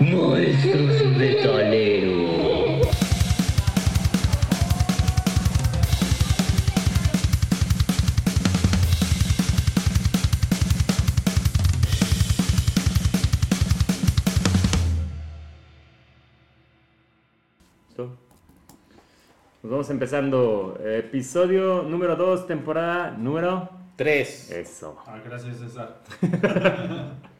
Monstruos 0.00 1.04
Metaleros. 1.16 2.88
¿Listo? 17.88 18.16
Pues 19.60 19.70
vamos 19.70 19.90
empezando. 19.90 20.78
Episodio 20.84 21.82
número 21.82 22.16
2, 22.16 22.46
temporada 22.46 23.10
número. 23.10 23.68
Tres. 23.96 24.50
Eso. 24.50 24.96
Ah, 25.06 25.20
gracias, 25.24 25.58
César. 25.58 26.00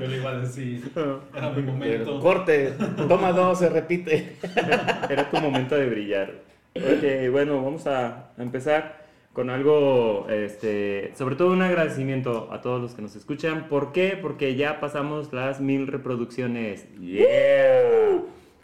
Yo 0.00 0.06
le 0.06 0.16
iba 0.16 0.30
a 0.30 0.38
decir. 0.38 0.90
Era 1.36 1.50
mi 1.50 1.62
momento. 1.62 2.20
corte. 2.20 2.74
Toma 3.08 3.32
dos, 3.32 3.58
se 3.58 3.68
repite. 3.68 4.36
Era 5.10 5.30
tu 5.30 5.36
momento 5.38 5.74
de 5.76 5.86
brillar. 5.88 6.32
Ok, 6.74 7.30
bueno, 7.30 7.62
vamos 7.62 7.86
a 7.86 8.32
empezar 8.38 9.02
con 9.32 9.48
algo, 9.50 10.26
este, 10.28 11.12
sobre 11.16 11.36
todo 11.36 11.52
un 11.52 11.62
agradecimiento 11.62 12.48
a 12.52 12.60
todos 12.60 12.80
los 12.82 12.94
que 12.94 13.02
nos 13.02 13.14
escuchan. 13.16 13.68
¿Por 13.68 13.92
qué? 13.92 14.18
Porque 14.20 14.56
ya 14.56 14.80
pasamos 14.80 15.32
las 15.32 15.60
mil 15.60 15.86
reproducciones. 15.86 16.86
¡Yeah! 17.00 18.20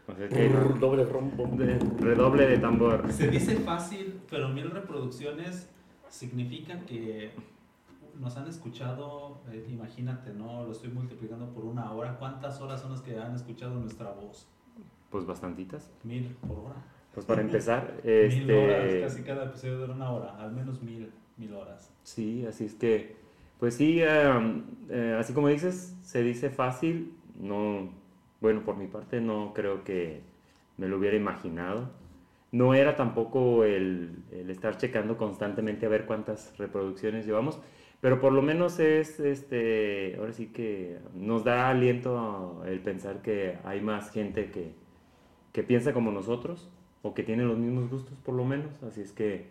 O 0.06 0.14
sea 0.16 0.28
que- 0.28 0.48
Brr, 0.48 0.78
Doble 0.78 1.04
rombo. 1.04 1.46
de- 1.56 1.78
redoble 2.00 2.46
de 2.46 2.58
tambor. 2.58 3.10
Se 3.12 3.28
dice 3.28 3.56
fácil, 3.56 4.20
pero 4.30 4.48
mil 4.48 4.70
reproducciones 4.70 5.68
significa 6.08 6.80
que 6.86 7.30
nos 8.20 8.36
han 8.36 8.48
escuchado, 8.48 9.40
eh, 9.50 9.66
imagínate, 9.70 10.32
¿no? 10.32 10.64
Lo 10.64 10.72
estoy 10.72 10.90
multiplicando 10.90 11.48
por 11.52 11.64
una 11.64 11.92
hora. 11.92 12.16
¿Cuántas 12.18 12.60
horas 12.60 12.80
son 12.80 12.92
las 12.92 13.00
que 13.00 13.18
han 13.18 13.34
escuchado 13.34 13.74
nuestra 13.74 14.10
voz? 14.10 14.48
Pues 15.10 15.24
bastantitas. 15.26 15.90
Mil 16.04 16.36
por 16.46 16.58
hora. 16.58 16.76
Pues 17.14 17.26
para 17.26 17.40
empezar, 17.40 18.00
Mil 18.04 18.50
horas, 18.50 18.84
este, 18.84 19.00
casi 19.00 19.22
cada 19.22 19.44
episodio 19.46 19.78
dura 19.78 19.94
una 19.94 20.10
hora, 20.10 20.36
al 20.38 20.52
menos 20.52 20.82
mil, 20.82 21.10
mil 21.36 21.54
horas. 21.54 21.90
Sí, 22.02 22.46
así 22.46 22.64
es 22.64 22.74
que, 22.74 23.16
pues 23.58 23.74
sí, 23.74 24.00
em, 24.02 24.64
eh, 24.88 25.16
así 25.18 25.32
como 25.32 25.48
dices, 25.48 25.96
se 26.02 26.22
dice 26.22 26.50
fácil, 26.50 27.14
no, 27.40 27.90
bueno, 28.40 28.62
por 28.64 28.76
mi 28.76 28.86
parte 28.86 29.20
no 29.20 29.52
creo 29.54 29.84
que 29.84 30.22
me 30.76 30.86
lo 30.86 30.98
hubiera 30.98 31.16
imaginado. 31.16 31.90
No 32.50 32.72
era 32.72 32.96
tampoco 32.96 33.64
el, 33.64 34.22
el 34.30 34.48
estar 34.48 34.78
checando 34.78 35.16
constantemente 35.18 35.86
a 35.86 35.88
ver 35.88 36.06
cuántas 36.06 36.56
reproducciones 36.56 37.26
llevamos, 37.26 37.58
pero 38.00 38.20
por 38.20 38.32
lo 38.32 38.42
menos 38.42 38.78
es, 38.78 39.18
este, 39.20 40.16
ahora 40.18 40.32
sí 40.32 40.46
que 40.46 40.98
nos 41.14 41.44
da 41.44 41.68
aliento 41.68 42.62
el 42.66 42.80
pensar 42.80 43.22
que 43.22 43.58
hay 43.64 43.80
más 43.80 44.10
gente 44.10 44.50
que, 44.50 44.72
que 45.52 45.62
piensa 45.62 45.92
como 45.92 46.12
nosotros 46.12 46.68
o 47.02 47.14
que 47.14 47.22
tiene 47.22 47.44
los 47.44 47.58
mismos 47.58 47.90
gustos 47.90 48.14
por 48.24 48.34
lo 48.34 48.44
menos, 48.44 48.82
así 48.82 49.00
es 49.00 49.12
que 49.12 49.48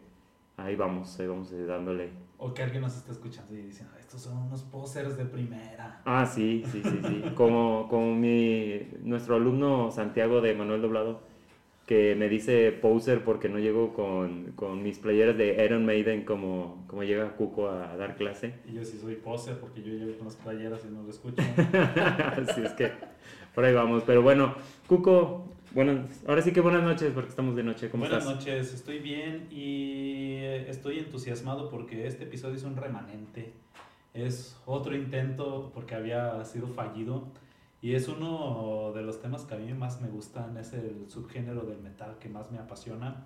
ahí 0.56 0.76
vamos, 0.76 1.20
ahí 1.20 1.28
vamos 1.28 1.52
eh, 1.52 1.66
dándole 1.66 2.10
O 2.38 2.54
que 2.54 2.64
alguien 2.64 2.82
nos 2.82 2.96
está 2.96 3.12
escuchando 3.12 3.54
y 3.56 3.62
diciendo, 3.62 3.94
estos 4.00 4.22
son 4.22 4.38
unos 4.38 4.62
posers 4.64 5.18
de 5.18 5.26
primera. 5.26 6.02
Ah, 6.06 6.26
sí, 6.26 6.64
sí, 6.72 6.82
sí, 6.84 7.00
sí. 7.06 7.24
Como, 7.36 7.88
como 7.90 8.16
mi, 8.16 8.88
nuestro 9.04 9.36
alumno 9.36 9.92
Santiago 9.92 10.42
de 10.42 10.56
Manuel 10.56 10.82
Doblado, 10.82 11.22
que 11.88 12.16
me 12.16 12.28
dice 12.28 12.74
poser 12.74 13.24
porque 13.24 13.48
no 13.48 13.60
llego 13.60 13.94
con, 13.94 14.52
con 14.58 14.84
mis 14.84 15.00
playeras 15.00 15.38
de 15.38 15.64
Iron 15.64 15.86
Maiden 15.86 16.26
como, 16.26 16.84
como 16.86 17.06
llega 17.06 17.38
Cuco 17.38 17.70
a, 17.70 17.96
dar 17.96 18.18
clase. 18.18 18.56
Y 18.68 18.74
yo 18.74 18.84
sí 18.84 19.00
soy 19.00 19.16
poser 19.16 19.58
porque 19.58 19.82
yo 19.82 19.94
llevo 19.94 20.18
con 20.18 20.28
las 20.28 20.36
playeras 20.36 20.82
y 20.86 20.94
no 20.94 21.04
lo 21.04 21.10
escucho. 21.10 21.42
Así 21.42 22.62
es 22.62 22.74
que 22.74 22.92
por 23.56 23.64
ahí 23.64 23.74
vamos. 23.74 24.04
Pero 24.06 24.22
bueno, 24.22 24.56
Cuco, 24.86 25.46
bueno, 25.74 26.04
ahora 26.28 26.42
sí 26.42 26.52
que 26.52 26.60
buenas 26.60 26.84
noches 26.84 27.10
porque 27.14 27.30
estamos 27.30 27.56
de 27.56 27.64
noche. 27.64 27.90
¿Cómo 27.90 28.04
Buenas 28.04 28.24
estás? 28.24 28.36
noches, 28.36 28.74
estoy 28.74 29.00
bien 29.00 29.48
y 29.50 30.40
estoy 30.68 31.00
entusiasmado 31.00 31.70
porque 31.70 32.06
este 32.06 32.26
episodio 32.26 32.58
es 32.58 32.64
un 32.64 32.76
remanente. 32.76 33.54
Es 34.14 34.58
otro 34.66 34.94
intento 34.94 35.72
porque 35.74 35.96
había 35.96 36.44
sido 36.44 36.68
fallido 36.68 37.24
y 37.82 37.94
es 37.94 38.08
uno 38.08 38.92
de 38.94 39.04
los 39.04 39.22
temas 39.22 39.44
que 39.44 39.56
a 39.56 39.58
mí 39.58 39.72
más 39.74 40.02
me 40.02 40.08
gustan, 40.08 40.58
es 40.58 40.74
el 40.74 41.10
subgénero 41.10 41.62
del 41.62 41.80
metal 41.80 42.18
que 42.20 42.28
más 42.28 42.52
me 42.52 42.58
apasiona. 42.58 43.26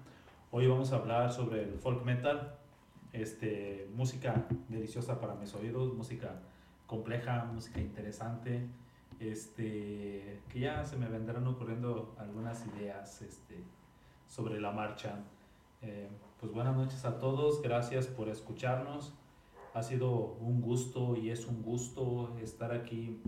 Hoy 0.51 0.67
vamos 0.67 0.91
a 0.91 0.97
hablar 0.97 1.31
sobre 1.31 1.63
el 1.63 1.79
folk 1.79 2.03
metal, 2.03 2.55
este, 3.13 3.89
música 3.95 4.45
deliciosa 4.67 5.19
para 5.21 5.35
mis 5.35 5.53
oídos, 5.55 5.93
música 5.93 6.41
compleja, 6.85 7.45
música 7.45 7.79
interesante, 7.79 8.67
este, 9.21 10.41
que 10.49 10.59
ya 10.59 10.83
se 10.83 10.97
me 10.97 11.07
vendrán 11.07 11.47
ocurriendo 11.47 12.13
algunas 12.17 12.65
ideas 12.67 13.21
este, 13.21 13.55
sobre 14.27 14.59
la 14.59 14.71
marcha. 14.71 15.19
Eh, 15.81 16.09
pues 16.41 16.51
buenas 16.51 16.75
noches 16.75 17.05
a 17.05 17.19
todos, 17.19 17.61
gracias 17.61 18.07
por 18.07 18.27
escucharnos. 18.27 19.13
Ha 19.73 19.83
sido 19.83 20.35
un 20.41 20.61
gusto 20.61 21.15
y 21.15 21.29
es 21.29 21.47
un 21.47 21.63
gusto 21.63 22.35
estar 22.41 22.73
aquí 22.73 23.21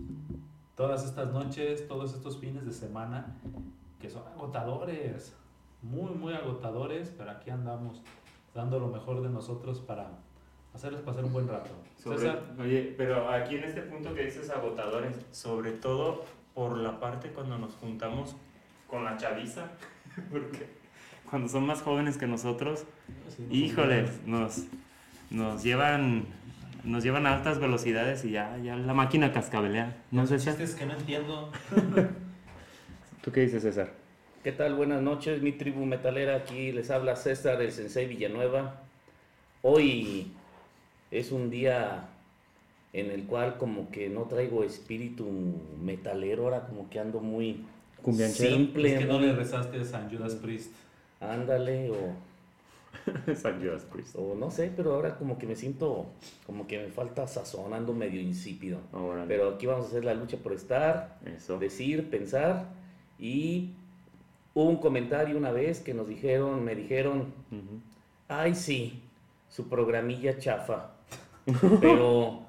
todas 0.76 1.04
estas 1.04 1.32
noches, 1.32 1.86
todos 1.88 2.14
estos 2.14 2.38
fines 2.38 2.64
de 2.64 2.72
semana 2.72 3.34
que 4.00 4.10
son 4.10 4.22
agotadores, 4.28 5.34
muy, 5.82 6.10
muy 6.12 6.34
agotadores, 6.34 7.12
pero 7.16 7.30
aquí 7.30 7.50
andamos 7.50 8.02
dando 8.54 8.78
lo 8.78 8.88
mejor 8.88 9.22
de 9.22 9.28
nosotros 9.28 9.80
para 9.80 10.08
hacerles 10.74 11.00
pasar 11.02 11.24
un 11.24 11.32
buen 11.32 11.48
rato. 11.48 11.70
Sobre- 12.02 12.18
César, 12.18 12.42
oye, 12.58 12.94
pero 12.96 13.28
aquí 13.30 13.56
en 13.56 13.64
este 13.64 13.82
punto 13.82 14.14
que 14.14 14.24
dices 14.24 14.50
agotadores, 14.50 15.16
sobre 15.30 15.72
todo 15.72 16.24
por 16.54 16.76
la 16.76 17.00
parte 17.00 17.30
cuando 17.30 17.58
nos 17.58 17.74
juntamos 17.74 18.36
con 18.88 19.04
la 19.04 19.16
chaviza, 19.16 19.70
porque 20.30 20.68
cuando 21.28 21.48
son 21.48 21.66
más 21.66 21.82
jóvenes 21.82 22.16
que 22.18 22.26
nosotros, 22.26 22.84
sí, 23.36 23.46
híjoles, 23.50 24.24
nos, 24.26 24.64
nos 25.30 25.62
llevan 25.62 26.26
nos 26.84 27.02
llevan 27.02 27.26
a 27.26 27.36
altas 27.36 27.58
velocidades 27.58 28.24
y 28.24 28.30
ya, 28.32 28.56
ya 28.62 28.76
la 28.76 28.94
máquina 28.94 29.32
cascabelea. 29.32 29.96
No 30.10 30.26
sé 30.26 30.38
si... 30.38 30.46
chistes 30.46 30.74
que 30.74 30.86
no 30.86 30.94
entiendo. 30.94 31.50
¿Tú 33.22 33.32
qué 33.32 33.40
dices, 33.40 33.62
César? 33.62 33.90
¿Qué 34.42 34.52
tal? 34.52 34.74
Buenas 34.74 35.00
noches, 35.00 35.40
mi 35.40 35.52
tribu 35.52 35.86
metalera. 35.86 36.36
Aquí 36.36 36.72
les 36.72 36.90
habla 36.90 37.16
César, 37.16 37.62
el 37.62 37.72
Sensei 37.72 38.06
Villanueva. 38.06 38.82
Hoy 39.62 40.32
es 41.10 41.32
un 41.32 41.48
día 41.48 42.08
en 42.92 43.10
el 43.10 43.24
cual 43.24 43.56
como 43.56 43.90
que 43.90 44.10
no 44.10 44.24
traigo 44.24 44.62
espíritu 44.62 45.26
metalero, 45.82 46.44
ahora 46.44 46.66
como 46.66 46.90
que 46.90 47.00
ando 47.00 47.20
muy 47.20 47.64
simple. 48.12 48.92
Es 48.92 48.98
que 49.00 49.06
no 49.06 49.18
le 49.18 49.32
rezaste 49.32 49.80
a 49.80 49.84
San 49.84 50.10
Judas 50.10 50.34
Priest. 50.34 50.72
Ándale, 51.20 51.90
o, 51.90 52.14
San 53.36 53.60
Judas 53.60 53.84
Priest. 53.84 54.16
o 54.16 54.34
no 54.34 54.50
sé, 54.50 54.72
pero 54.76 54.94
ahora 54.94 55.16
como 55.16 55.38
que 55.38 55.46
me 55.46 55.56
siento 55.56 56.06
como 56.46 56.66
que 56.66 56.78
me 56.78 56.88
falta 56.90 57.26
sazón, 57.26 57.72
ando 57.74 57.92
medio 57.92 58.20
insípido. 58.20 58.78
Órale. 58.92 59.26
Pero 59.28 59.50
aquí 59.50 59.66
vamos 59.66 59.86
a 59.86 59.88
hacer 59.88 60.04
la 60.04 60.14
lucha 60.14 60.36
por 60.38 60.52
estar, 60.52 61.18
Eso. 61.24 61.58
decir, 61.58 62.10
pensar 62.10 62.66
y 63.18 63.70
hubo 64.54 64.68
un 64.68 64.76
comentario 64.76 65.36
una 65.36 65.50
vez 65.52 65.80
que 65.80 65.94
nos 65.94 66.08
dijeron, 66.08 66.64
me 66.64 66.74
dijeron, 66.74 67.32
Ujú. 67.50 67.80
ay 68.28 68.54
sí, 68.54 69.02
su 69.48 69.68
programilla 69.68 70.38
chafa, 70.38 70.92
pero 71.80 72.40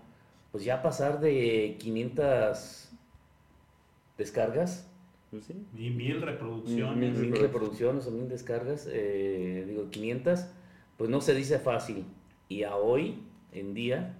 pues 0.51 0.63
ya 0.63 0.81
pasar 0.81 1.19
de 1.19 1.75
500 1.79 2.89
descargas, 4.17 4.88
Pues 5.31 5.46
sí. 5.46 5.53
Y 5.78 5.90
mil 5.90 6.22
reproducciones. 6.22 6.96
Mil 6.97 7.12
mil 7.12 7.31
reproducciones. 7.31 7.41
reproducciones 7.41 8.08
o 8.08 8.12
mil 8.12 8.30
descargas, 8.30 8.88
eh, 8.91 9.66
digo 9.68 9.90
500, 9.90 10.46
pues 10.97 11.09
no 11.09 11.22
se 11.22 11.34
dice 11.34 11.59
fácil. 11.59 12.06
Y 12.47 12.63
a 12.63 12.75
hoy 12.75 13.19
en 13.52 13.74
día, 13.74 14.18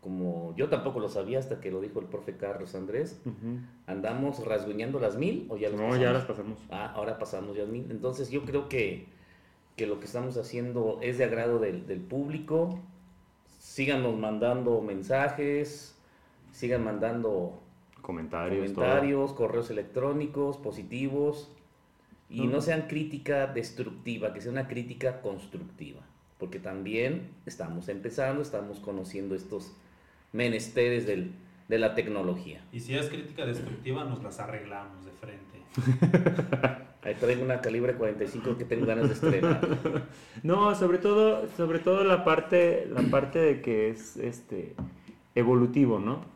como 0.00 0.54
yo 0.56 0.68
tampoco 0.68 1.00
lo 1.00 1.08
sabía 1.08 1.38
hasta 1.40 1.60
que 1.60 1.70
lo 1.70 1.80
dijo 1.80 1.98
el 2.00 2.06
profe 2.06 2.36
Carlos 2.36 2.74
Andrés, 2.74 3.20
andamos 3.86 4.44
rasguñando 4.46 5.00
las 5.00 5.16
mil 5.16 5.46
o 5.50 5.56
ya 5.56 5.68
las 5.68 5.78
No, 5.78 5.86
pasamos? 5.86 6.00
ya 6.02 6.12
las 6.12 6.24
pasamos. 6.24 6.58
Ah, 6.70 6.92
ahora 6.94 7.18
pasamos 7.18 7.56
ya 7.56 7.64
al 7.64 7.68
mil. 7.70 7.86
Entonces 7.90 8.30
yo 8.30 8.44
creo 8.44 8.68
que, 8.68 9.06
que 9.76 9.86
lo 9.86 9.98
que 9.98 10.06
estamos 10.06 10.36
haciendo 10.38 11.00
es 11.02 11.18
de 11.18 11.24
agrado 11.24 11.58
del, 11.58 11.86
del 11.86 12.00
público. 12.00 12.78
Síganos 13.58 14.16
mandando 14.16 14.80
mensajes, 14.80 15.96
sigan 16.52 16.84
mandando 16.84 17.60
Comentarios, 18.06 18.70
comentarios, 18.70 19.32
correos 19.32 19.68
electrónicos, 19.70 20.58
positivos. 20.58 21.50
Y 22.30 22.42
Ujú. 22.42 22.50
no 22.50 22.60
sean 22.60 22.82
crítica 22.82 23.48
destructiva, 23.48 24.32
que 24.32 24.40
sea 24.40 24.52
una 24.52 24.68
crítica 24.68 25.20
constructiva. 25.22 26.02
Porque 26.38 26.60
también 26.60 27.30
estamos 27.46 27.88
empezando, 27.88 28.42
estamos 28.42 28.78
conociendo 28.78 29.34
estos 29.34 29.72
menesteres 30.32 31.04
del- 31.06 31.32
de 31.68 31.78
la 31.80 31.94
tecnología. 31.96 32.64
Y 32.72 32.78
si 32.78 32.94
es 32.94 33.08
crítica 33.08 33.44
destructiva, 33.44 34.04
nos 34.04 34.22
las 34.22 34.38
arreglamos 34.38 35.04
de 35.04 35.10
frente. 35.12 35.56
Ahí 37.02 37.14
traigo 37.14 37.42
una 37.44 37.60
calibre 37.60 37.94
45 37.94 38.56
que 38.56 38.64
tengo 38.64 38.86
ganas 38.86 39.08
de 39.08 39.14
estrenar. 39.14 39.60
No, 40.44 40.74
sobre 40.76 40.98
todo, 40.98 41.48
sobre 41.56 41.78
todo 41.80 42.04
la 42.04 42.24
parte, 42.24 42.86
la 42.88 43.02
parte 43.02 43.38
de 43.40 43.62
que 43.62 43.90
es 43.90 44.16
este 44.16 44.74
evolutivo, 45.34 45.98
¿no? 45.98 46.35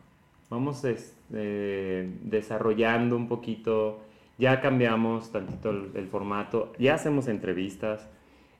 Vamos 0.51 0.83
este, 0.83 2.09
desarrollando 2.23 3.15
un 3.15 3.29
poquito, 3.29 4.01
ya 4.37 4.61
cambiamos 4.61 5.31
tantito 5.31 5.71
el, 5.71 5.91
el 5.95 6.07
formato, 6.07 6.73
ya 6.77 6.93
hacemos 6.93 7.27
entrevistas. 7.29 8.07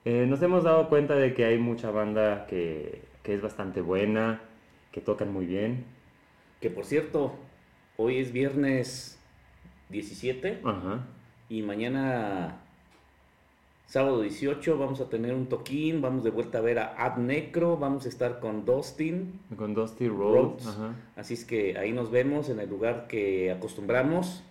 Eh, 0.06 0.26
nos 0.28 0.42
hemos 0.42 0.64
dado 0.64 0.88
cuenta 0.88 1.16
de 1.16 1.34
que 1.34 1.46
hay 1.46 1.60
mucha 1.60 1.92
banda 1.92 2.48
que, 2.48 3.04
que 3.22 3.36
es 3.36 3.42
bastante 3.42 3.82
buena, 3.82 4.42
que 4.94 5.02
tocan 5.02 5.34
muy 5.34 5.46
bien. 5.46 5.84
Que 6.62 6.70
por 6.70 6.86
cierto, 6.86 7.36
hoy 7.98 8.20
es 8.20 8.32
viernes 8.32 9.20
17 9.90 10.62
Ajá. 10.64 11.06
y 11.50 11.62
mañana 11.62 12.61
sábado 13.92 14.22
18 14.22 14.78
vamos 14.78 15.02
a 15.02 15.10
tener 15.10 15.34
un 15.34 15.48
toquín, 15.48 16.02
vamos 16.02 16.24
de 16.24 16.30
vuelta 16.30 16.60
a 16.60 16.62
ver 16.62 16.80
a 16.80 16.96
Ad 16.98 17.18
Necro, 17.18 17.76
vamos 17.76 18.06
a 18.06 18.10
estar 18.10 18.40
con 18.40 18.64
Dustin, 18.64 19.38
Con 19.58 19.74
Dusty 19.74 20.08
Rhodes. 20.08 20.64
Rhodes. 20.64 20.68
Ajá. 20.68 20.96
así 21.18 21.34
es 21.34 21.44
que 21.44 21.78
ahí 21.78 21.92
nos 21.92 22.10
vemos 22.10 22.48
en 22.48 22.62
el 22.62 22.70
lugar 22.70 23.08
que 23.08 23.52
acostumbramos. 23.52 24.44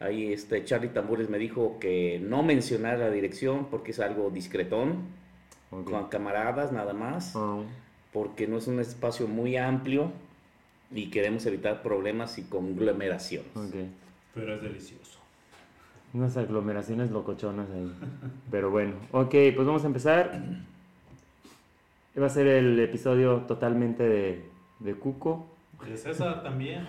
Ahí 0.00 0.32
este 0.32 0.64
Charlie 0.64 0.88
Tambores 0.88 1.30
me 1.30 1.38
dijo 1.38 1.78
que 1.78 2.18
no 2.20 2.42
mencionar 2.42 2.98
la 2.98 3.10
dirección 3.10 3.66
porque 3.70 3.92
es 3.92 4.00
algo 4.00 4.30
discretón, 4.30 5.04
con 5.70 6.08
camaradas 6.08 6.72
nada 6.72 6.94
más, 6.94 7.36
Ah, 7.36 7.62
porque 8.12 8.48
no 8.48 8.58
es 8.58 8.66
un 8.66 8.80
espacio 8.80 9.28
muy 9.28 9.56
amplio 9.56 10.10
y 10.92 11.10
queremos 11.10 11.46
evitar 11.46 11.80
problemas 11.80 12.38
y 12.38 12.42
conglomeraciones. 12.42 13.50
Pero 14.34 14.56
es 14.56 14.62
delicioso. 14.62 15.20
Unas 16.14 16.36
aglomeraciones 16.36 17.10
locochonas 17.10 17.68
ahí. 17.74 17.92
Pero 18.50 18.70
bueno, 18.70 18.92
ok, 19.10 19.30
pues 19.54 19.66
vamos 19.66 19.82
a 19.82 19.88
empezar. 19.88 20.40
Va 22.20 22.26
a 22.26 22.30
ser 22.30 22.46
el 22.46 22.78
episodio 22.78 23.38
totalmente 23.48 24.04
de, 24.04 24.44
de 24.78 24.94
Cuco. 24.94 25.48
De 25.84 25.96
César 25.96 26.42
también. 26.44 26.86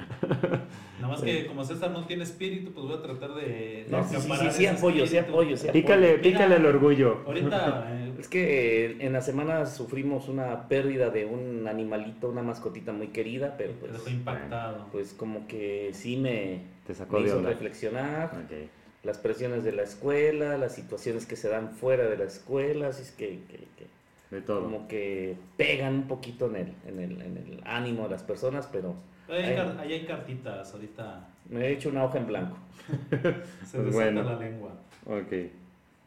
Nada 1.01 1.07
más 1.13 1.21
que 1.21 1.47
como 1.47 1.65
César 1.65 1.89
no 1.89 2.05
tiene 2.05 2.21
espíritu, 2.23 2.71
pues 2.71 2.85
voy 2.85 2.95
a 2.95 3.01
tratar 3.01 3.33
de. 3.33 3.87
No, 3.89 4.03
sí, 4.07 4.15
sí, 4.15 4.29
sí, 4.41 4.51
sí, 4.51 4.67
apoyo, 4.67 5.07
sí, 5.07 5.17
apoyo, 5.17 5.57
sí, 5.57 5.67
Pícale, 5.73 6.11
Mira, 6.11 6.21
pícale 6.21 6.55
el 6.57 6.65
orgullo. 6.67 7.23
Ahorita, 7.25 7.87
eh, 7.91 8.13
Es 8.19 8.27
que 8.29 8.85
eh, 8.85 8.97
en 8.99 9.11
la 9.11 9.21
semana 9.21 9.65
sufrimos 9.65 10.29
una 10.29 10.67
pérdida 10.69 11.09
de 11.09 11.25
un 11.25 11.67
animalito, 11.67 12.29
una 12.29 12.43
mascotita 12.43 12.93
muy 12.93 13.07
querida, 13.07 13.55
pero 13.57 13.73
te 13.73 13.79
pues, 13.79 13.93
dejó 13.93 14.09
impactado. 14.11 14.85
pues 14.91 15.13
como 15.13 15.47
que 15.47 15.89
sí 15.93 16.15
me, 16.15 16.61
Te 16.85 16.93
sacó 16.93 17.17
me 17.17 17.23
de 17.23 17.27
hizo 17.29 17.37
onda. 17.39 17.49
reflexionar. 17.49 18.31
Ok. 18.45 18.69
Las 19.05 19.17
presiones 19.19 19.63
de 19.63 19.71
la 19.71 19.83
escuela, 19.83 20.57
las 20.57 20.73
situaciones 20.73 21.25
que 21.25 21.35
se 21.35 21.47
dan 21.49 21.69
fuera 21.71 22.05
de 22.05 22.17
la 22.17 22.23
escuela, 22.25 22.87
así 22.87 23.03
es 23.03 23.11
que, 23.11 23.41
que- 23.47 23.67
que 23.77 23.87
De 24.31 24.41
todo. 24.41 24.63
como 24.63 24.87
que 24.87 25.37
pegan 25.57 25.93
un 25.93 26.07
poquito 26.07 26.47
en 26.47 26.55
el, 26.55 26.73
en 26.87 26.99
el, 26.99 27.21
en 27.21 27.37
el 27.37 27.61
ánimo 27.65 28.03
de 28.03 28.09
las 28.09 28.23
personas, 28.23 28.67
pero 28.71 28.95
Ahí 29.29 29.41
hay, 29.43 29.57
ahí 29.79 30.05
cartitas, 30.05 30.73
ahorita 30.73 31.27
me 31.49 31.65
he 31.67 31.71
hecho 31.73 31.89
una 31.89 32.03
hoja 32.03 32.17
en 32.19 32.27
blanco. 32.27 32.57
se 32.89 33.17
Pues 33.17 33.71
desata 33.71 33.91
bueno. 33.91 34.23
la 34.23 34.35
lengua. 34.39 34.71
Ok, 35.05 35.33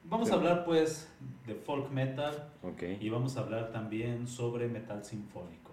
Vamos 0.05 0.31
a 0.31 0.35
hablar 0.37 0.65
pues 0.65 1.09
de 1.47 1.55
folk 1.55 1.91
metal 1.91 2.49
ok. 2.62 2.83
y 3.00 3.09
vamos 3.11 3.37
a 3.37 3.41
hablar 3.41 3.71
también 3.73 4.27
sobre 4.27 4.67
metal 4.67 5.05
sinfónico. 5.05 5.73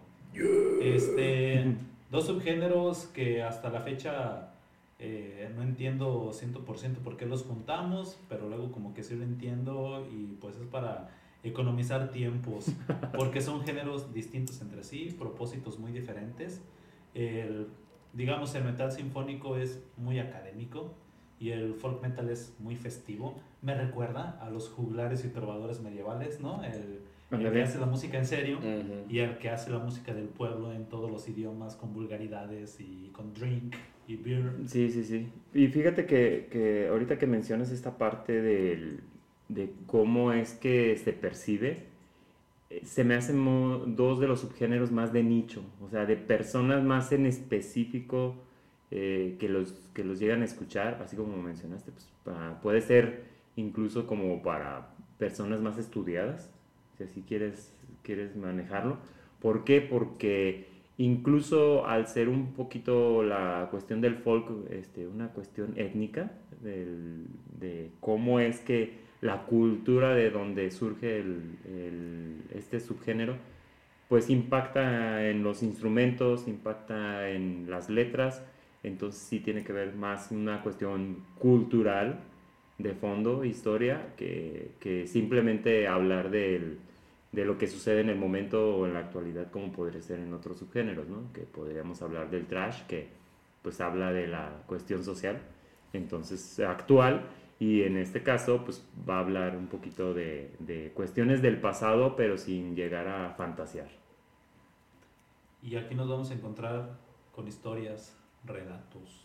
Este, 0.82 1.64
dos 2.12 2.26
subgéneros 2.28 3.06
que 3.14 3.42
hasta 3.44 3.70
la 3.70 3.82
fecha 3.82 4.50
eh, 4.98 5.52
no 5.56 5.62
entiendo 5.62 6.32
100% 6.32 6.98
por 6.98 7.18
qué 7.18 7.26
los 7.26 7.44
juntamos, 7.44 8.18
pero 8.30 8.48
luego 8.48 8.72
como 8.72 8.94
que 8.94 9.04
sí 9.04 9.16
lo 9.16 9.24
entiendo 9.24 10.08
y 10.10 10.38
pues 10.40 10.56
es 10.58 10.68
para 10.68 11.10
economizar 11.44 12.12
tiempos, 12.12 12.68
porque 13.18 13.42
son 13.42 13.64
géneros 13.64 14.14
distintos 14.14 14.62
entre 14.62 14.84
sí, 14.84 15.16
propósitos 15.18 15.80
muy 15.80 15.92
diferentes. 15.92 16.62
El, 17.14 17.68
digamos, 18.14 18.56
el 18.56 18.64
metal 18.64 18.92
sinfónico 18.92 19.58
es 19.58 19.84
muy 19.98 20.20
académico 20.20 20.94
y 21.40 21.52
el 21.52 21.76
folk 21.76 22.02
metal 22.02 22.30
es 22.30 22.56
muy 22.60 22.76
festivo. 22.76 23.36
Me 23.62 23.76
recuerda 23.76 24.40
a 24.42 24.50
los 24.50 24.70
juglares 24.70 25.26
y 25.26 25.30
trovadores 25.30 25.82
medievales, 25.82 26.40
¿no? 26.40 26.64
El, 26.64 27.02
el 27.32 27.52
que 27.52 27.62
hace 27.62 27.80
la 27.80 27.86
música 27.86 28.18
en 28.18 28.26
serio 28.26 28.58
Ujú. 28.60 29.06
y 29.10 29.20
el 29.20 29.38
que 29.38 29.50
hace 29.50 29.70
la 29.72 29.80
música 29.80 30.14
del 30.14 30.28
pueblo 30.28 30.72
en 30.74 30.86
todos 30.86 31.10
los 31.12 31.28
idiomas 31.28 31.76
con 31.76 31.94
vulgaridades 31.94 32.80
y 32.80 33.10
con 33.12 33.34
drink 33.34 33.76
y 34.08 34.16
beer. 34.18 34.54
Sí, 34.68 34.90
sí, 34.92 35.04
sí. 35.04 35.28
Y 35.54 35.68
fíjate 35.68 36.06
que, 36.06 36.48
que 36.52 36.88
ahorita 36.90 37.18
que 37.18 37.28
mencionas 37.28 37.72
esta 37.72 37.98
parte 37.98 38.42
del- 38.42 39.02
de 39.50 39.74
cómo 39.88 40.32
es 40.34 40.54
que 40.54 40.96
se 40.98 41.14
percibe, 41.14 41.88
eh, 42.70 42.82
se 42.86 43.04
me 43.04 43.16
hacen 43.16 43.96
dos 43.96 44.20
de 44.20 44.28
los 44.28 44.42
subgéneros 44.42 44.92
más 44.92 45.14
de 45.14 45.24
nicho, 45.24 45.64
o 45.82 45.90
sea, 45.90 46.06
de 46.06 46.16
personas 46.18 46.84
más 46.84 47.12
en 47.12 47.26
específico 47.26 48.36
eh, 48.92 49.36
que, 49.40 49.50
los, 49.50 49.72
que 49.94 50.04
los 50.04 50.20
llegan 50.20 50.42
a 50.42 50.46
escuchar, 50.46 51.02
así 51.04 51.16
como 51.16 51.36
mencionaste, 51.38 51.92
pues, 51.92 52.08
pa- 52.24 52.60
puede 52.62 52.82
ser 52.82 53.26
incluso 53.56 54.06
como 54.08 54.42
para 54.44 54.94
personas 55.18 55.60
más 55.60 55.78
estudiadas, 55.80 56.52
si 56.98 57.04
así 57.04 57.24
quieres, 57.28 57.76
quieres 58.04 58.36
manejarlo. 58.36 58.98
¿Por 59.42 59.64
qué? 59.64 59.82
Porque 59.82 60.68
incluso 60.98 61.86
al 61.86 62.08
ser 62.08 62.30
un 62.30 62.54
poquito 62.54 63.24
la 63.24 63.68
cuestión 63.72 64.02
del 64.02 64.16
folk, 64.16 64.48
este, 64.72 65.08
una 65.08 65.30
cuestión 65.30 65.74
étnica, 65.78 66.32
de 66.62 67.92
cómo 68.00 68.40
es 68.40 68.60
que 68.60 68.94
la 69.22 69.44
cultura 69.44 70.16
de 70.16 70.30
donde 70.30 70.72
surge 70.72 71.20
el- 71.20 72.42
este 72.54 72.80
subgénero, 72.80 73.36
pues 74.08 74.30
impacta 74.30 75.28
en 75.28 75.44
los 75.44 75.64
instrumentos, 75.64 76.48
impacta 76.48 77.30
en 77.30 77.66
las 77.70 77.90
letras, 77.90 78.44
entonces 78.84 79.22
sí 79.22 79.40
tiene 79.40 79.64
que 79.64 79.74
ver 79.74 79.96
más 79.96 80.32
una 80.32 80.62
cuestión 80.62 81.24
cultural 81.40 82.20
de 82.78 82.94
fondo, 82.94 83.46
historia, 83.46 84.14
que, 84.18 84.72
que 84.80 85.08
simplemente 85.08 85.88
hablar 85.88 86.30
del, 86.30 86.80
de 87.32 87.46
lo 87.46 87.58
que 87.58 87.68
sucede 87.68 88.02
en 88.02 88.10
el 88.10 88.18
momento 88.18 88.78
o 88.78 88.86
en 88.86 88.94
la 88.94 89.00
actualidad, 89.00 89.52
como 89.52 89.72
podría 89.72 90.02
ser 90.02 90.20
en 90.20 90.34
otros 90.34 90.58
subgéneros, 90.58 91.08
¿no? 91.08 91.32
Que 91.34 91.42
podríamos 91.42 92.02
hablar 92.02 92.30
del 92.30 92.48
trash, 92.48 92.84
que 92.88 93.10
pues 93.62 93.82
habla 93.82 94.12
de 94.12 94.28
la 94.28 94.64
cuestión 94.68 95.04
social, 95.04 95.42
entonces 95.92 96.60
actual, 96.60 97.26
y 97.60 97.84
en 97.84 97.98
este 97.98 98.22
caso 98.22 98.64
pues 98.64 98.86
va 99.08 99.18
a 99.18 99.20
hablar 99.20 99.56
un 99.56 99.68
poquito 99.68 100.14
de, 100.14 100.52
de 100.60 100.92
cuestiones 100.94 101.42
del 101.42 101.60
pasado, 101.60 102.16
pero 102.16 102.38
sin 102.38 102.76
llegar 102.76 103.08
a 103.08 103.32
fantasear. 103.32 103.90
Y 105.62 105.76
aquí 105.78 105.96
nos 105.96 106.08
vamos 106.08 106.30
a 106.30 106.36
encontrar 106.36 106.98
con 107.32 107.48
historias, 107.48 108.16
relatos. 108.46 109.25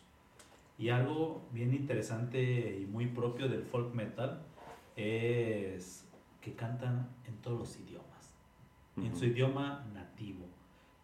Y 0.80 0.88
algo 0.88 1.42
bien 1.52 1.74
interesante 1.74 2.78
y 2.80 2.86
muy 2.86 3.06
propio 3.06 3.48
del 3.48 3.64
folk 3.64 3.94
metal 3.94 4.40
es 4.96 6.08
que 6.40 6.54
cantan 6.54 7.06
en 7.28 7.36
todos 7.42 7.58
los 7.58 7.78
idiomas, 7.78 8.34
en 8.96 9.14
su 9.14 9.26
idioma 9.26 9.86
nativo. 9.92 10.46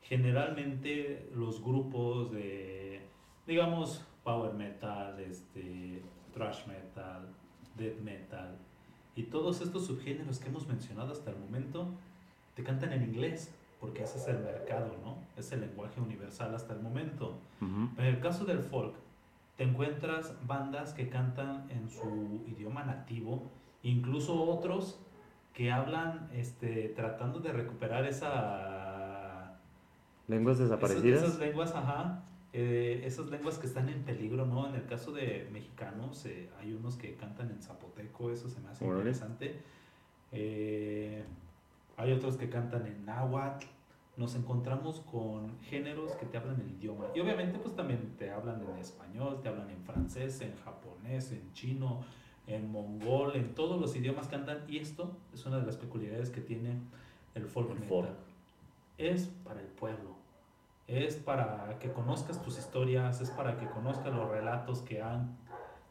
Generalmente 0.01 1.29
los 1.35 1.63
grupos 1.63 2.33
de, 2.33 3.03
digamos, 3.47 4.03
power 4.25 4.55
metal, 4.55 5.21
este, 5.21 6.03
thrash 6.33 6.67
metal, 6.67 7.29
death 7.77 8.01
metal 8.01 8.57
y 9.15 9.25
todos 9.25 9.61
estos 9.61 9.85
subgéneros 9.85 10.39
que 10.39 10.49
hemos 10.49 10.67
mencionado 10.67 11.13
hasta 11.13 11.33
el 11.33 11.37
momento, 11.37 11.87
te 12.55 12.63
cantan 12.63 12.95
en 12.95 13.03
inglés, 13.03 13.55
porque 13.79 14.05
ese 14.05 14.17
es 14.17 14.27
el 14.29 14.39
mercado, 14.39 14.97
¿no? 15.05 15.19
Es 15.37 15.53
el 15.53 15.61
lenguaje 15.61 16.01
universal 16.01 16.55
hasta 16.55 16.73
el 16.73 16.81
momento. 16.81 17.39
Ujú. 17.61 17.91
En 18.01 18.07
el 18.07 18.21
caso 18.21 18.47
del 18.47 18.61
folk, 18.61 18.95
te 19.57 19.65
encuentras 19.65 20.35
bandas 20.47 20.93
que 20.93 21.09
cantan 21.09 21.71
en 21.71 21.89
su 21.89 22.45
idioma 22.47 22.85
nativo, 22.85 23.51
incluso 23.83 24.43
otros 24.43 25.01
que 25.55 25.73
hablan 25.73 26.29
este, 26.35 26.91
tratando 26.91 27.41
de 27.41 27.53
recuperar 27.53 28.05
esa, 28.05 29.59
Lenguas 30.29 30.59
desaparecidas. 30.59 31.23
esas 31.23 31.39
lenguas, 31.39 31.75
ajá, 31.75 32.25
eh, 32.53 33.03
esas 33.05 33.27
lenguas 33.27 33.59
que 33.59 33.67
están 33.67 33.89
en 33.89 34.03
peligro, 34.03 34.45
¿no? 34.45 34.69
En 34.69 34.75
el 34.75 34.87
caso 34.87 35.13
de 35.13 35.49
mexicanos, 35.53 36.27
eh, 36.27 36.51
hay 36.61 36.73
unos 36.73 36.97
que 36.97 37.15
cantan 37.15 37.51
en 37.51 37.63
zapoteco, 37.63 38.31
eso 38.31 38.49
se 38.49 38.61
me 38.61 38.69
hace 38.69 38.85
interesante. 38.85 39.61
Eh, 40.33 41.25
hay 41.97 42.13
otros 42.13 42.37
que 42.37 42.51
cantan 42.51 42.87
en 42.87 43.05
náhuatl. 43.05 43.67
Nos 44.17 44.35
encontramos 44.35 45.01
con 45.01 45.59
géneros 45.61 46.13
que 46.13 46.25
te 46.27 46.39
hablan 46.39 46.61
el 46.61 46.71
idioma. 46.71 47.05
Y 47.15 47.21
obviamente 47.21 47.59
pues 47.59 47.77
también 47.77 48.15
te 48.19 48.31
hablan 48.31 48.63
en 48.63 48.79
español, 48.79 49.41
te 49.43 49.49
hablan 49.49 49.69
en 49.71 49.83
francés, 49.83 50.41
en 50.41 50.55
japonés, 50.65 51.33
en 51.33 51.53
chino, 51.53 52.03
en 52.47 52.71
mongol, 52.71 53.37
en 53.37 53.55
todos 53.55 53.81
los 53.81 53.95
idiomas 53.95 54.29
cantan. 54.29 54.65
Y 54.69 54.79
esto 54.79 55.17
es 55.35 55.45
una 55.45 55.59
de 55.59 55.67
las 55.67 55.77
peculiaridades 55.77 56.31
que 56.31 56.41
tiene 56.41 56.81
el 57.35 57.47
folk 57.47 57.69
El 57.71 57.75
metal. 57.75 57.89
folk. 57.89 58.09
Es 58.97 59.27
para 59.45 59.61
el 59.61 59.67
pueblo. 59.67 60.17
Es 60.87 61.17
para 61.17 61.79
que 61.79 61.93
conozcas 61.93 62.41
tus 62.43 62.59
historias, 62.59 63.21
es 63.21 63.31
para 63.31 63.59
que 63.59 63.67
conozcas 63.67 64.15
los 64.15 64.31
relatos 64.31 64.81
que 64.81 65.03
han 65.03 65.37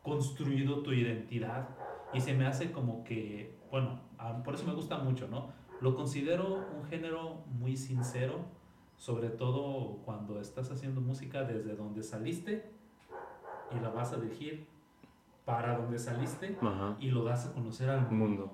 construido 0.02 0.82
tu 0.82 0.94
identidad. 0.94 1.68
Y 2.14 2.22
se 2.22 2.34
me 2.34 2.48
hace 2.48 2.72
como 2.72 3.04
que, 3.04 3.54
bueno, 3.70 4.00
por 4.44 4.56
eso 4.56 4.66
me 4.66 4.74
gusta 4.74 4.98
mucho, 4.98 5.28
¿no? 5.28 5.50
Lo 5.82 5.96
considero 5.96 6.64
un 6.78 6.86
género 6.90 7.44
muy 7.60 7.78
sincero 7.78 8.40
sobre 8.98 9.30
todo 9.30 9.98
cuando 10.06 10.40
estás 10.40 10.72
haciendo 10.72 11.02
música 11.02 11.44
desde 11.44 11.76
donde 11.76 12.02
saliste 12.02 12.64
y 13.76 13.80
la 13.82 13.90
vas 13.90 14.14
a 14.14 14.18
dirigir 14.18 14.66
para 15.44 15.78
donde 15.78 16.00
saliste 16.00 16.56
Ajá. 16.62 16.96
y 17.00 17.12
lo 17.12 17.24
das 17.26 17.46
a 17.48 17.54
conocer 17.54 17.90
al 17.90 18.02
mundo. 18.10 18.16
mundo. 18.16 18.52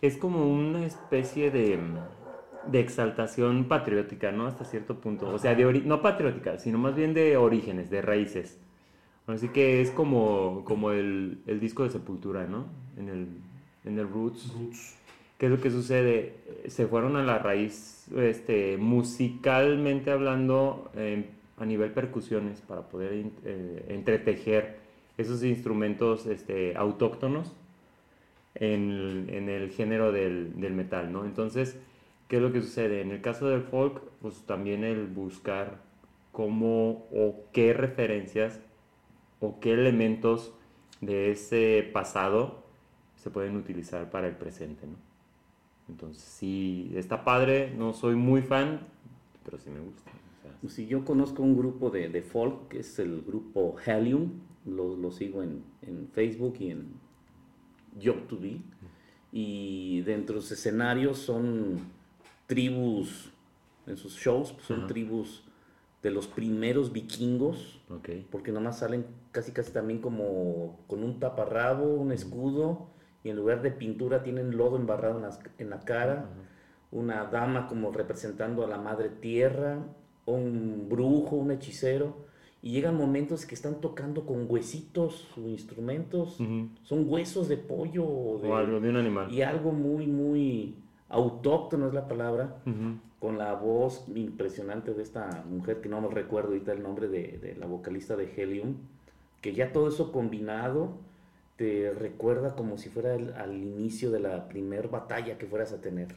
Es 0.00 0.16
como 0.16 0.50
una 0.50 0.84
especie 0.86 1.50
de, 1.50 1.78
de 2.66 2.80
exaltación 2.80 3.66
patriótica, 3.68 4.32
¿no? 4.32 4.46
Hasta 4.46 4.64
cierto 4.64 4.96
punto. 4.98 5.28
O 5.28 5.38
sea, 5.38 5.54
de 5.54 5.66
ori- 5.66 5.84
no 5.84 6.00
patriótica, 6.02 6.58
sino 6.58 6.78
más 6.78 6.94
bien 6.96 7.12
de 7.14 7.36
orígenes, 7.36 7.90
de 7.90 8.00
raíces. 8.02 8.58
Así 9.26 9.50
que 9.50 9.80
es 9.82 9.90
como, 9.92 10.64
como 10.64 10.90
el, 10.90 11.42
el 11.46 11.60
disco 11.60 11.84
de 11.84 11.90
Sepultura, 11.90 12.46
¿no? 12.46 12.64
En 12.96 13.08
el, 13.08 13.28
en 13.84 13.98
el 13.98 14.08
Roots. 14.08 14.52
Roots. 14.54 14.96
¿Qué 15.42 15.46
es 15.46 15.50
lo 15.50 15.60
que 15.60 15.72
sucede? 15.72 16.36
Eh, 16.46 16.70
Se 16.70 16.86
fueron 16.86 17.16
a 17.16 17.24
la 17.24 17.36
raíz, 17.36 18.06
este, 18.16 18.76
musicalmente 18.76 20.12
hablando, 20.12 20.92
a 21.56 21.66
nivel 21.66 21.90
percusiones, 21.90 22.60
para 22.60 22.82
poder 22.82 23.26
eh, 23.44 23.86
entretejer 23.88 24.76
esos 25.18 25.42
instrumentos 25.42 26.26
este, 26.26 26.76
autóctonos 26.76 27.56
en, 28.54 29.26
en 29.30 29.48
el 29.48 29.70
género 29.70 30.12
del, 30.12 30.60
del 30.60 30.74
metal, 30.74 31.12
¿no? 31.12 31.24
Entonces, 31.24 31.76
¿qué 32.28 32.36
es 32.36 32.42
lo 32.42 32.52
que 32.52 32.60
sucede? 32.60 33.00
En 33.00 33.10
el 33.10 33.20
caso 33.20 33.48
del 33.48 33.62
folk, 33.62 34.00
pues 34.20 34.46
también 34.46 34.84
el 34.84 35.08
buscar 35.08 35.80
cómo 36.30 37.08
o 37.10 37.46
qué 37.52 37.72
referencias 37.72 38.60
o 39.40 39.58
qué 39.58 39.72
elementos 39.72 40.54
de 41.00 41.32
ese 41.32 41.90
pasado 41.92 42.62
se 43.16 43.30
pueden 43.30 43.56
utilizar 43.56 44.08
para 44.08 44.28
el 44.28 44.36
presente. 44.36 44.86
Entonces, 45.88 46.22
sí, 46.22 46.92
está 46.94 47.24
padre, 47.24 47.74
no 47.76 47.92
soy 47.92 48.14
muy 48.16 48.42
fan, 48.42 48.80
pero 49.44 49.58
sí 49.58 49.70
me 49.70 49.80
gusta. 49.80 50.10
o 50.10 50.60
sea, 50.60 50.70
Si 50.70 50.86
yo 50.86 51.04
conozco 51.04 51.42
un 51.42 51.56
grupo 51.56 51.90
de, 51.90 52.08
de 52.08 52.22
folk, 52.22 52.68
que 52.68 52.80
es 52.80 52.98
el 52.98 53.22
grupo 53.22 53.76
Helium, 53.84 54.30
lo, 54.64 54.96
lo 54.96 55.10
sigo 55.10 55.42
en, 55.42 55.62
en 55.82 56.08
Facebook 56.12 56.56
y 56.60 56.70
en 56.70 56.86
YouTube, 57.98 58.60
y 59.32 60.00
dentro 60.02 60.36
de 60.36 60.42
sus 60.42 60.52
escenarios 60.52 61.18
son 61.18 61.78
tribus, 62.46 63.30
en 63.86 63.96
sus 63.96 64.14
shows, 64.16 64.52
pues, 64.52 64.66
son 64.66 64.78
Ajá. 64.80 64.86
tribus 64.88 65.42
de 66.02 66.10
los 66.10 66.26
primeros 66.26 66.92
vikingos, 66.92 67.80
ok. 67.88 68.08
porque 68.30 68.50
nomás 68.52 68.78
salen 68.80 69.06
casi 69.30 69.52
casi 69.52 69.72
también 69.72 70.00
como 70.00 70.80
con 70.86 71.02
un 71.04 71.18
taparrabo, 71.20 71.84
un 71.94 72.12
escudo, 72.12 72.88
y 73.24 73.30
en 73.30 73.36
lugar 73.36 73.62
de 73.62 73.70
pintura 73.70 74.22
tienen 74.22 74.56
lodo 74.56 74.76
embarrado 74.76 75.16
en, 75.16 75.22
las- 75.22 75.40
en 75.58 75.70
la 75.70 75.80
cara, 75.80 76.26
una 76.90 77.24
dama 77.26 77.66
como 77.68 77.90
representando 77.92 78.64
a 78.64 78.68
la 78.68 78.78
madre 78.78 79.08
tierra, 79.08 79.78
un 80.26 80.86
brujo, 80.88 81.36
un 81.36 81.50
hechicero, 81.50 82.16
y 82.60 82.70
llegan 82.72 82.96
momentos 82.96 83.44
que 83.46 83.54
están 83.54 83.80
tocando 83.80 84.24
con 84.24 84.46
huesitos 84.48 85.28
o 85.36 85.48
instrumentos, 85.48 86.38
Ujú. 86.38 86.68
son 86.82 87.06
huesos 87.08 87.48
de 87.48 87.56
pollo 87.56 88.04
o, 88.06 88.38
de- 88.38 88.48
O 88.48 88.56
algo 88.56 88.78
de 88.80 88.88
un 88.90 88.96
animal. 88.96 89.32
y 89.32 89.42
algo 89.42 89.72
muy, 89.72 90.06
muy 90.06 90.76
autóctono 91.08 91.88
es 91.88 91.94
la 91.94 92.06
palabra, 92.08 92.56
Ujú. 92.66 92.98
con 93.18 93.38
la 93.38 93.54
voz 93.54 94.04
impresionante 94.14 94.94
de 94.94 95.02
esta 95.02 95.44
mujer, 95.48 95.80
que 95.80 95.88
no 95.88 96.00
me 96.00 96.08
recuerdo 96.08 96.48
ahorita 96.50 96.72
el 96.72 96.82
nombre 96.82 97.08
de, 97.08 97.38
de 97.38 97.54
la 97.56 97.66
vocalista 97.66 98.16
de 98.16 98.32
Helium, 98.36 98.76
que 99.40 99.52
ya 99.54 99.72
todo 99.72 99.88
eso 99.88 100.12
combinado 100.12 100.98
te 101.62 101.92
recuerda 101.94 102.56
como 102.56 102.76
si 102.76 102.88
fuera 102.88 103.14
el- 103.14 103.34
al 103.34 103.54
inicio 103.54 104.10
de 104.10 104.18
la 104.18 104.48
primer 104.48 104.88
batalla 104.88 105.38
que 105.38 105.46
fueras 105.46 105.72
a 105.72 105.80
tener. 105.80 106.08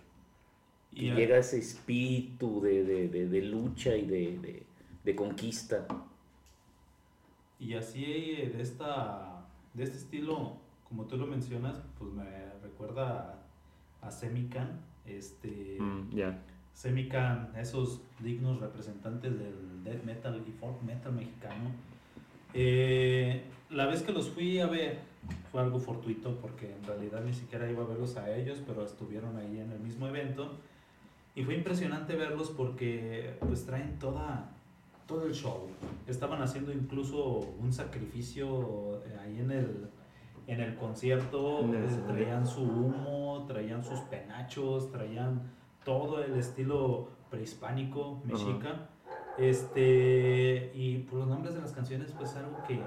Y 0.92 1.12
llega 1.14 1.38
ese 1.38 1.60
espíritu 1.60 2.62
de, 2.62 2.84
de- 2.84 3.10
de- 3.10 3.28
de 3.30 3.42
lucha 3.44 3.96
y 3.96 4.08
de, 4.08 4.40
de- 4.40 4.64
de 5.04 5.16
conquista. 5.16 5.86
Y 7.60 7.76
así 7.76 8.04
eh, 8.06 8.52
de 8.56 8.64
esta 8.64 9.46
de 9.76 9.84
este 9.84 9.98
estilo, 9.98 10.54
como 10.90 11.06
tú 11.06 11.16
lo 11.16 11.28
mencionas, 11.28 11.78
pues 12.00 12.12
me 12.12 12.26
recuerda 12.64 13.40
a, 14.02 14.08
a 14.08 14.12
Semican, 14.12 14.80
este 15.06 15.78
Mm, 15.80 16.16
ya. 16.16 16.42
Semican, 16.74 17.52
esos 17.56 18.02
dignos 18.20 18.60
representantes 18.62 19.38
del 19.38 19.84
death 19.84 20.04
metal 20.04 20.44
y 20.48 20.52
folk 20.60 20.82
metal 20.82 21.14
mexicano. 21.14 21.70
Eh, 22.54 23.44
la 23.70 23.86
vez 23.86 24.02
que 24.02 24.12
los 24.12 24.30
fui 24.30 24.58
a 24.60 24.66
ver 24.68 25.00
fue 25.52 25.62
algo 25.62 25.80
fortuito 25.80 26.36
porque 26.42 26.74
en 26.74 26.84
realidad 26.84 27.22
ni 27.24 27.34
siquiera 27.34 27.70
iba 27.70 27.84
a 27.84 27.88
verlos 27.88 28.18
a 28.18 28.36
ellos, 28.36 28.62
pero 28.66 28.84
estuvieron 28.84 29.38
ahí 29.38 29.60
en 29.60 29.72
el 29.72 29.80
mismo 29.80 30.08
evento. 30.08 30.52
Y 31.36 31.44
fue 31.44 31.56
impresionante 31.56 32.16
verlos 32.16 32.50
porque 32.50 33.38
pues 33.40 33.66
traen 33.66 34.00
toda, 34.00 34.52
todo 35.08 35.26
el 35.26 35.34
show. 35.34 35.68
Estaban 36.08 36.42
haciendo 36.42 36.72
incluso 36.72 37.40
un 37.60 37.74
sacrificio 37.74 39.02
eh, 39.06 39.18
ahí 39.22 39.40
en 39.40 39.52
el, 39.52 39.90
en 40.48 40.62
el 40.62 40.76
concierto. 40.76 41.70
Traían 42.08 42.48
su 42.48 42.62
humo, 42.62 43.46
traían 43.48 43.84
sus 43.84 44.00
penachos, 44.02 44.92
traían 44.92 45.42
todo 45.84 46.24
el 46.24 46.36
estilo 46.36 47.10
prehispánico, 47.30 48.22
mexica. 48.26 48.90
Este, 49.38 50.72
y 50.74 51.00
por 51.00 51.20
los 51.20 51.28
nombres 51.28 51.56
de 51.56 51.62
las 51.62 51.74
canciones, 51.74 52.14
pues 52.18 52.36
algo 52.36 52.58
que, 52.68 52.82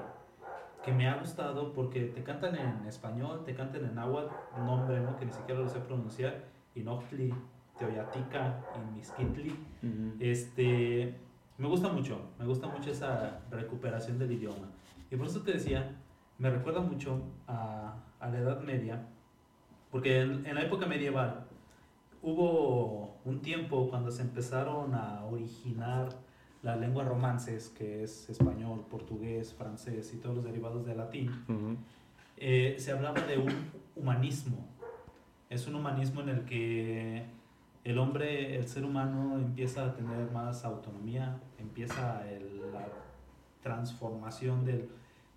que 0.88 0.94
me 0.94 1.06
ha 1.06 1.16
gustado 1.18 1.74
porque 1.74 2.06
te 2.06 2.22
cantan 2.22 2.56
en 2.56 2.86
español, 2.86 3.42
te 3.44 3.54
cantan 3.54 3.84
en 3.84 3.94
náhuatl, 3.94 4.32
un 4.58 4.66
nombre 4.66 5.00
¿no? 5.00 5.18
que 5.18 5.26
ni 5.26 5.32
siquiera 5.32 5.60
lo 5.60 5.68
sé 5.68 5.80
pronunciar, 5.80 6.44
Inochtli, 6.74 7.34
Teoyatica 7.78 8.58
y 8.74 8.96
Misquitli. 8.96 9.50
Ujú. 9.82 10.16
Este, 10.18 11.14
me 11.58 11.68
gusta 11.68 11.90
mucho, 11.90 12.30
me 12.38 12.46
gusta 12.46 12.68
mucho 12.68 12.90
esa 12.90 13.40
recuperación 13.50 14.18
del 14.18 14.32
idioma. 14.32 14.68
Y 15.10 15.16
por 15.16 15.26
eso 15.26 15.42
te 15.42 15.52
decía, 15.52 15.94
me 16.38 16.48
recuerda 16.48 16.80
mucho 16.80 17.20
a, 17.46 17.94
a 18.18 18.28
la 18.30 18.38
Edad 18.38 18.62
Media, 18.62 19.04
porque 19.90 20.22
en, 20.22 20.46
en 20.46 20.54
la 20.54 20.62
época 20.62 20.86
medieval 20.86 21.44
hubo 22.22 23.18
un 23.26 23.42
tiempo 23.42 23.90
cuando 23.90 24.10
se 24.10 24.22
empezaron 24.22 24.94
a 24.94 25.22
originar 25.26 26.08
las 26.62 26.78
lenguas 26.78 27.06
romances, 27.06 27.68
que 27.70 28.02
es 28.02 28.28
español, 28.30 28.84
portugués, 28.90 29.54
francés 29.54 30.12
y 30.14 30.18
todos 30.18 30.36
los 30.36 30.44
derivados 30.44 30.84
del 30.84 30.96
latín, 30.98 31.30
Ujú. 31.48 31.76
eh, 32.36 32.76
se 32.78 32.92
hablaba 32.92 33.20
de 33.22 33.38
un 33.38 33.52
humanismo. 33.96 34.66
Es 35.50 35.66
un 35.66 35.76
humanismo 35.76 36.20
en 36.22 36.28
el 36.30 36.44
que 36.44 37.24
el 37.84 37.98
hombre, 37.98 38.56
el 38.56 38.66
ser 38.68 38.84
humano 38.84 39.36
empieza 39.38 39.84
a 39.86 39.94
tener 39.94 40.30
más 40.32 40.64
autonomía, 40.64 41.38
empieza 41.58 42.28
el- 42.28 42.72
la 42.72 42.86
transformación 43.62 44.64
del 44.64 44.88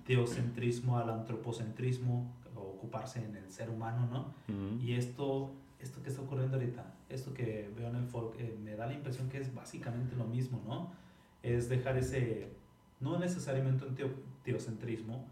teocentrismo 0.06 0.98
al 0.98 1.10
antropocentrismo, 1.10 2.32
ocuparse 2.56 3.24
en 3.24 3.36
el 3.36 3.50
ser 3.52 3.70
humano, 3.70 4.08
¿no? 4.12 4.20
Ujú. 4.54 4.82
Y 4.84 4.94
esto, 4.96 5.52
esto 5.80 6.02
que 6.04 6.10
está 6.10 6.22
ocurriendo 6.22 6.58
ahorita, 6.58 6.84
esto 7.10 7.34
que 7.34 7.72
veo 7.78 7.88
en 7.90 7.96
el 7.96 8.06
folk, 8.06 8.36
eh, 8.40 8.56
me 8.64 8.76
da 8.76 8.88
la 8.88 8.94
impresión 8.94 9.30
que 9.30 9.40
es 9.40 9.54
básicamente 9.54 10.16
lo 10.16 10.26
mismo, 10.26 10.62
¿no? 10.68 10.92
Es 11.44 11.70
dejar 11.70 11.98
ese, 11.98 12.50
no 13.00 13.18
necesariamente 13.20 13.86
un 13.86 13.96
teo- 13.96 14.14
teocentrismo, 14.44 15.26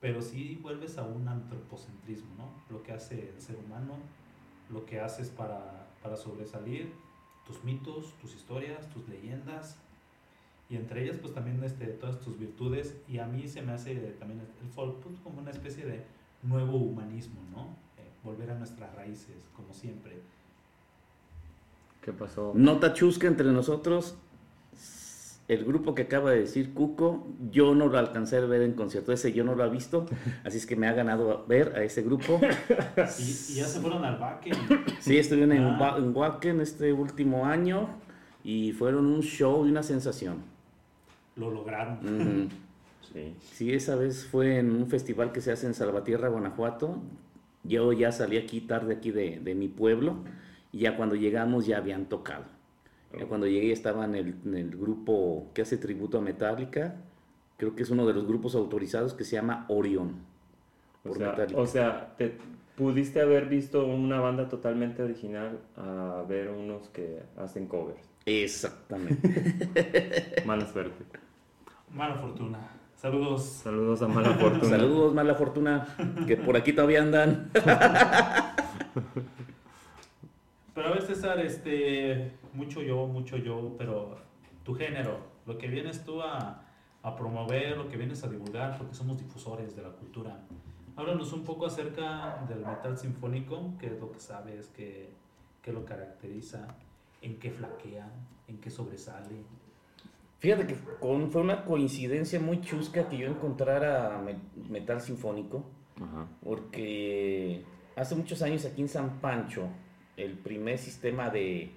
pero 0.00 0.20
sí 0.20 0.58
vuelves 0.60 0.98
a 0.98 1.04
un 1.04 1.28
antropocentrismo, 1.28 2.34
¿no? 2.36 2.50
Lo 2.70 2.82
que 2.82 2.92
hace 2.92 3.30
el 3.30 3.40
ser 3.40 3.56
humano, 3.56 3.94
lo 4.70 4.84
que 4.84 5.00
haces 5.00 5.28
para, 5.28 5.86
para 6.02 6.16
sobresalir, 6.16 6.92
tus 7.46 7.62
mitos, 7.64 8.12
tus 8.20 8.34
historias, 8.34 8.88
tus 8.90 9.08
leyendas, 9.08 9.78
y 10.68 10.76
entre 10.76 11.04
ellas 11.04 11.18
pues 11.18 11.32
también 11.34 11.62
este, 11.62 11.86
todas 11.86 12.18
tus 12.20 12.38
virtudes, 12.38 12.96
y 13.08 13.18
a 13.18 13.26
mí 13.26 13.46
se 13.48 13.62
me 13.62 13.72
hace 13.72 13.94
también 14.18 14.40
el 14.62 14.68
folk 14.70 14.96
pues, 15.02 15.18
como 15.20 15.40
una 15.40 15.50
especie 15.50 15.84
de 15.86 16.04
nuevo 16.42 16.76
humanismo, 16.78 17.40
¿no? 17.52 17.76
Eh, 17.98 18.10
volver 18.22 18.50
a 18.50 18.54
nuestras 18.58 18.94
raíces, 18.94 19.46
como 19.54 19.72
siempre. 19.72 20.20
¿Qué 22.02 22.12
pasó? 22.12 22.52
Nota 22.54 22.92
chusca 22.92 23.26
entre 23.26 23.50
nosotros. 23.52 24.16
El 25.46 25.64
grupo 25.64 25.94
que 25.94 26.02
acaba 26.02 26.30
de 26.30 26.40
decir 26.40 26.72
Cuco, 26.72 27.26
yo 27.50 27.74
no 27.74 27.88
lo 27.88 27.98
alcancé 27.98 28.38
a 28.38 28.40
ver 28.40 28.62
en 28.62 28.72
concierto. 28.72 29.12
Ese 29.12 29.32
yo 29.34 29.44
no 29.44 29.54
lo 29.54 29.64
he 29.64 29.68
visto, 29.68 30.06
así 30.44 30.56
es 30.56 30.64
que 30.66 30.74
me 30.76 30.86
ha 30.88 30.94
ganado 30.94 31.44
ver 31.46 31.74
a 31.76 31.82
ese 31.82 32.02
grupo. 32.02 32.40
Y, 33.18 33.22
y 33.52 33.54
ya 33.56 33.66
se 33.66 33.80
fueron 33.80 34.04
al 34.04 34.16
Bakken. 34.18 34.54
Sí, 35.00 35.18
estuvieron 35.18 35.52
en, 35.52 35.64
Ah. 35.64 35.96
En 35.98 36.16
Wacken 36.16 36.60
este 36.60 36.92
último 36.92 37.44
año 37.46 37.88
y 38.42 38.72
fueron 38.72 39.06
un 39.06 39.20
show 39.22 39.66
y 39.66 39.70
una 39.70 39.82
sensación. 39.82 40.36
Lo 41.36 41.50
lograron. 41.50 41.98
Ujú. 41.98 42.48
Sí. 43.12 43.32
Sí, 43.52 43.72
esa 43.72 43.94
vez 43.94 44.26
fue 44.26 44.58
en 44.58 44.74
un 44.74 44.88
festival 44.88 45.30
que 45.30 45.40
se 45.40 45.52
hace 45.52 45.66
en 45.66 45.74
Salvatierra, 45.74 46.28
Guanajuato. 46.30 47.00
Yo 47.62 47.92
ya 47.92 48.10
salí 48.10 48.38
aquí 48.38 48.60
tarde 48.62 48.94
aquí 48.94 49.12
de, 49.12 49.38
de 49.38 49.54
mi 49.54 49.68
pueblo 49.68 50.16
y 50.72 50.78
ya 50.80 50.96
cuando 50.96 51.14
llegamos 51.14 51.64
ya 51.66 51.76
habían 51.76 52.06
tocado. 52.06 52.44
Cuando 53.28 53.46
llegué 53.46 53.72
estaba 53.72 54.04
en 54.04 54.14
el, 54.14 54.34
en 54.44 54.54
el 54.56 54.70
grupo 54.76 55.50
que 55.54 55.62
hace 55.62 55.76
tributo 55.76 56.18
a 56.18 56.20
Metallica. 56.20 56.96
Creo 57.56 57.74
que 57.76 57.82
es 57.84 57.90
uno 57.90 58.06
de 58.06 58.14
los 58.14 58.26
grupos 58.26 58.54
autorizados 58.54 59.14
que 59.14 59.24
se 59.24 59.36
llama 59.36 59.64
Orion. 59.68 60.16
O 61.04 61.08
por 61.08 61.18
sea, 61.18 61.30
Metallica. 61.30 61.60
o 61.60 61.66
sea, 61.66 62.14
te- 62.16 62.36
pudiste 62.76 63.20
haber 63.20 63.46
visto 63.46 63.86
una 63.86 64.20
banda 64.20 64.48
totalmente 64.48 65.02
original 65.02 65.58
a 65.76 66.24
ver 66.28 66.48
unos 66.50 66.88
que 66.88 67.20
hacen 67.36 67.66
covers. 67.68 68.00
Exactamente. 68.26 70.42
Mala 70.46 70.66
suerte. 70.66 71.04
Mala 71.92 72.16
fortuna. 72.16 72.58
Saludos. 72.96 73.44
Saludos 73.44 74.00
a 74.02 74.08
Mala 74.08 74.30
Fortuna. 74.30 74.68
Saludos, 74.70 75.14
mala 75.14 75.34
fortuna, 75.34 75.86
que 76.26 76.36
por 76.38 76.56
aquí 76.56 76.72
todavía 76.72 77.02
andan. 77.02 77.50
Pero 80.74 80.88
a 80.88 80.92
ver, 80.92 81.02
César, 81.02 81.38
este, 81.40 82.32
mucho 82.54 82.82
yo, 82.82 83.06
mucho 83.06 83.36
yo, 83.36 83.74
pero 83.78 84.16
tu 84.64 84.74
género, 84.74 85.18
lo 85.46 85.58
que 85.58 85.68
vienes 85.68 86.04
tú 86.04 86.22
a, 86.22 86.62
a 87.02 87.16
promover, 87.16 87.76
lo 87.76 87.88
que 87.88 87.96
vienes 87.96 88.22
a 88.24 88.28
divulgar, 88.28 88.78
porque 88.78 88.94
somos 88.94 89.18
difusores 89.18 89.74
de 89.76 89.82
la 89.82 89.90
cultura. 89.90 90.40
Háblanos 90.96 91.32
un 91.32 91.44
poco 91.44 91.66
acerca 91.66 92.44
del 92.48 92.60
metal 92.60 92.96
sinfónico, 92.96 93.74
qué 93.78 93.86
es 93.88 94.00
lo 94.00 94.12
que 94.12 94.20
sabes, 94.20 94.68
qué, 94.68 95.10
qué 95.62 95.72
lo 95.72 95.84
caracteriza, 95.84 96.68
en 97.20 97.38
qué 97.38 97.50
flaquea, 97.50 98.08
en 98.48 98.58
qué 98.58 98.70
sobresale. 98.70 99.42
Fíjate 100.38 100.66
que 100.66 100.76
con- 101.00 101.30
fue 101.30 101.40
una 101.40 101.64
coincidencia 101.64 102.38
muy 102.38 102.60
chusca 102.60 103.08
que 103.08 103.16
yo 103.18 103.26
encontrara 103.26 104.18
me- 104.18 104.36
metal 104.68 105.00
sinfónico, 105.00 105.64
Ajá. 105.96 106.26
porque 106.42 107.64
hace 107.96 108.14
muchos 108.14 108.42
años 108.42 108.64
aquí 108.64 108.82
en 108.82 108.88
San 108.88 109.20
Pancho, 109.20 109.68
el 110.16 110.38
primer 110.38 110.78
sistema 110.78 111.30
de, 111.30 111.72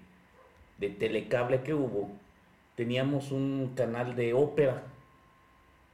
de 0.77 0.89
telecable 0.89 1.61
que 1.63 1.73
hubo, 1.73 2.09
teníamos 2.75 3.31
un 3.31 3.73
canal 3.75 4.15
de 4.15 4.33
ópera. 4.33 4.83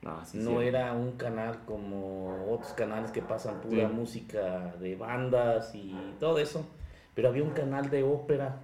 Ah, 0.06 0.24
sí, 0.26 0.38
No 0.40 0.60
sí. 0.60 0.68
era 0.68 0.92
un 0.94 1.14
canal 1.14 1.64
como 1.66 2.52
otros 2.52 2.74
canales 2.74 3.12
que 3.12 3.22
pasan 3.22 3.62
pura 3.62 3.88
Sí. 3.88 3.94
música 3.94 4.76
de 4.80 4.96
bandas 4.96 5.74
y 5.74 5.96
todo 6.20 6.40
eso, 6.40 6.66
pero 7.16 7.30
había 7.30 7.44
un 7.44 7.52
canal 7.52 7.90
de 7.90 8.04
ópera 8.04 8.60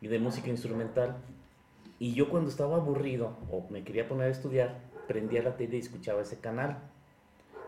y 0.00 0.08
de 0.08 0.18
música 0.18 0.48
instrumental. 0.48 1.16
Y 1.98 2.14
yo 2.14 2.30
cuando 2.30 2.48
estaba 2.48 2.76
aburrido 2.76 3.36
o 3.50 3.66
me 3.68 3.84
quería 3.84 4.08
poner 4.08 4.28
a 4.28 4.30
estudiar, 4.30 4.78
prendía 5.06 5.42
la 5.42 5.56
tele 5.56 5.76
y 5.76 5.80
escuchaba 5.80 6.22
ese 6.22 6.40
canal. 6.40 6.78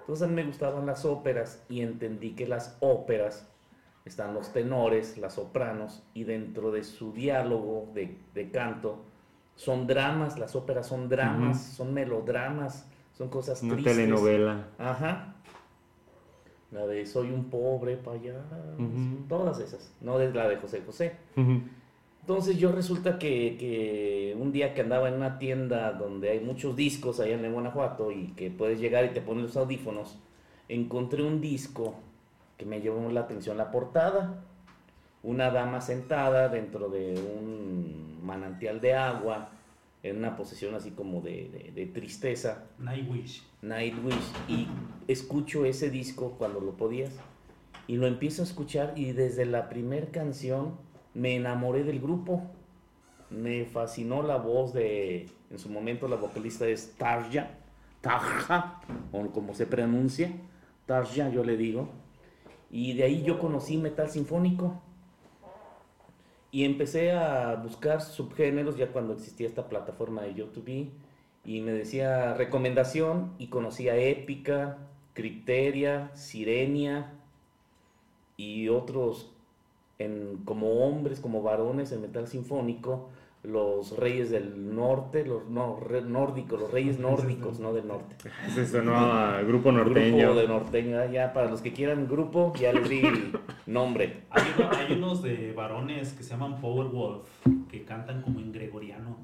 Entonces 0.01 0.25
a 0.25 0.29
mí 0.29 0.35
me 0.35 0.45
gustaban 0.45 0.87
las 0.87 1.05
óperas 1.05 1.63
y 1.69 1.83
entendí 1.83 2.31
que 2.35 2.47
las 2.49 2.79
óperas 2.81 3.47
están 4.05 4.35
los 4.35 4.53
tenores, 4.53 5.19
las 5.19 5.35
sopranos, 5.35 6.03
y 6.15 6.25
dentro 6.25 6.71
de 6.73 6.83
su 6.85 7.13
diálogo 7.13 7.89
de, 7.95 8.17
de 8.35 8.51
canto 8.51 9.05
son 9.55 9.87
dramas, 9.87 10.39
las 10.39 10.57
óperas 10.57 10.87
son 10.87 11.09
dramas, 11.09 11.63
son 11.63 11.93
melodramas, 11.95 12.89
son 13.17 13.29
cosas 13.29 13.63
Una 13.63 13.75
tristes. 13.75 13.97
telenovela. 13.97 14.67
Ajá. 14.79 15.37
La 16.71 16.87
de 16.87 17.05
Soy 17.05 17.31
un 17.31 17.51
pobre 17.51 17.97
payaso, 17.99 18.39
Ujú. 18.79 19.27
todas 19.29 19.59
esas, 19.61 19.95
no 20.01 20.19
es 20.21 20.35
la 20.35 20.49
de 20.49 20.57
José 20.57 20.83
José. 20.87 21.13
Entonces 22.23 22.57
yo 22.57 22.73
resulta 22.73 23.19
que, 23.19 23.57
que 23.59 24.35
un 24.39 24.53
día 24.53 24.73
que 24.73 24.81
andaba 24.81 25.09
en 25.09 25.15
una 25.15 25.39
tienda 25.39 25.93
donde 25.93 26.31
hay 26.31 26.41
muchos 26.41 26.75
discos 26.75 27.21
allá 27.21 27.35
en 27.35 27.53
Guanajuato 27.53 28.11
y 28.11 28.29
que 28.29 28.51
puedes 28.51 28.81
llegar 28.81 29.05
y 29.05 29.11
te 29.11 29.21
pones 29.21 29.43
los 29.45 29.57
audífonos, 29.57 30.19
encontré 30.69 31.23
un 31.23 31.41
disco 31.43 31.95
que 32.63 32.69
me 32.69 32.81
llamó 32.81 33.11
la 33.11 33.23
atención 33.23 33.57
la 33.57 33.73
portada. 33.73 34.45
Una 35.25 35.51
dama 35.51 35.81
sentada 35.81 36.49
dentro 36.49 36.89
de 36.89 37.15
un 37.41 38.21
manantial 38.25 38.81
de 38.81 38.95
agua, 38.95 39.49
en 40.05 40.19
una 40.19 40.37
posición 40.37 40.75
así 40.77 40.93
como 40.93 41.21
de, 41.21 41.49
de- 41.49 41.73
de 41.75 41.87
tristeza, 41.87 42.65
Nightwish. 42.79 43.43
Nightwish, 43.63 44.33
y 44.49 44.69
escucho 45.09 45.65
ese 45.65 45.91
disco 45.91 46.37
cuando 46.39 46.61
lo 46.61 46.73
podías, 46.77 47.13
y 47.89 47.97
lo 47.97 48.07
empiezo 48.07 48.43
a 48.43 48.45
escuchar 48.45 48.95
y 48.97 49.13
desde 49.13 49.45
la 49.45 49.69
primera 49.69 50.07
canción 50.07 50.77
me 51.15 51.35
enamoré 51.37 51.83
del 51.85 52.01
grupo. 52.01 52.43
Me 53.31 53.65
fascinó 53.65 54.23
la 54.23 54.37
voz 54.37 54.73
de, 54.73 55.29
en 55.51 55.59
su 55.59 55.69
momento 55.69 56.07
la 56.07 56.17
vocalista 56.17 56.67
es 56.67 56.95
Tarja, 56.97 57.51
Tarja, 58.01 58.81
o 59.13 59.27
como 59.33 59.55
se 59.55 59.67
pronuncia, 59.67 60.31
Tarja 60.87 61.29
yo 61.31 61.43
le 61.45 61.57
digo. 61.57 61.89
Y 62.73 62.95
de 62.95 63.05
ahí 63.05 63.23
yo 63.23 63.39
conocí 63.39 63.77
metal 63.77 64.11
sinfónico. 64.11 64.81
Y 66.51 66.65
empecé 66.65 67.13
a 67.13 67.55
buscar 67.57 68.01
subgéneros 68.01 68.77
ya 68.77 68.89
cuando 68.89 69.13
existía 69.13 69.47
esta 69.47 69.69
plataforma 69.69 70.23
de 70.23 70.35
YouTube. 70.35 70.91
Y 71.45 71.61
me 71.61 71.73
decía 71.73 72.35
recomendación 72.35 73.33
y 73.39 73.49
conocía 73.49 73.97
Épica, 73.97 74.79
Criteria, 75.13 76.11
Sirenia 76.15 77.13
y 78.37 78.69
otros 78.69 79.31
en, 79.99 80.39
como 80.45 80.85
hombres, 80.85 81.21
como 81.21 81.43
varones 81.43 81.93
en 81.93 82.01
metal 82.01 82.27
sinfónico, 82.27 83.11
los 83.43 83.97
reyes 83.97 84.31
del 84.31 84.75
norte, 84.75 85.25
los 85.27 85.49
no, 85.49 85.79
re- 85.81 86.03
nórdicos, 86.03 86.61
los 86.61 86.71
reyes 86.71 86.99
nórdicos, 87.01 87.59
no 87.59 87.73
del 87.73 87.89
norte. 87.89 88.15
Se 88.55 88.67
sonó 88.67 88.95
a 88.97 89.41
grupo 89.43 89.73
norteño. 89.73 90.17
Grupo 90.27 90.41
de 90.41 90.49
norteño, 90.49 91.05
ya 91.13 91.33
para 91.33 91.51
los 91.51 91.61
que 91.61 91.73
quieran 91.73 92.07
grupo, 92.07 92.53
ya 92.55 92.73
les 92.73 92.89
di 92.89 93.03
nombre. 93.67 94.23
Hay, 94.31 94.43
uno- 94.57 94.71
hay 94.71 94.93
unos 94.95 95.23
de 95.23 95.53
varones 95.55 96.13
que 96.13 96.23
se 96.23 96.31
llaman 96.31 96.61
Powerwolf, 96.61 97.29
que 97.69 97.85
cantan 97.85 98.23
como 98.23 98.39
en 98.39 98.53
gregoriano. 98.53 99.17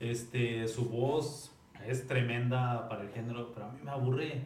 Este, 0.00 0.66
su 0.68 0.88
voz 0.88 1.52
es 1.86 2.06
tremenda 2.06 2.88
para 2.88 3.02
el 3.02 3.10
género, 3.10 3.52
pero 3.52 3.66
a 3.66 3.70
mí 3.72 3.78
me 3.84 3.90
aburre. 3.90 4.44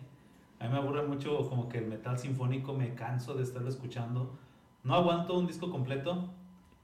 A 0.61 0.64
mí 0.66 0.73
me 0.73 0.79
aburre 0.79 1.07
mucho 1.07 1.49
como 1.49 1.68
que 1.68 1.79
el 1.79 1.87
metal 1.87 2.18
sinfónico, 2.18 2.75
me 2.75 2.94
canso 2.94 3.35
de 3.35 3.42
estarlo 3.44 3.68
escuchando. 3.68 4.31
No 4.85 4.94
aguanto 4.94 5.38
un 5.38 5.47
disco 5.47 5.71
completo, 5.71 6.29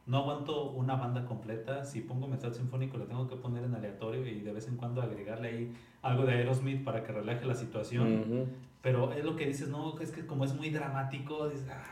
no 0.06 0.18
aguanto 0.18 0.70
una 0.70 0.96
banda 0.96 1.24
completa. 1.24 1.84
Si 1.84 2.00
pongo 2.02 2.28
metal 2.28 2.54
sinfónico, 2.54 2.98
lo 2.98 3.06
tengo 3.06 3.26
que 3.28 3.36
poner 3.36 3.64
en 3.64 3.74
aleatorio 3.74 4.26
y 4.26 4.40
de 4.40 4.52
vez 4.52 4.68
en 4.68 4.76
cuando 4.76 5.00
agregarle 5.02 5.48
ahí 5.48 5.72
algo 6.02 6.24
de 6.26 6.34
Aerosmith 6.34 6.84
para 6.84 7.02
que 7.02 7.12
relaje 7.12 7.44
la 7.46 7.54
situación. 7.54 8.20
Ujú. 8.20 8.46
Pero 8.82 9.12
es 9.12 9.24
lo 9.24 9.34
que 9.36 9.46
dices, 9.46 9.68
no, 9.68 9.98
es 10.00 10.10
que 10.10 10.26
como 10.26 10.44
es 10.44 10.54
muy 10.54 10.68
dramático, 10.70 11.48
dices, 11.48 11.66
ah, 11.70 11.82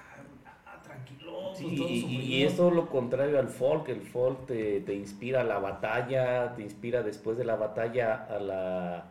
ah, 0.66 0.82
tranquilo. 0.82 1.54
Sí, 1.54 1.64
pues 1.64 1.90
y, 1.90 1.94
y- 1.94 2.00
sufrimos". 2.02 2.24
y 2.26 2.42
es 2.44 2.56
todo 2.56 2.70
lo 2.70 2.88
contrario 2.90 3.38
al 3.38 3.48
folk. 3.48 3.88
El 3.88 4.02
folk 4.02 4.44
te, 4.46 4.80
te 4.82 4.94
inspira 4.94 5.40
a 5.40 5.44
la 5.44 5.58
batalla, 5.58 6.54
te 6.54 6.62
inspira 6.62 7.02
después 7.02 7.38
de 7.38 7.44
la 7.46 7.56
batalla 7.56 8.26
a 8.28 8.38
la, 8.38 9.04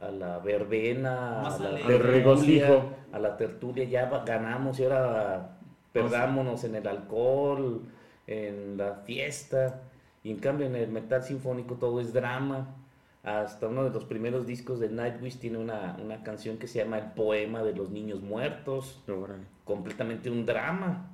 a 0.00 0.10
la 0.10 0.38
verbena, 0.38 1.40
Más 1.42 1.60
a 1.60 1.64
la 1.64 1.68
alegre. 1.70 1.98
Regocijo. 1.98 2.84
a 3.12 3.18
la 3.18 3.36
tertulia. 3.36 3.84
Ya 3.84 4.08
ganamos 4.24 4.80
y 4.80 4.84
ahora 4.84 5.58
perdámonos 5.92 6.64
en 6.64 6.76
el 6.76 6.86
alcohol, 6.88 7.82
en 8.26 8.76
la 8.76 8.94
fiesta. 9.04 9.82
Y 10.22 10.30
en 10.30 10.38
cambio 10.38 10.66
en 10.66 10.76
el 10.76 10.88
metal 10.90 11.22
sinfónico 11.22 11.74
todo 11.76 12.00
es 12.00 12.12
drama. 12.12 12.74
Hasta 13.22 13.68
uno 13.68 13.84
de 13.84 13.90
los 13.90 14.04
primeros 14.06 14.46
discos 14.46 14.80
de 14.80 14.88
Nightwish 14.88 15.38
tiene 15.38 15.58
una, 15.58 15.96
una 16.02 16.22
canción 16.22 16.56
que 16.56 16.66
se 16.66 16.78
llama 16.82 16.98
El 16.98 17.12
poema 17.12 17.62
de 17.62 17.74
los 17.74 17.90
niños 17.90 18.20
muertos 18.22 19.02
Órale. 19.08 19.44
completamente 19.64 20.30
un 20.30 20.46
drama 20.46 21.06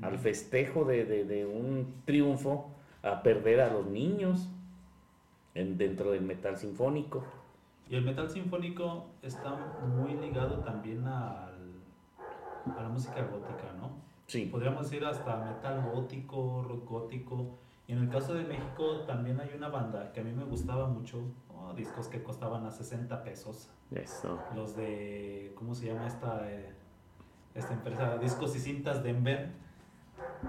al 0.00 0.18
festejo 0.18 0.84
de, 0.84 1.04
de- 1.04 1.24
de 1.24 1.46
un 1.46 2.02
triunfo 2.04 2.68
a 3.02 3.22
perder 3.22 3.60
a 3.60 3.72
los 3.72 3.86
niños 3.86 4.48
en- 5.54 5.76
dentro 5.78 6.10
del 6.12 6.22
metal 6.22 6.56
sinfónico. 6.56 7.24
Y 7.88 7.94
el 7.96 8.02
metal 8.04 8.28
sinfónico 8.30 9.06
está 9.22 9.54
muy 9.86 10.14
ligado 10.14 10.58
también 10.60 11.04
al, 11.06 11.54
a 12.76 12.82
la 12.82 12.88
música 12.88 13.22
gótica, 13.22 13.72
¿no? 13.78 13.90
Sí. 14.32 14.46
Podríamos 14.46 14.90
decir 14.90 15.04
hasta 15.04 15.36
metal 15.36 15.90
gótico, 15.92 16.64
rock 16.66 16.88
gótico. 16.88 17.58
Y 17.86 17.92
en 17.92 17.98
el 17.98 18.08
caso 18.08 18.32
de 18.32 18.44
México 18.44 19.02
también 19.06 19.38
hay 19.38 19.50
una 19.54 19.68
banda 19.68 20.10
que 20.10 20.20
a 20.20 20.24
mí 20.24 20.32
me 20.32 20.44
gustaba 20.44 20.86
mucho, 20.86 21.22
oh, 21.54 21.74
discos 21.74 22.08
que 22.08 22.22
costaban 22.22 22.64
a 22.64 22.70
60 22.70 23.22
pesos. 23.24 23.68
Eso. 23.94 24.40
Los 24.56 24.74
de, 24.74 25.52
¿cómo 25.54 25.74
se 25.74 25.88
llama 25.88 26.06
esta, 26.06 26.50
eh, 26.50 26.72
esta 27.54 27.74
empresa? 27.74 28.16
Discos 28.16 28.56
y 28.56 28.60
cintas 28.60 29.02
Denver. 29.02 29.50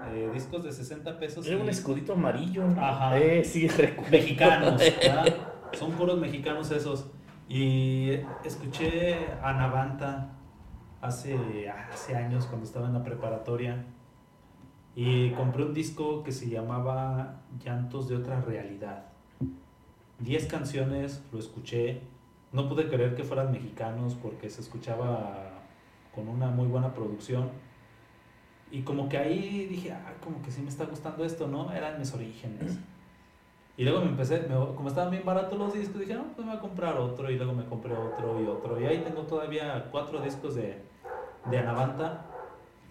Eh, 0.08 0.30
discos 0.32 0.64
de 0.64 0.72
60 0.72 1.18
pesos. 1.18 1.46
Era 1.46 1.58
un 1.58 1.68
escudito 1.68 2.14
amarillo. 2.14 2.66
¿no? 2.66 2.82
Ajá. 2.82 3.18
Eh, 3.18 3.44
sí, 3.44 3.68
recuerdo. 3.68 4.10
mexicanos. 4.10 4.82
Son 5.72 5.92
puros 5.92 6.18
mexicanos 6.18 6.70
esos. 6.70 7.10
Y 7.50 8.12
escuché 8.44 9.26
a 9.42 9.52
Navanta 9.52 10.30
hace, 11.04 11.68
hace 11.68 12.16
años 12.16 12.46
cuando 12.46 12.66
estaba 12.66 12.86
en 12.86 12.94
la 12.94 13.02
preparatoria 13.02 13.84
y 14.96 15.30
compré 15.30 15.64
un 15.64 15.74
disco 15.74 16.22
que 16.22 16.32
se 16.32 16.48
llamaba 16.48 17.42
Llantos 17.62 18.08
de 18.08 18.16
otra 18.16 18.40
realidad. 18.40 19.06
Diez 20.18 20.46
canciones, 20.46 21.22
lo 21.32 21.38
escuché. 21.38 22.00
No 22.52 22.68
pude 22.68 22.88
creer 22.88 23.16
que 23.16 23.24
fueran 23.24 23.50
mexicanos 23.50 24.14
porque 24.14 24.48
se 24.48 24.60
escuchaba 24.60 25.50
con 26.14 26.28
una 26.28 26.48
muy 26.48 26.68
buena 26.68 26.94
producción. 26.94 27.50
Y 28.70 28.82
como 28.82 29.08
que 29.08 29.18
ahí 29.18 29.66
dije, 29.66 29.92
ah, 29.92 30.14
como 30.22 30.40
que 30.42 30.50
sí 30.50 30.62
me 30.62 30.68
está 30.68 30.84
gustando 30.84 31.24
esto, 31.24 31.48
¿no? 31.48 31.72
Eran 31.72 31.98
mis 31.98 32.14
orígenes. 32.14 32.78
Y 33.76 33.82
luego 33.82 34.00
me 34.00 34.10
empecé, 34.10 34.46
como 34.46 34.88
estaban 34.88 35.10
bien 35.10 35.24
baratos 35.24 35.58
los 35.58 35.74
discos, 35.74 36.00
dije, 36.00 36.14
no, 36.14 36.22
pues 36.34 36.46
me 36.46 36.52
voy 36.52 36.58
a 36.58 36.60
comprar 36.60 36.96
otro. 36.96 37.28
Y 37.28 37.36
luego 37.36 37.52
me 37.52 37.64
compré 37.64 37.92
otro 37.94 38.40
y 38.40 38.46
otro. 38.46 38.80
Y 38.80 38.84
ahí 38.84 38.98
tengo 38.98 39.22
todavía 39.22 39.88
cuatro 39.90 40.20
discos 40.20 40.54
de, 40.54 40.83
de 41.50 41.58
Anavanta. 41.58 42.26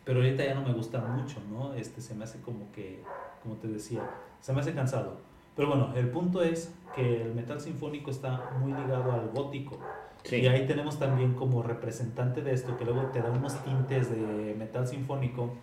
pero 0.05 0.19
ahorita 0.19 0.43
ya 0.43 0.53
no 0.53 0.61
me 0.61 0.73
gusta 0.73 0.99
mucho, 0.99 1.37
¿no? 1.49 1.73
Este, 1.75 2.01
se 2.01 2.13
me 2.13 2.25
hace 2.25 2.41
como 2.41 2.71
que, 2.73 3.01
como 3.41 3.55
te 3.55 3.67
decía, 3.67 4.01
se 4.41 4.51
me 4.53 4.59
hace 4.59 4.73
cansado. 4.73 5.17
Pero 5.55 5.69
bueno, 5.69 5.93
el 5.95 6.09
punto 6.09 6.41
es 6.41 6.73
que 6.95 7.21
el 7.23 7.33
metal 7.35 7.61
sinfónico 7.61 8.11
está 8.11 8.49
muy 8.59 8.73
ligado 8.73 9.11
al 9.13 9.29
gótico. 9.29 9.77
Sí. 10.23 10.37
Y 10.37 10.47
ahí 10.47 10.65
tenemos 10.67 10.99
también 10.99 11.33
como 11.35 11.63
representante 11.63 12.41
de 12.41 12.53
esto, 12.53 12.75
que 12.77 12.85
luego 12.85 13.01
te 13.11 13.21
da 13.21 13.29
unos 13.29 13.55
tintes 13.63 14.09
de 14.09 14.55
metal 14.57 14.87
sinfónico 14.87 15.53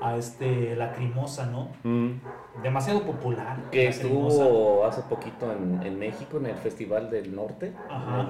a 0.00 0.16
este 0.16 0.74
Lacrimosa, 0.76 1.46
¿no? 1.46 1.68
Mm, 1.84 2.20
Demasiado 2.62 3.02
popular. 3.02 3.56
Que 3.70 3.88
estuvo 3.88 4.84
hace 4.84 5.02
poquito 5.02 5.50
en, 5.52 5.80
en 5.84 5.98
México, 5.98 6.36
en 6.38 6.46
el 6.46 6.56
Festival 6.56 7.10
del 7.10 7.34
Norte, 7.34 7.72
Ajá. 7.88 8.28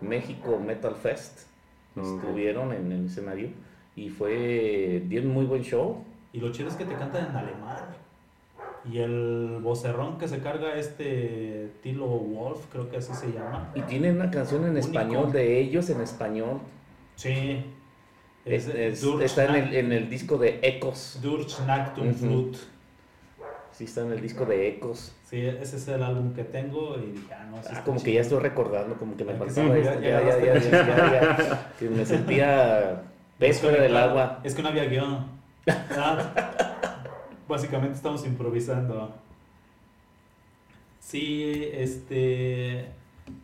el 0.00 0.08
México 0.08 0.58
Metal 0.58 0.94
Fest. 0.94 1.46
Estuvieron 1.96 2.72
en 2.72 2.90
el 2.92 3.06
escenario 3.06 3.48
y 3.96 4.08
fue, 4.08 5.02
dieron 5.08 5.30
muy 5.30 5.44
buen 5.44 5.62
show. 5.62 6.02
Y 6.32 6.40
lo 6.40 6.50
chido 6.52 6.68
es 6.68 6.74
que 6.76 6.84
te 6.84 6.94
cantan 6.94 7.26
en 7.30 7.36
alemán. 7.36 7.78
Y 8.90 8.98
el 8.98 9.58
vocerrón 9.62 10.18
que 10.18 10.26
se 10.26 10.38
carga 10.40 10.74
este 10.76 11.70
Tilo 11.82 12.06
Wolf, 12.06 12.64
creo 12.72 12.90
que 12.90 12.96
así 12.96 13.12
se 13.14 13.30
llama. 13.32 13.70
Y 13.74 13.82
tienen 13.82 14.16
una 14.16 14.30
canción 14.30 14.64
en 14.64 14.70
Único. 14.72 14.86
español 14.86 15.30
de 15.32 15.60
ellos, 15.60 15.88
en 15.90 16.00
español. 16.00 16.58
Sí. 17.16 17.64
Es- 18.44 18.66
Es, 18.66 18.74
es- 18.74 19.00
Durch 19.02 19.22
está 19.22 19.44
en 19.44 19.54
el, 19.54 19.64
Nacht- 19.70 19.74
en 19.76 19.92
el 19.92 20.10
disco 20.10 20.36
de 20.38 20.58
Ecos. 20.62 21.20
Durch 21.22 21.56
Ujú. 21.60 22.12
Flut. 22.14 22.56
Sí, 23.72 23.84
está 23.84 24.02
en 24.02 24.12
el 24.12 24.20
disco 24.20 24.44
de 24.44 24.68
Ecos. 24.68 25.12
Sí, 25.24 25.40
ese 25.46 25.76
es 25.76 25.88
el 25.88 26.02
álbum 26.02 26.34
que 26.34 26.44
tengo 26.44 26.96
y 26.98 27.12
dije, 27.12 27.32
ah, 27.34 27.46
no, 27.50 27.62
sí 27.62 27.70
Es 27.72 27.78
como 27.80 28.02
que 28.02 28.12
ya 28.12 28.20
estoy 28.20 28.38
recordando, 28.40 28.96
como 28.96 29.16
que 29.16 29.24
me 29.24 29.34
faltaba 29.34 29.76
esto. 29.78 30.00
ya- 30.00 30.20
Ya, 30.22 30.38
ya 30.38 30.58
ya, 30.58 31.72
que 31.78 31.88
me 31.90 32.04
sentía 32.04 33.02
pez 33.38 33.60
fuera 33.60 33.82
del 33.82 33.96
agua. 33.96 34.40
Es 34.44 34.54
que 34.54 34.62
no 34.62 34.68
había 34.68 34.84
guion. 34.84 35.26
Ah, 35.96 36.50
básicamente 37.48 37.96
estamos 37.96 38.26
improvisando. 38.26 39.14
Sí, 41.00 41.68
este, 41.72 42.86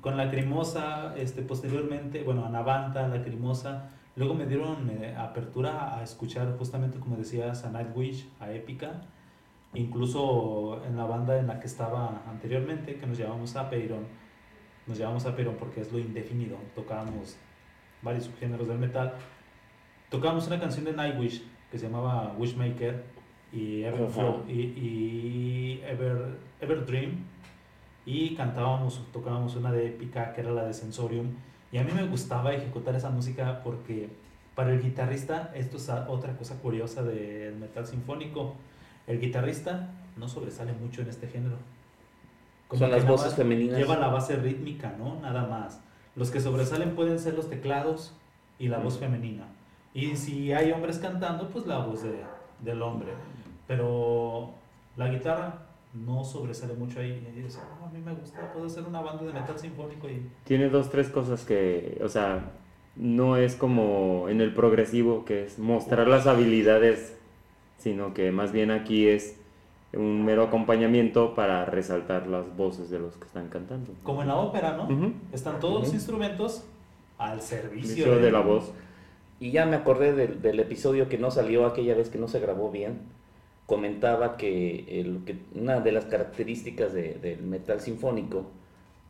con 0.01 0.17
Lacrimosa, 0.17 1.15
este, 1.17 1.43
posteriormente, 1.43 2.23
bueno, 2.23 2.45
Anavanta, 2.45 3.09
Lacrimosa, 3.09 3.91
luego 4.17 4.35
me 4.35 4.47
dieron 4.47 4.89
eh, 4.91 5.15
apertura 5.19 5.97
a 5.99 6.03
escuchar 6.03 6.55
justamente, 6.59 6.99
como 6.99 7.17
decías, 7.17 7.65
a 7.65 7.71
Nightwish, 7.71 8.29
a 8.41 8.51
Épica, 8.53 9.03
incluso 9.75 10.83
en 10.87 10.97
la 10.97 11.05
banda 11.05 11.39
en 11.39 11.47
la 11.47 11.61
que 11.61 11.67
estaba 11.67 12.23
anteriormente, 12.29 12.97
que 12.97 13.07
nos 13.07 13.19
llamamos 13.19 13.55
Apeiron, 13.57 14.07
nos 14.87 14.99
llamamos 14.99 15.27
Apeiron 15.27 15.57
porque 15.57 15.81
es 15.83 15.93
lo 15.93 15.99
indefinido, 15.99 16.57
tocábamos 16.75 17.37
varios 18.03 18.25
subgéneros 18.25 18.69
del 18.69 18.79
metal, 18.79 19.15
tocábamos 20.11 20.47
una 20.47 20.59
canción 20.61 20.85
de 20.85 20.93
Nightwish 20.93 21.43
que 21.71 21.79
se 21.79 21.87
llamaba 21.87 22.35
Wishmaker 22.39 23.05
y 23.53 23.83
Ever. 23.83 24.09
Flow- 24.09 24.45
y, 24.49 24.53
y 24.53 25.83
Ever, 25.87 26.37
Ever 26.61 26.87
Dream 26.87 27.25
y 28.07 28.35
cantábamos, 28.35 29.03
tocábamos 29.13 29.55
una 29.57 29.71
de 29.73 29.87
épica 29.89 30.33
que 30.33 30.41
era 30.41 30.51
la 30.51 30.65
de 30.65 30.73
Sensorium 30.73 31.27
y 31.71 31.77
a 31.79 31.85
mí 31.85 31.93
me 31.95 32.07
gustaba 32.07 32.55
ejecutar 32.55 32.95
esa 32.95 33.11
música 33.11 33.61
porque 33.63 34.09
para 34.55 34.73
el 34.73 34.83
guitarrista 34.83 35.53
esto 35.55 35.77
es 35.77 35.91
a- 35.91 36.09
otra 36.09 36.35
cosa 36.37 36.57
curiosa 36.61 37.03
del 37.03 37.57
metal 37.57 37.87
sinfónico 37.87 38.55
el 39.09 39.21
guitarrista 39.21 39.91
no 40.17 40.29
sobresale 40.29 40.73
mucho 40.73 41.03
en 41.03 41.09
este 41.09 41.27
género 41.27 41.57
Son 42.71 42.79
que 42.81 42.87
las 42.97 43.07
voces 43.07 43.35
femeninas. 43.35 43.79
lleva 43.79 43.97
la 43.97 44.09
base 44.09 44.37
rítmica 44.37 44.95
no 44.99 45.21
nada 45.21 45.47
más 45.47 45.81
los 46.17 46.31
que 46.31 46.41
sobresalen 46.41 46.95
pueden 46.95 47.19
ser 47.19 47.35
los 47.35 47.49
teclados 47.49 48.15
y 48.59 48.69
la 48.69 48.79
voz 48.79 48.97
Mm. 48.97 49.01
femenina 49.01 49.45
y 49.95 50.17
si 50.17 50.53
hay 50.53 50.71
hombres 50.73 50.99
cantando 50.99 51.49
pues 51.49 51.67
la 51.67 51.79
voz 51.79 52.03
de, 52.03 52.21
del 52.65 52.83
hombre 52.83 53.13
pero 53.67 54.51
la 54.97 55.09
guitarra 55.09 55.63
no 55.95 56.23
sobresale 56.25 56.75
mucho 56.75 57.01
ahí. 57.01 57.27
Y 57.35 57.39
yo 57.41 57.45
decía, 57.47 57.63
"No, 57.81 57.87
a 57.87 57.91
mí 57.91 57.99
me 58.01 58.13
gusta, 58.13 58.53
puedo 58.53 58.67
hacer 58.67 58.85
una 58.85 59.01
banda 59.01 59.25
de 59.25 59.33
metal 59.33 59.59
sinfónico 59.59 60.09
y 60.09 60.23
Tiene 60.45 60.69
dos, 60.69 60.91
tres 60.91 61.09
cosas 61.09 61.45
que, 61.45 61.99
o 62.05 62.09
sea, 62.09 62.51
no 62.97 63.37
es 63.37 63.55
como 63.57 64.29
en 64.29 64.41
el 64.41 64.53
progresivo, 64.53 65.25
que 65.25 65.45
es 65.45 65.59
mostrar 65.59 66.07
las 66.09 66.27
habilidades, 66.27 67.17
sino 67.89 68.13
que 68.15 68.31
más 68.33 68.53
bien 68.53 68.71
aquí 68.71 69.07
es 69.09 69.37
un 69.95 70.23
mero 70.25 70.43
acompañamiento 70.45 71.35
para 71.35 71.65
resaltar 71.65 72.27
las 72.27 72.55
voces 72.57 72.91
de 72.91 72.99
los 72.99 73.17
que 73.17 73.25
están 73.25 73.49
cantando. 73.49 73.93
como 74.03 74.21
en 74.23 74.29
la 74.29 74.37
ópera, 74.37 74.77
¿no? 74.77 74.87
Están 75.33 75.59
todos 75.61 75.81
los 75.81 75.95
instrumentos 75.95 76.65
al 77.17 77.41
servicio 77.41 78.19
de 78.19 78.31
la 78.31 78.41
voz. 78.41 78.73
Y 79.41 79.51
ya 79.53 79.65
me 79.67 79.77
acordé 79.77 80.13
del, 80.13 80.43
del 80.43 80.61
episodio 80.61 81.09
que 81.09 81.17
no 81.17 81.31
salió 81.31 81.65
aquella 81.65 81.95
vez 81.95 82.11
que 82.11 82.19
no 82.19 82.29
se 82.29 82.41
grabó 82.41 82.71
bien. 82.71 82.99
Comentaba 83.67 84.37
que, 84.37 85.01
el, 85.01 85.21
que 85.25 85.39
una 85.55 85.81
de 85.81 85.93
las 85.93 86.05
características 86.07 86.93
de- 86.93 87.15
del 87.15 87.43
metal 87.43 87.81
sinfónico 87.81 88.45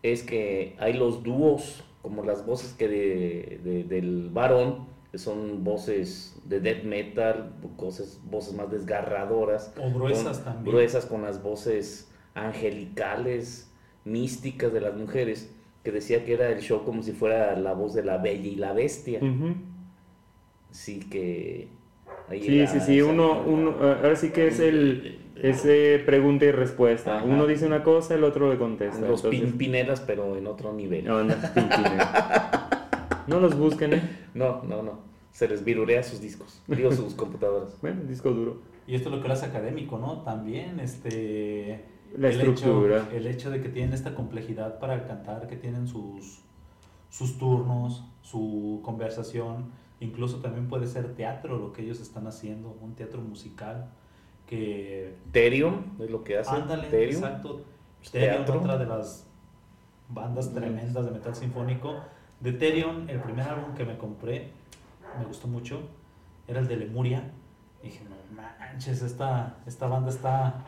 es 0.02 0.22
que 0.22 0.74
hay 0.78 0.92
los 0.92 1.22
dúos, 1.24 1.82
como 2.02 2.22
las 2.24 2.44
voces 2.46 2.72
que 2.74 2.88
de, 2.88 3.60
de- 3.64 3.84
del 3.84 4.30
varón, 4.32 4.86
son 5.14 5.64
voces 5.64 6.38
de 6.44 6.60
death 6.60 6.84
metal, 6.84 7.52
voces, 7.76 8.20
voces 8.30 8.54
más 8.54 8.70
desgarradoras, 8.70 9.72
O 9.80 9.90
gruesas 9.92 10.38
con- 10.38 10.44
también. 10.44 10.74
gruesas 10.76 11.06
con 11.06 11.22
las 11.22 11.42
voces 11.42 12.10
angelicales, 12.34 13.70
místicas 14.04 14.72
de 14.72 14.80
las 14.80 14.94
mujeres, 14.94 15.50
que 15.82 15.92
decía 15.92 16.24
que 16.24 16.34
era 16.34 16.50
el 16.50 16.60
show 16.60 16.84
como 16.84 17.02
si 17.02 17.12
fuera 17.12 17.56
la 17.56 17.72
voz 17.72 17.94
de 17.94 18.04
la 18.04 18.18
bella 18.18 18.46
y 18.46 18.56
la 18.56 18.72
bestia. 18.72 19.18
Ujú. 19.20 19.54
Sí, 20.70 21.00
que. 21.10 21.68
ahí 22.28 22.42
Sí, 22.42 22.58
era 22.60 22.66
sí, 22.70 22.80
sí, 22.80 23.00
uno, 23.00 23.40
uno, 23.46 23.70
eh, 23.80 23.94
ahora 24.02 24.16
sí 24.16 24.30
que 24.30 24.48
es 24.48 24.60
el, 24.60 25.18
ese 25.36 26.02
pregunta 26.04 26.44
y 26.44 26.50
respuesta. 26.52 27.16
Ajá. 27.18 27.24
Uno 27.24 27.46
dice 27.46 27.64
una 27.66 27.82
cosa, 27.82 28.14
el 28.14 28.24
otro 28.24 28.50
le 28.52 28.58
contesta. 28.58 29.00
Los 29.00 29.24
entonces- 29.24 29.40
pimpineras, 29.40 30.00
pero 30.00 30.36
en 30.36 30.46
otro 30.46 30.72
nivel. 30.74 31.06
No, 31.06 31.24
no. 31.24 31.34
No 33.28 33.40
los 33.40 33.56
busquen, 33.56 33.94
¿eh? 33.94 34.02
No, 34.34 34.62
no, 34.64 34.82
no. 34.82 34.98
Se 35.32 35.46
les 35.46 35.64
virurea 35.64 36.02
sus 36.02 36.20
discos, 36.20 36.60
digo 36.66 36.90
sus 36.92 37.14
computadoras. 37.22 37.76
Bueno, 37.80 38.02
disco 38.04 38.30
duro. 38.30 38.60
Y 38.86 38.94
esto 38.94 39.10
es 39.10 39.14
lo 39.16 39.22
que 39.22 39.28
lo 39.28 39.34
hace 39.34 39.46
académico, 39.46 39.98
¿no? 39.98 40.22
También, 40.22 40.80
este... 40.80 41.84
La 42.16 42.28
el 42.30 42.36
estructura. 42.36 43.02
Hecho, 43.02 43.10
el 43.16 43.26
hecho 43.26 43.50
de 43.50 43.60
que 43.60 43.68
tienen 43.68 43.92
esta 43.92 44.14
complejidad 44.14 44.78
para 44.78 45.06
cantar, 45.06 45.46
que 45.46 45.56
tienen 45.56 45.86
sus, 45.86 46.40
sus 47.10 47.36
turnos, 47.38 48.02
su 48.22 48.80
conversación, 48.82 49.66
incluso 50.00 50.38
también 50.38 50.68
puede 50.68 50.86
ser 50.86 51.14
teatro 51.14 51.58
lo 51.58 51.72
que 51.74 51.82
ellos 51.82 52.00
están 52.00 52.26
haciendo, 52.26 52.76
un 52.80 52.94
teatro 52.94 53.20
musical 53.20 53.90
que... 54.46 55.16
Therium 55.32 55.82
es 56.00 56.10
lo 56.10 56.24
que 56.24 56.38
hace. 56.38 56.50
Ándale, 56.50 56.88
Therium. 56.88 57.22
exacto. 57.22 57.60
Teatro. 58.10 58.60
otra 58.60 58.78
de 58.78 58.86
las 58.86 59.26
bandas 60.08 60.50
Mm. 60.50 60.54
tremendas 60.54 61.04
de 61.04 61.10
metal 61.10 61.34
sinfónico. 61.34 61.94
De 62.40 62.52
Therion, 62.52 63.08
el 63.10 63.20
primer 63.20 63.48
álbum 63.48 63.74
que 63.74 63.84
me 63.84 63.98
compré, 63.98 64.52
me 65.18 65.24
gustó 65.24 65.48
mucho, 65.48 65.82
era 66.46 66.60
el 66.60 66.68
de 66.68 66.76
Lemuria. 66.76 67.30
Y 67.82 67.88
dije, 67.88 68.04
no 68.04 68.18
manches, 68.34 69.02
esta, 69.02 69.56
esta 69.66 69.86
banda 69.86 70.10
está 70.10 70.64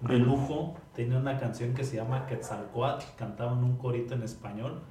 de 0.00 0.18
lujo. 0.18 0.74
Tiene 0.94 1.16
una 1.16 1.38
canción 1.38 1.74
que 1.74 1.84
se 1.84 1.96
llama 1.96 2.26
Quetzalcoatl, 2.26 3.04
cantaban 3.16 3.62
un 3.62 3.76
corito 3.76 4.14
en 4.14 4.22
español. 4.22 4.82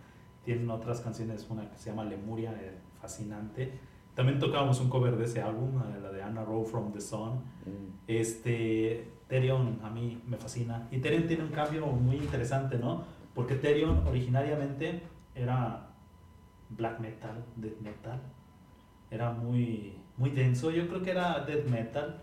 Tienen 0.43 0.69
otras 0.69 1.01
canciones, 1.01 1.47
una 1.49 1.69
que 1.69 1.77
se 1.77 1.89
llama 1.89 2.03
Lemuria, 2.05 2.51
eh, 2.51 2.77
fascinante. 3.01 3.79
También 4.13 4.39
tocábamos 4.39 4.79
un 4.79 4.89
cover 4.89 5.17
de 5.17 5.25
ese 5.25 5.41
álbum, 5.41 5.81
la 6.01 6.11
de 6.11 6.23
Anna 6.23 6.45
Rowe 6.45 6.65
from 6.65 6.93
the 6.93 7.01
Sun. 7.01 7.33
Mm. 7.65 7.93
Este, 8.07 9.11
Therion 9.27 9.79
a 9.83 9.89
mí 9.89 10.21
me 10.25 10.37
fascina. 10.37 10.87
Y 10.91 10.99
Therion 10.99 11.27
tiene 11.27 11.43
un 11.43 11.51
cambio 11.51 11.85
muy 11.87 12.15
interesante, 12.17 12.77
¿no? 12.77 13.03
Porque 13.33 13.55
Therion 13.55 14.07
originariamente 14.07 15.01
era 15.33 15.89
black 16.69 16.99
metal, 16.99 17.43
death 17.55 17.79
metal. 17.81 18.21
Era 19.11 19.31
muy, 19.31 19.93
muy 20.17 20.29
denso. 20.31 20.71
Yo 20.71 20.87
creo 20.87 21.01
que 21.03 21.11
era 21.11 21.39
death 21.45 21.67
metal. 21.69 22.21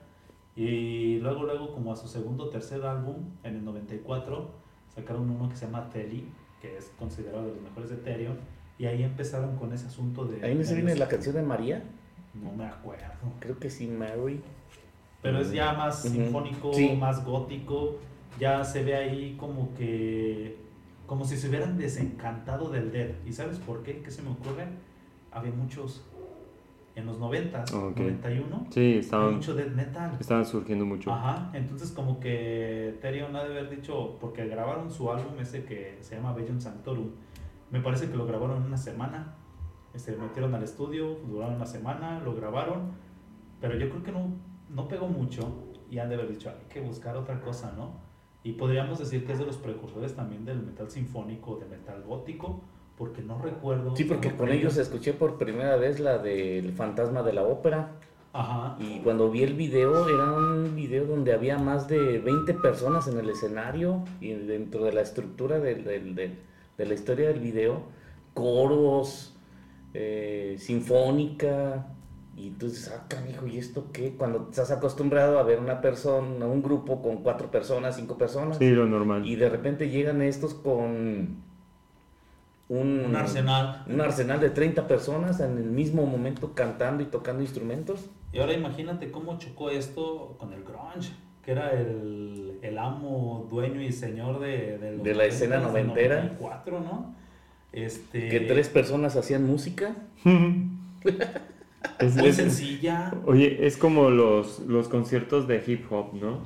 Y 0.55 1.18
luego, 1.20 1.44
luego, 1.44 1.72
como 1.72 1.92
a 1.92 1.96
su 1.96 2.09
segundo 2.09 2.44
o 2.44 2.48
tercer 2.50 2.85
álbum, 2.85 3.31
en 3.42 3.57
el 3.57 3.64
94, 3.64 4.50
sacaron 4.94 5.31
uno 5.31 5.48
que 5.48 5.57
se 5.57 5.66
llama 5.66 5.88
Telly, 5.90 6.28
que 6.61 6.76
es 6.76 6.92
considerado 6.98 7.46
de 7.46 7.52
los 7.55 7.62
mejores 7.62 7.90
de 7.90 7.96
Therion. 7.96 8.38
Y 8.78 8.87
ahí 8.87 9.02
empezaron 9.02 9.57
con 9.57 9.72
ese 9.72 9.87
asunto 9.87 10.24
de... 10.24 10.44
Ahí 10.44 10.55
no 10.55 10.64
se 10.64 10.74
viene 10.74 10.94
la 10.96 11.09
canción 11.09 11.37
de 11.37 11.42
María. 11.42 11.83
No 12.35 12.52
me 12.52 12.64
acuerdo. 12.66 13.05
Creo 13.38 13.59
que 13.59 13.70
sí, 13.70 13.87
Mary. 13.87 14.40
Pero 15.22 15.38
es 15.38 15.52
ya 15.52 15.72
más 15.72 16.02
sinfónico, 16.02 16.72
Sí. 16.74 16.96
más 16.96 17.24
gótico. 17.24 17.98
Ya 18.40 18.64
se 18.64 18.83
ve 18.83 18.96
ahí 18.96 19.37
como 19.38 19.74
que. 19.74 20.57
Como 21.12 21.27
si 21.27 21.37
se 21.37 21.51
hubieran 21.51 21.77
desencantado 21.77 22.70
del 22.70 22.90
death. 22.90 23.16
¿Y 23.27 23.35
sabes 23.35 23.59
por 23.59 23.83
qué? 23.83 24.01
¿Qué 24.01 24.11
se 24.11 24.22
me 24.22 24.31
ocurre? 24.31 24.66
Había 25.31 25.53
muchos. 25.53 26.03
En 26.94 27.05
los 27.05 27.18
90, 27.18 27.64
Ok. 27.75 27.98
91, 27.98 28.66
Sí, 28.70 28.81
había 28.81 29.01
estaban, 29.01 29.35
mucho 29.35 29.55
death 29.55 29.72
metal. 29.75 30.16
estaban 30.18 30.46
surgiendo 30.46 30.87
mucho. 30.87 31.12
Ajá, 31.12 31.51
entonces 31.53 31.90
como 31.90 32.18
que 32.18 32.96
Therion 33.03 33.37
ha 33.37 33.44
de 33.44 33.51
haber 33.59 33.68
dicho, 33.68 34.16
porque 34.22 34.46
grabaron 34.46 34.90
su 34.90 35.11
álbum 35.12 35.38
ese 35.38 35.64
que 35.66 35.98
se 36.01 36.16
llama 36.16 36.33
Bellum 36.33 36.59
Sanctorum, 36.59 37.11
me 37.70 37.81
parece 37.81 38.09
que 38.11 38.16
lo 38.16 38.25
grabaron 38.25 38.57
en 38.57 38.62
una 38.68 38.79
semana, 38.79 39.35
se 39.94 40.16
metieron 40.16 40.55
al 40.55 40.62
estudio, 40.62 41.18
duraron 41.29 41.57
una 41.57 41.66
semana, 41.66 42.20
lo 42.20 42.35
grabaron, 42.35 42.92
pero 43.61 43.77
yo 43.79 43.90
creo 43.90 44.03
que 44.03 44.12
no, 44.12 44.31
no 44.70 44.88
pegó 44.88 45.09
mucho 45.09 45.62
y 45.90 45.98
han 45.98 46.09
de 46.09 46.14
haber 46.14 46.31
dicho, 46.31 46.48
hay 46.48 46.57
que 46.70 46.81
buscar 46.81 47.16
otra 47.18 47.38
cosa, 47.42 47.72
¿no? 47.77 48.01
Y 48.44 48.52
podríamos 48.52 48.98
decir 48.98 49.24
que 49.24 49.33
es 49.33 49.38
de 49.38 49.46
los 49.46 49.57
precursores 49.57 50.14
también 50.16 50.44
del 50.44 50.61
metal 50.62 50.90
sinfónico, 50.90 51.57
del 51.57 51.68
metal 51.68 52.02
gótico, 52.02 52.61
porque 52.98 53.22
no 53.22 53.38
recuerdo. 53.40 53.94
Sí, 53.96 54.05
porque 54.05 54.35
con 54.35 54.50
ellos 54.50 54.76
escuché 54.76 55.12
por 55.12 55.38
primera 55.38 55.76
vez 55.76 56.00
la 56.00 56.18
del 56.18 56.72
fantasma 56.72 57.22
de 57.22 57.33
la 57.33 57.42
ópera. 57.44 57.92
Ajá. 58.33 58.76
Y 58.81 59.00
cuando 59.00 59.31
vi 59.31 59.42
el 59.42 59.55
video, 59.55 60.09
era 60.09 60.33
un 60.33 60.74
video 60.74 61.05
donde 61.05 61.33
había 61.33 61.59
más 61.59 61.87
de 61.87 62.18
20 62.18 62.55
personas 62.55 63.07
en 63.07 63.18
el 63.18 63.28
escenario 63.31 64.02
y 64.20 64.33
dentro 64.33 64.85
de 64.85 64.92
la 64.92 65.02
estructura 65.02 65.61
del- 65.61 65.85
de 65.85 66.87
la 66.87 66.94
historia 66.94 67.28
del 67.28 67.40
video, 67.40 67.83
coros, 68.35 69.37
eh, 69.94 70.57
sinfónica. 70.59 71.87
Y 72.37 72.51
tú 72.53 72.66
dices, 72.68 72.90
ah, 72.97 73.05
canijo, 73.09 73.47
¿y 73.47 73.59
esto 73.59 73.88
qué? 73.92 74.14
Cuando 74.16 74.49
estás 74.51 74.71
acostumbrado 74.71 75.38
a 75.38 75.42
ver 75.42 75.59
una 75.61 75.81
persona, 75.83 76.47
un 76.47 76.62
grupo 76.62 77.03
con 77.03 77.18
cuatro 77.18 77.51
personas, 77.51 77.97
cinco 77.97 78.16
personas, 78.16 78.57
Sí, 78.59 78.71
lo 78.71 78.87
normal. 78.87 79.27
y 79.27 79.37
de 79.37 79.49
repente 79.51 79.90
llegan 79.90 80.23
estos 80.23 80.55
con 80.55 81.42
un, 82.68 83.05
Un 83.05 83.16
arsenal. 83.16 83.85
un 83.87 84.01
arsenal 84.01 84.40
de 84.40 84.49
30 84.51 84.88
personas 84.88 85.40
en 85.40 85.59
el 85.59 85.64
mismo 85.64 86.07
momento 86.07 86.55
cantando 86.55 87.03
y 87.03 87.07
tocando 87.07 87.42
instrumentos. 87.42 88.07
Y 88.33 88.38
ahora 88.38 88.55
imagínate 88.55 89.11
cómo 89.11 89.38
chocó 89.38 89.68
esto 89.68 90.37
con 90.38 90.55
el 90.55 90.64
grunge, 90.64 91.12
que 91.45 91.53
era 91.53 91.71
el, 91.73 92.59
el 92.62 92.79
amo, 92.79 93.47
dueño 93.51 93.83
y 93.83 93.92
señor 93.92 94.40
de, 94.40 94.79
de, 94.79 94.92
los 94.92 95.05
De 95.05 95.14
la 95.14 95.27
escena 95.27 95.57
90s, 95.57 95.61
del 95.61 95.71
noventera. 95.87 96.14
94, 96.23 96.81
¿no? 96.81 97.14
Este, 97.73 98.29
Que 98.31 98.40
tres 98.40 98.68
personas 98.71 99.16
hacían 99.16 99.47
música. 99.47 99.95
Es- 101.99 102.16
Muy 102.16 102.29
es- 102.29 102.37
sencilla. 102.37 103.12
Oye, 103.27 103.66
es 103.66 103.77
como 103.77 104.11
los, 104.11 104.61
los 104.61 104.88
conciertos 104.88 105.47
de 105.47 105.62
hip 105.66 105.85
hop, 105.90 106.14
¿no? 106.14 106.40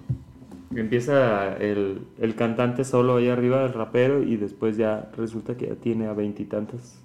Empieza 0.75 1.57
el, 1.57 2.03
el 2.19 2.35
cantante 2.35 2.85
solo 2.85 3.17
ahí 3.17 3.29
arriba, 3.29 3.65
el 3.65 3.73
rapero, 3.73 4.23
y 4.23 4.37
después 4.37 4.77
ya 4.77 5.11
resulta 5.17 5.57
que 5.57 5.69
ya 5.69 5.75
tiene 5.77 6.07
a 6.07 6.13
veintitantos 6.13 6.99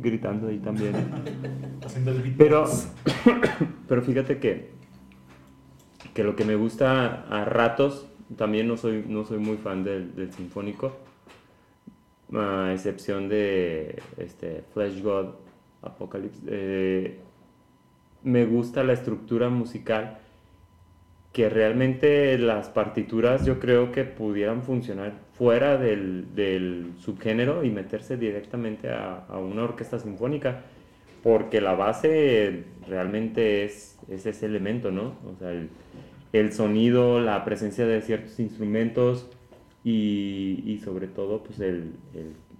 gritando 0.00 0.48
ahí 0.48 0.58
también. 0.58 0.94
Haciendo 1.84 2.12
el 2.12 2.34
Pero, 2.38 2.66
pero 3.88 4.02
fíjate 4.02 4.38
que, 4.38 4.70
que 6.14 6.24
lo 6.24 6.36
que 6.36 6.44
me 6.44 6.54
gusta 6.54 7.24
a 7.28 7.44
ratos, 7.44 8.06
también 8.36 8.68
no 8.68 8.76
soy, 8.76 9.04
no 9.06 9.24
soy 9.24 9.38
muy 9.38 9.56
fan 9.56 9.84
del, 9.84 10.14
del 10.14 10.32
sinfónico, 10.32 10.96
a 12.34 12.70
excepción 12.72 13.28
de 13.28 14.00
este, 14.18 14.62
Flash 14.74 15.02
God 15.02 15.26
Apocalypse. 15.82 16.40
eh, 16.46 17.20
me 18.22 18.44
gusta 18.46 18.84
la 18.84 18.92
estructura 18.92 19.48
musical 19.48 20.18
que 21.32 21.48
realmente 21.48 22.38
las 22.38 22.68
partituras 22.68 23.44
yo 23.44 23.60
creo 23.60 23.92
que 23.92 24.04
pudieran 24.04 24.62
funcionar 24.62 25.12
fuera 25.34 25.76
del, 25.76 26.92
subgénero 26.98 27.62
y 27.64 27.70
meterse 27.70 28.16
directamente 28.16 28.90
a, 28.90 29.24
una 29.38 29.62
orquesta 29.62 29.98
sinfónica, 29.98 30.62
porque 31.22 31.60
la 31.60 31.74
base 31.74 32.64
realmente 32.88 33.64
es, 33.64 33.98
es 34.08 34.26
ese 34.26 34.46
elemento, 34.46 34.90
¿no? 34.90 35.14
O 35.26 35.36
sea, 35.38 35.52
el, 36.32 36.52
sonido, 36.52 37.20
la 37.20 37.44
presencia 37.44 37.86
de 37.86 38.00
ciertos 38.02 38.40
instrumentos 38.40 39.28
y, 39.84 40.80
sobre 40.82 41.06
todo 41.06 41.42
pues 41.42 41.60
el, 41.60 41.92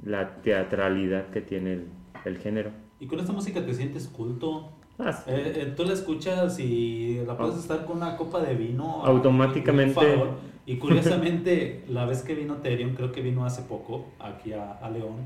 la 0.04 0.36
teatralidad 0.42 1.30
que 1.30 1.40
tiene 1.40 1.72
el, 1.72 1.86
el 2.24 2.38
género. 2.38 2.70
Y 3.00 3.06
con 3.06 3.18
esta 3.18 3.32
música 3.32 3.64
te 3.64 3.74
sientes 3.74 4.08
culto. 4.08 4.77
Ah. 4.98 5.16
Eh, 5.28 5.52
eh, 5.56 5.74
tú 5.76 5.84
la 5.84 5.92
escuchas 5.92 6.58
y 6.58 7.22
la 7.26 7.36
puedes 7.36 7.56
estar 7.56 7.84
con 7.84 7.98
una 7.98 8.16
copa 8.16 8.40
de 8.40 8.54
vino. 8.54 9.02
Automáticamente. 9.04 9.94
por 9.94 10.04
favor. 10.04 10.28
Y 10.66 10.76
curiosamente, 10.78 11.84
la 11.88 12.04
vez 12.04 12.22
que 12.22 12.34
vino 12.34 12.56
Terion, 12.56 12.94
creo 12.94 13.12
que 13.12 13.22
vino 13.22 13.44
hace 13.44 13.62
poco 13.62 14.06
aquí 14.18 14.52
a, 14.52 14.72
a 14.72 14.90
León, 14.90 15.16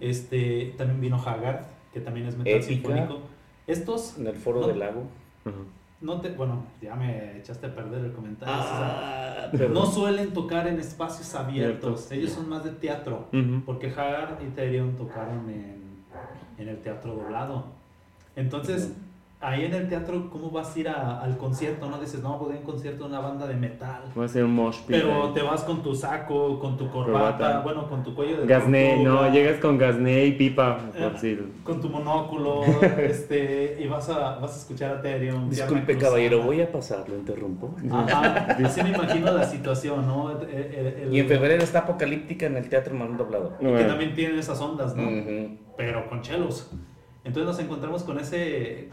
este, 0.00 0.74
también 0.76 1.00
vino 1.00 1.16
Haggard, 1.16 1.62
que 1.92 2.00
también 2.00 2.26
es 2.26 2.36
metal 2.36 2.52
Épica. 2.54 2.68
sinfónico. 2.68 3.20
Estos, 3.66 4.18
En 4.18 4.26
el 4.26 4.34
foro 4.36 4.60
No. 4.60 4.66
del 4.68 4.78
lago. 4.80 5.04
No 6.00 6.20
te, 6.20 6.30
bueno, 6.32 6.62
ya 6.82 6.94
me 6.94 7.38
echaste 7.38 7.66
a 7.66 7.74
perder 7.74 8.04
el 8.04 8.12
comentario. 8.12 8.54
Ah, 8.56 9.48
no 9.72 9.86
suelen 9.86 10.32
tocar 10.34 10.66
en 10.68 10.78
espacios 10.78 11.34
abiertos, 11.34 12.10
ellos 12.12 12.32
son 12.32 12.48
más 12.48 12.64
de 12.64 12.70
teatro. 12.72 13.28
Porque 13.64 13.86
Haggard 13.88 14.42
y 14.46 14.50
Therion 14.50 14.94
tocaron 14.96 15.48
en, 15.48 15.80
en 16.58 16.68
el 16.68 16.78
teatro 16.82 17.14
doblado. 17.14 17.75
Entonces, 18.36 18.92
ahí 19.40 19.64
en 19.64 19.74
el 19.74 19.88
teatro, 19.88 20.28
¿cómo 20.30 20.50
vas 20.50 20.74
a 20.74 20.78
ir 20.78 20.88
a- 20.88 21.20
al 21.22 21.36
concierto? 21.38 21.88
No 21.88 21.98
dices, 21.98 22.22
no, 22.22 22.38
voy 22.38 22.54
a 22.56 22.58
un 22.58 22.64
concierto 22.64 23.04
de 23.04 23.10
una 23.10 23.20
banda 23.20 23.46
de 23.46 23.54
metal. 23.54 24.02
Voy 24.14 24.24
a 24.24 24.26
hacer 24.26 24.44
un 24.44 24.54
mosh 24.54 24.76
pit 24.80 24.88
Pero 24.88 25.30
te 25.32 25.40
vas 25.42 25.62
con 25.62 25.82
tu 25.82 25.94
saco, 25.94 26.58
con 26.58 26.76
tu 26.76 26.90
corbata, 26.90 27.36
Corbata. 27.38 27.60
bueno, 27.60 27.88
con 27.88 28.02
tu 28.02 28.14
cuello 28.14 28.38
de 28.40 28.46
Gasné, 28.46 29.02
no, 29.04 29.30
llegas 29.32 29.58
con 29.58 29.78
gasné 29.78 30.26
y 30.26 30.32
pipa, 30.32 30.78
por 30.78 30.96
Eh, 31.02 31.12
si... 31.18 31.38
con 31.64 31.80
tu 31.80 31.88
monóculo, 31.88 32.60
este, 32.98 33.78
y 33.80 33.86
vas 33.86 34.08
a, 34.10 34.36
vas 34.38 34.54
a 34.54 34.58
escuchar 34.58 34.96
a 34.96 35.00
Therion. 35.02 35.48
disculpe, 35.48 35.96
caballero, 35.96 36.42
voy 36.42 36.60
a 36.60 36.70
pasar, 36.70 37.08
lo 37.08 37.16
interrumpo. 37.16 37.74
Ajá, 37.90 38.56
así 38.64 38.82
me 38.82 38.90
imagino 38.90 39.32
la 39.32 39.44
situación, 39.44 40.06
¿no? 40.06 40.30
El- 40.30 40.48
el- 40.50 40.86
el- 40.86 41.14
Y 41.14 41.20
en 41.20 41.28
febrero 41.28 41.62
está 41.62 41.80
Apocalíptica 41.80 42.46
en 42.46 42.56
el 42.56 42.68
Teatro 42.68 42.94
Manuel 42.94 43.16
Doblado. 43.18 43.56
que 43.58 43.84
también 43.84 44.14
tienen 44.14 44.38
esas 44.38 44.60
ondas, 44.60 44.94
¿no? 44.94 45.08
Pero 45.76 46.06
con 46.08 46.20
chelos. 46.22 46.70
Entonces 47.26 47.44
nos 47.44 47.58
encontramos 47.58 48.04
con 48.04 48.18
ese, 48.20 48.90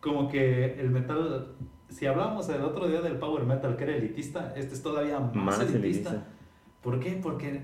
como 0.00 0.26
que 0.28 0.80
el 0.80 0.90
metal, 0.90 1.54
si 1.90 2.06
hablamos 2.06 2.48
el 2.48 2.62
otro 2.62 2.88
día 2.88 3.02
del 3.02 3.18
power 3.18 3.44
metal 3.44 3.76
que 3.76 3.84
era 3.84 3.94
elitista, 3.94 4.54
este 4.56 4.74
es 4.74 4.82
todavía 4.82 5.20
más, 5.20 5.34
Más 5.34 5.60
elitista. 5.60 5.78
elitista. 6.10 6.26
¿Por 6.82 6.98
qué? 6.98 7.20
Porque 7.22 7.60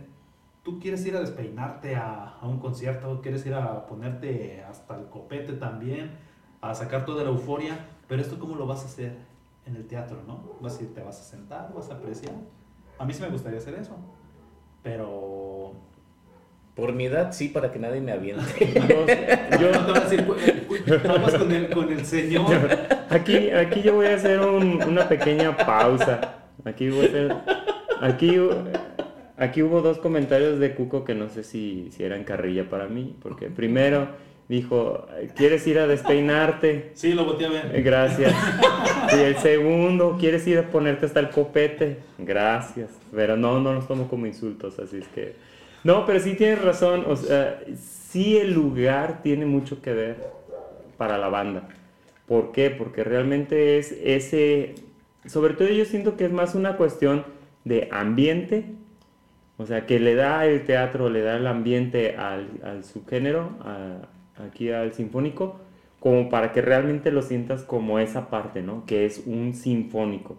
tú 0.63 0.79
quieres 0.79 1.05
ir 1.07 1.17
a 1.17 1.21
despeinarte 1.21 1.97
a, 1.97 2.37
a 2.39 2.47
un 2.47 2.59
concierto, 2.59 3.23
quieres 3.23 3.47
ir 3.47 3.55
a 3.55 3.87
ponerte 3.87 4.63
hasta 4.63 4.95
el 4.99 5.07
copete 5.07 5.55
también, 5.55 6.19
a 6.61 6.75
sacar 6.75 7.07
toda 7.07 7.25
la 7.25 7.31
euforia, 7.31 7.79
pero 8.09 8.21
esto 8.21 8.39
cómo 8.39 8.57
lo 8.57 8.67
vas 8.67 8.83
a 8.83 8.87
hacer 8.87 9.17
en 9.65 9.75
el 9.77 9.87
teatro, 9.87 10.19
¿no? 10.27 10.39
Vas 10.61 10.79
a 10.79 10.83
ir, 10.83 10.93
te 10.93 11.03
vas 11.03 11.19
a 11.19 11.23
sentar, 11.25 11.73
vas 11.75 11.89
a 11.91 11.95
apreciar. 11.95 12.35
A 12.99 13.07
mí 13.07 13.15
sí 13.15 13.23
me 13.23 13.31
gustaría 13.31 13.59
hacer 13.59 13.75
eso, 13.77 13.97
pero 14.83 15.73
Por 16.75 16.95
mi 16.95 17.05
edad, 17.05 17.33
sí, 17.33 17.49
para 17.49 17.71
que 17.71 17.79
nadie 17.79 18.01
me 18.01 18.13
aviente. 18.13 18.43
Yo, 18.89 19.59
Yo 19.61 19.73
no 19.73 19.81
te 19.87 19.93
voy 19.93 19.97
a 19.97 20.05
decir, 20.05 20.27
vamos 21.07 21.35
con 21.35 21.53
el, 21.53 21.69
con 21.71 21.93
el 21.93 22.05
señor. 22.07 22.47
aquí, 23.11 23.51
aquí 23.51 23.83
yo 23.83 23.95
voy 23.95 24.07
a 24.07 24.15
hacer 24.15 24.41
un- 24.41 24.83
una 24.83 25.07
pequeña 25.09 25.55
pausa. 25.57 26.37
Aquí 26.65 26.89
voy 26.89 27.05
a 27.05 27.09
hacer... 27.09 27.35
Aquí, 28.01 28.37
aquí 29.37 29.63
hubo 29.63 29.83
dos 29.83 29.99
comentarios 29.99 30.59
de 30.59 30.75
Cuco 30.75 31.05
que 31.05 31.15
no 31.15 31.29
sé 31.29 31.45
si, 31.45 31.91
si 31.93 32.05
eran 32.05 32.25
carrilla 32.25 32.69
para 32.71 32.87
mí, 32.89 33.17
porque 33.23 33.49
primero 33.49 34.09
dijo, 34.49 35.07
¿quieres 35.37 35.67
ir 35.67 35.79
a 35.79 35.87
despeinarte? 35.87 36.93
Sí, 36.95 37.13
lo 37.13 37.27
volteé 37.27 37.49
a 37.49 37.51
Eh, 37.51 37.69
ver. 37.71 37.83
Gracias. 37.83 38.35
Y 39.15 39.21
el 39.21 39.37
segundo, 39.37 40.17
¿quieres 40.19 40.47
ir 40.47 40.59
a 40.59 40.63
ponerte 40.71 41.05
hasta 41.07 41.21
el 41.21 41.29
copete? 41.29 41.99
Gracias. 42.19 42.91
Pero 43.15 43.37
no, 43.37 43.61
no 43.61 43.75
los 43.75 43.87
tomo 43.87 44.09
como 44.09 44.25
insultos, 44.27 44.79
así 44.79 44.97
es 44.97 45.09
que... 45.09 45.52
No, 45.85 46.07
pero 46.07 46.21
sí 46.21 46.35
tienes 46.35 46.63
razón, 46.63 47.05
o 47.09 47.17
sea, 47.17 47.61
sí 47.77 48.37
el 48.39 48.53
lugar 48.55 49.21
tiene 49.23 49.47
mucho 49.47 49.83
que 49.83 49.93
ver 49.93 50.17
para 50.97 51.19
la 51.19 51.29
banda. 51.29 51.69
¿Por 52.27 52.53
qué? 52.53 52.71
Porque 52.71 53.03
realmente 53.05 53.79
es 53.79 53.93
ese... 53.93 54.75
Sobre 55.27 55.55
todo 55.55 55.69
yo 55.69 55.85
siento 55.85 56.17
que 56.17 56.25
es 56.27 56.33
más 56.33 56.55
una 56.55 56.77
cuestión 56.77 57.25
de 57.65 57.89
ambiente, 57.91 58.67
o 59.57 59.67
sea, 59.67 59.87
que 59.87 60.01
le 60.01 60.15
da 60.15 60.47
el 60.47 60.65
teatro, 60.65 61.11
le 61.11 61.23
da 61.23 61.37
el 61.37 61.47
ambiente 61.47 62.17
al, 62.17 62.49
al 62.65 62.85
subgénero, 62.85 63.51
a- 63.61 64.09
aquí 64.47 64.71
al 64.71 64.93
sinfónico, 64.93 65.61
como 66.01 66.29
para 66.29 66.53
que 66.53 66.63
realmente 66.63 67.13
lo 67.13 67.23
sientas 67.23 67.63
como 67.63 67.99
esa 67.99 68.31
parte, 68.31 68.63
¿no? 68.63 68.85
Que 68.87 69.07
es 69.07 69.23
un 69.27 69.55
sinfónico. 69.55 70.37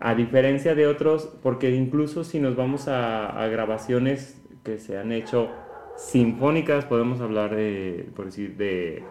A 0.00 0.14
diferencia 0.14 0.74
de 0.74 0.86
otros, 0.86 1.28
porque 1.42 1.70
incluso 1.70 2.24
si 2.24 2.40
nos 2.40 2.56
vamos 2.56 2.88
a, 2.88 3.46
grabaciones 3.46 4.40
que 4.64 4.78
se 4.78 4.98
han 4.98 5.12
hecho 5.12 5.50
sinfónicas, 5.96 6.84
podemos 6.84 7.20
hablar 7.20 7.54
de, 7.54 8.08
por 8.14 8.26
decir, 8.26 8.56
de 8.56 9.04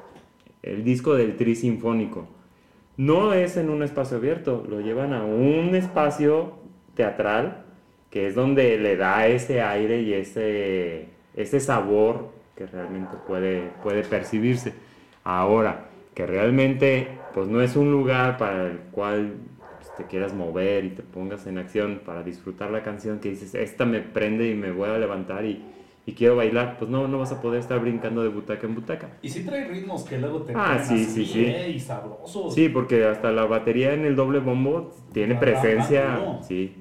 el 0.63 0.83
disco 0.83 1.15
del 1.15 1.37
tri 1.37 1.55
sinfónico. 1.55 2.27
No 2.97 3.33
es 3.33 3.57
en 3.57 3.69
un 3.69 3.83
espacio 3.83 4.17
abierto, 4.17 4.65
lo 4.67 4.81
llevan 4.81 5.13
a 5.13 5.23
un 5.23 5.75
espacio 5.75 6.57
teatral, 6.95 7.63
que 8.09 8.27
es 8.27 8.35
donde 8.35 8.77
le 8.77 8.97
da 8.97 9.27
ese 9.27 9.61
aire 9.61 10.01
y 10.01 10.13
ese, 10.13 11.09
ese 11.35 11.59
sabor 11.59 12.31
que 12.55 12.65
realmente 12.65 13.15
puede, 13.27 13.69
puede 13.83 14.03
percibirse. 14.03 14.73
Ahora, 15.23 15.89
que 16.15 16.25
realmente 16.25 17.07
pues 17.33 17.47
no 17.47 17.61
es 17.61 17.75
un 17.75 17.91
lugar 17.91 18.37
para 18.37 18.65
el 18.65 18.79
cual 18.91 19.35
te 19.97 20.05
quieras 20.05 20.33
mover 20.33 20.85
y 20.85 20.89
te 20.91 21.03
pongas 21.03 21.47
en 21.47 21.57
acción 21.57 22.01
para 22.05 22.23
disfrutar 22.23 22.69
la 22.71 22.83
canción 22.83 23.19
que 23.19 23.29
dices, 23.29 23.55
esta 23.55 23.85
me 23.85 23.99
prende 23.99 24.49
y 24.49 24.53
me 24.53 24.71
voy 24.71 24.89
a 24.89 24.97
levantar 24.97 25.45
y, 25.45 25.61
y 26.05 26.13
quiero 26.13 26.35
bailar, 26.35 26.77
pues 26.77 26.89
no, 26.89 27.07
no 27.07 27.19
vas 27.19 27.31
a 27.31 27.41
poder 27.41 27.59
estar 27.59 27.79
brincando 27.79 28.21
de 28.21 28.29
butaca 28.29 28.67
en 28.67 28.75
butaca. 28.75 29.09
Y 29.21 29.29
sí 29.29 29.43
trae 29.43 29.65
ritmos 29.65 30.03
que 30.03 30.17
luego 30.19 30.43
te 30.43 30.53
Ah, 30.55 30.79
sí, 30.87 31.03
sí, 31.03 31.25
sí. 31.25 31.45
¿eh? 31.45 31.71
Y 31.71 31.79
sabrosos. 31.79 32.53
Sí, 32.53 32.69
porque 32.69 33.05
hasta 33.05 33.31
la 33.31 33.45
batería 33.45 33.93
en 33.93 34.05
el 34.05 34.15
doble 34.15 34.39
bombo 34.39 34.93
tiene 35.11 35.35
presencia. 35.35 36.39
Sí. 36.41 36.75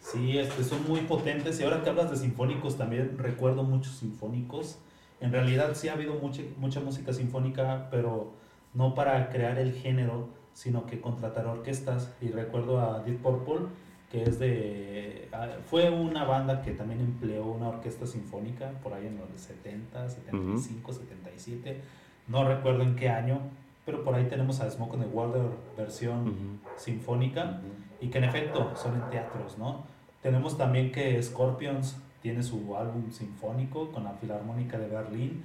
Sí, 0.00 0.38
este, 0.38 0.62
son 0.62 0.86
muy 0.88 1.00
potentes. 1.00 1.58
Y 1.60 1.64
ahora 1.64 1.82
que 1.82 1.90
hablas 1.90 2.10
de 2.10 2.16
sinfónicos, 2.16 2.78
también 2.78 3.18
recuerdo 3.18 3.64
muchos 3.64 3.96
sinfónicos. 3.96 4.78
En 5.20 5.32
realidad 5.32 5.72
sí 5.74 5.88
ha 5.88 5.94
habido 5.94 6.14
mucha, 6.14 6.42
mucha 6.58 6.80
música 6.80 7.12
sinfónica, 7.12 7.88
pero 7.90 8.32
no 8.72 8.94
para 8.94 9.30
crear 9.30 9.58
el 9.58 9.72
género, 9.72 10.28
sino 10.56 10.86
que 10.86 11.02
contratar 11.02 11.46
orquestas. 11.46 12.10
Y 12.22 12.28
recuerdo 12.30 12.80
a 12.80 13.02
Deep 13.02 13.20
Purple, 13.20 13.66
que 14.10 14.22
es 14.22 14.38
de... 14.38 15.28
ah, 15.32 15.48
Fue 15.68 15.90
una 15.90 16.24
banda 16.24 16.62
que 16.62 16.70
también 16.70 17.00
empleó 17.00 17.44
una 17.44 17.68
orquesta 17.68 18.06
sinfónica 18.06 18.70
por 18.82 18.94
ahí 18.94 19.06
en 19.06 19.18
los 19.18 19.28
70, 19.38 20.08
75, 20.08 20.92
77. 20.94 21.82
No 22.28 22.48
recuerdo 22.48 22.82
en 22.84 22.96
qué 22.96 23.10
año, 23.10 23.38
pero 23.84 24.02
por 24.02 24.14
ahí 24.14 24.24
tenemos 24.24 24.60
a 24.60 24.70
Smoke 24.70 24.94
on 24.94 25.00
the 25.00 25.06
Water 25.06 25.42
versión 25.76 26.60
sinfónica 26.76 27.60
y 28.00 28.08
que 28.08 28.16
en 28.18 28.24
efecto 28.24 28.72
son 28.76 28.94
en 28.94 29.10
teatros, 29.10 29.58
¿no? 29.58 29.84
Tenemos 30.22 30.56
también 30.56 30.90
que 30.90 31.22
Scorpions 31.22 31.98
tiene 32.22 32.42
su 32.42 32.74
álbum 32.76 33.10
sinfónico 33.12 33.92
con 33.92 34.04
la 34.04 34.12
Filarmónica 34.14 34.78
de 34.78 34.88
Berlín, 34.88 35.44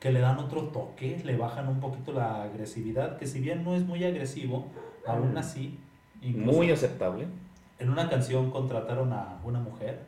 que 0.00 0.10
le 0.10 0.20
dan 0.20 0.38
otro 0.38 0.62
toque, 0.68 1.20
le 1.24 1.36
bajan 1.36 1.68
un 1.68 1.78
poquito 1.78 2.12
la 2.12 2.42
agresividad, 2.44 3.18
que 3.18 3.26
si 3.26 3.38
bien 3.40 3.62
no 3.64 3.74
es 3.76 3.84
muy 3.84 4.02
agresivo, 4.04 4.66
aún 5.06 5.36
así, 5.36 5.78
incluso 6.22 6.56
Muy 6.56 6.70
aceptable. 6.70 7.26
en 7.78 7.90
una 7.90 8.08
canción 8.08 8.50
contrataron 8.50 9.12
a 9.12 9.38
una 9.44 9.60
mujer, 9.60 10.06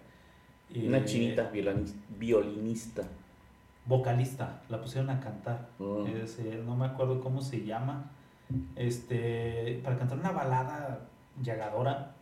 eh, 0.75 0.89
Una 0.89 1.05
chinita 1.05 1.51
violin- 1.53 1.93
violinista. 2.19 3.03
vocalista, 3.85 4.63
la 4.69 4.81
pusieron 4.81 5.11
a 5.11 5.21
cantar. 5.21 5.69
Mm. 5.79 6.07
Es, 6.23 6.39
eh, 6.39 6.63
no 6.65 6.77
me 6.77 6.87
acuerdo 6.87 7.21
cómo 7.21 7.43
se 7.43 7.65
llama, 7.65 8.11
este, 8.77 9.81
para 9.83 9.97
cantar 9.99 10.19
una 10.19 10.31
balada 10.31 11.01
llagadora. 11.43 12.15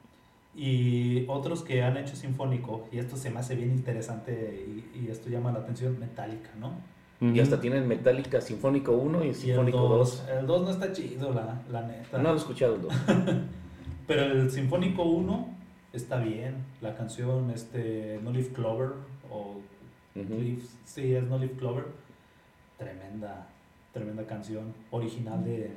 Y 0.57 1.27
otros 1.29 1.63
que 1.63 1.83
han 1.85 1.97
hecho 1.97 2.17
sinfónico, 2.17 2.89
y 2.91 2.99
esto 2.99 3.17
se 3.17 3.31
me 3.31 3.39
hace 3.39 3.55
bien 3.55 3.71
interesante 3.71 4.65
y, 4.67 4.99
y 5.05 5.09
esto 5.11 5.29
llama 5.31 5.53
la 5.53 5.61
atención, 5.61 5.99
Metallica, 6.01 6.51
¿no? 6.59 6.73
Y 7.21 7.39
hasta 7.39 7.61
tienen 7.61 7.87
Metallica 7.87 8.41
Sinfónico 8.41 8.93
1 8.93 9.23
y 9.25 9.27
Y 9.27 9.29
el 9.31 9.35
Sinfónico 9.35 9.79
2, 9.79 10.27
2. 10.27 10.29
el 10.39 10.47
2 10.47 10.63
no 10.63 10.71
está 10.71 10.93
chido, 10.93 11.33
la, 11.35 11.61
la 11.71 11.83
neta. 11.83 12.17
No 12.19 12.31
lo 12.31 12.35
he 12.35 12.39
escuchado 12.39 12.77
el 12.77 12.83
2. 12.83 12.93
Pero 14.07 14.23
el 14.25 14.51
Sinfónico 14.51 15.03
1 15.05 15.49
está 15.93 16.19
bien. 16.19 16.55
La 16.81 16.95
canción, 16.97 17.51
este, 17.51 18.19
No 18.23 18.31
Leaf 18.31 18.49
Clover, 18.55 18.91
o 19.31 19.57
Leaf- 20.17 20.67
sí, 20.85 21.15
es 21.15 21.23
No 21.25 21.39
Leaf 21.39 21.53
Clover. 21.59 21.85
Tremenda, 22.79 23.47
tremenda 23.93 24.25
canción 24.27 24.73
original 24.91 25.45
de, 25.45 25.71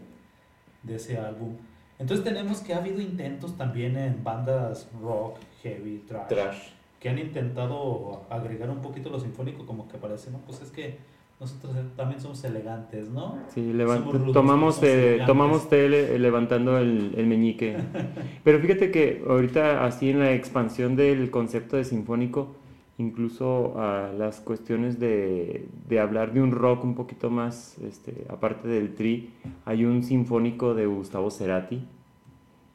de 0.83 0.95
ese 0.95 1.17
álbum. 1.17 1.57
Entonces 1.99 2.23
tenemos 2.23 2.61
que 2.61 2.73
ha 2.73 2.77
habido 2.77 3.01
intentos 3.01 3.57
también 3.57 3.97
en 3.97 4.23
bandas 4.23 4.87
rock, 5.01 5.37
heavy, 5.61 6.03
trash, 6.07 6.27
Trash. 6.29 6.57
que 7.01 7.09
han 7.09 7.19
intentado 7.19 8.23
agregar 8.29 8.69
un 8.69 8.81
poquito 8.81 9.09
lo 9.09 9.19
sinfónico, 9.19 9.65
como 9.65 9.87
que 9.89 9.97
parece, 9.97 10.31
¿no? 10.31 10.37
Pues 10.39 10.61
es 10.61 10.71
que 10.71 10.97
nosotros 11.39 11.75
también 11.97 12.21
somos 12.21 12.43
elegantes, 12.45 13.09
¿no? 13.09 13.37
Sí, 13.53 13.73
rudos, 13.73 14.31
tomamos, 14.31 14.79
eh, 14.83 15.23
tomamos 15.25 15.67
té 15.69 15.89
le- 15.89 16.17
levantando 16.19 16.77
el, 16.77 17.13
el 17.17 17.27
meñique. 17.27 17.75
Pero 18.43 18.59
fíjate 18.59 18.91
que 18.91 19.23
ahorita 19.27 19.85
así 19.85 20.09
en 20.09 20.19
la 20.19 20.31
expansión 20.33 20.95
del 20.95 21.29
concepto 21.31 21.75
de 21.75 21.83
sinfónico, 21.83 22.55
incluso 22.97 23.73
a 23.79 24.11
las 24.17 24.39
cuestiones 24.39 24.99
de, 24.99 25.67
de 25.89 25.99
hablar 25.99 26.33
de 26.33 26.41
un 26.41 26.51
rock 26.51 26.83
un 26.85 26.95
poquito 26.95 27.29
más, 27.29 27.77
este, 27.79 28.25
aparte 28.29 28.67
del 28.67 28.93
tri, 28.93 29.31
hay 29.65 29.83
un 29.83 30.03
sinfónico 30.03 30.73
de 30.75 30.85
Gustavo 30.85 31.29
Cerati 31.31 31.81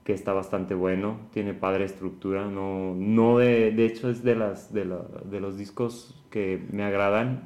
que 0.04 0.12
está 0.14 0.32
bastante 0.32 0.74
bueno, 0.74 1.18
tiene 1.32 1.52
padre 1.54 1.84
estructura, 1.84 2.46
no, 2.46 2.94
no 2.96 3.38
de, 3.38 3.72
de 3.72 3.84
hecho 3.86 4.08
es 4.10 4.22
de, 4.22 4.36
las, 4.36 4.72
de, 4.72 4.86
la- 4.86 5.06
de 5.30 5.40
los 5.40 5.58
discos 5.58 6.22
que 6.30 6.62
me 6.72 6.82
agradan 6.82 7.42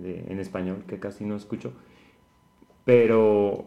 de- 0.00 0.24
en 0.28 0.40
español, 0.40 0.84
que 0.86 0.98
casi 1.00 1.24
no 1.24 1.36
escucho, 1.36 1.72
pero, 2.84 3.64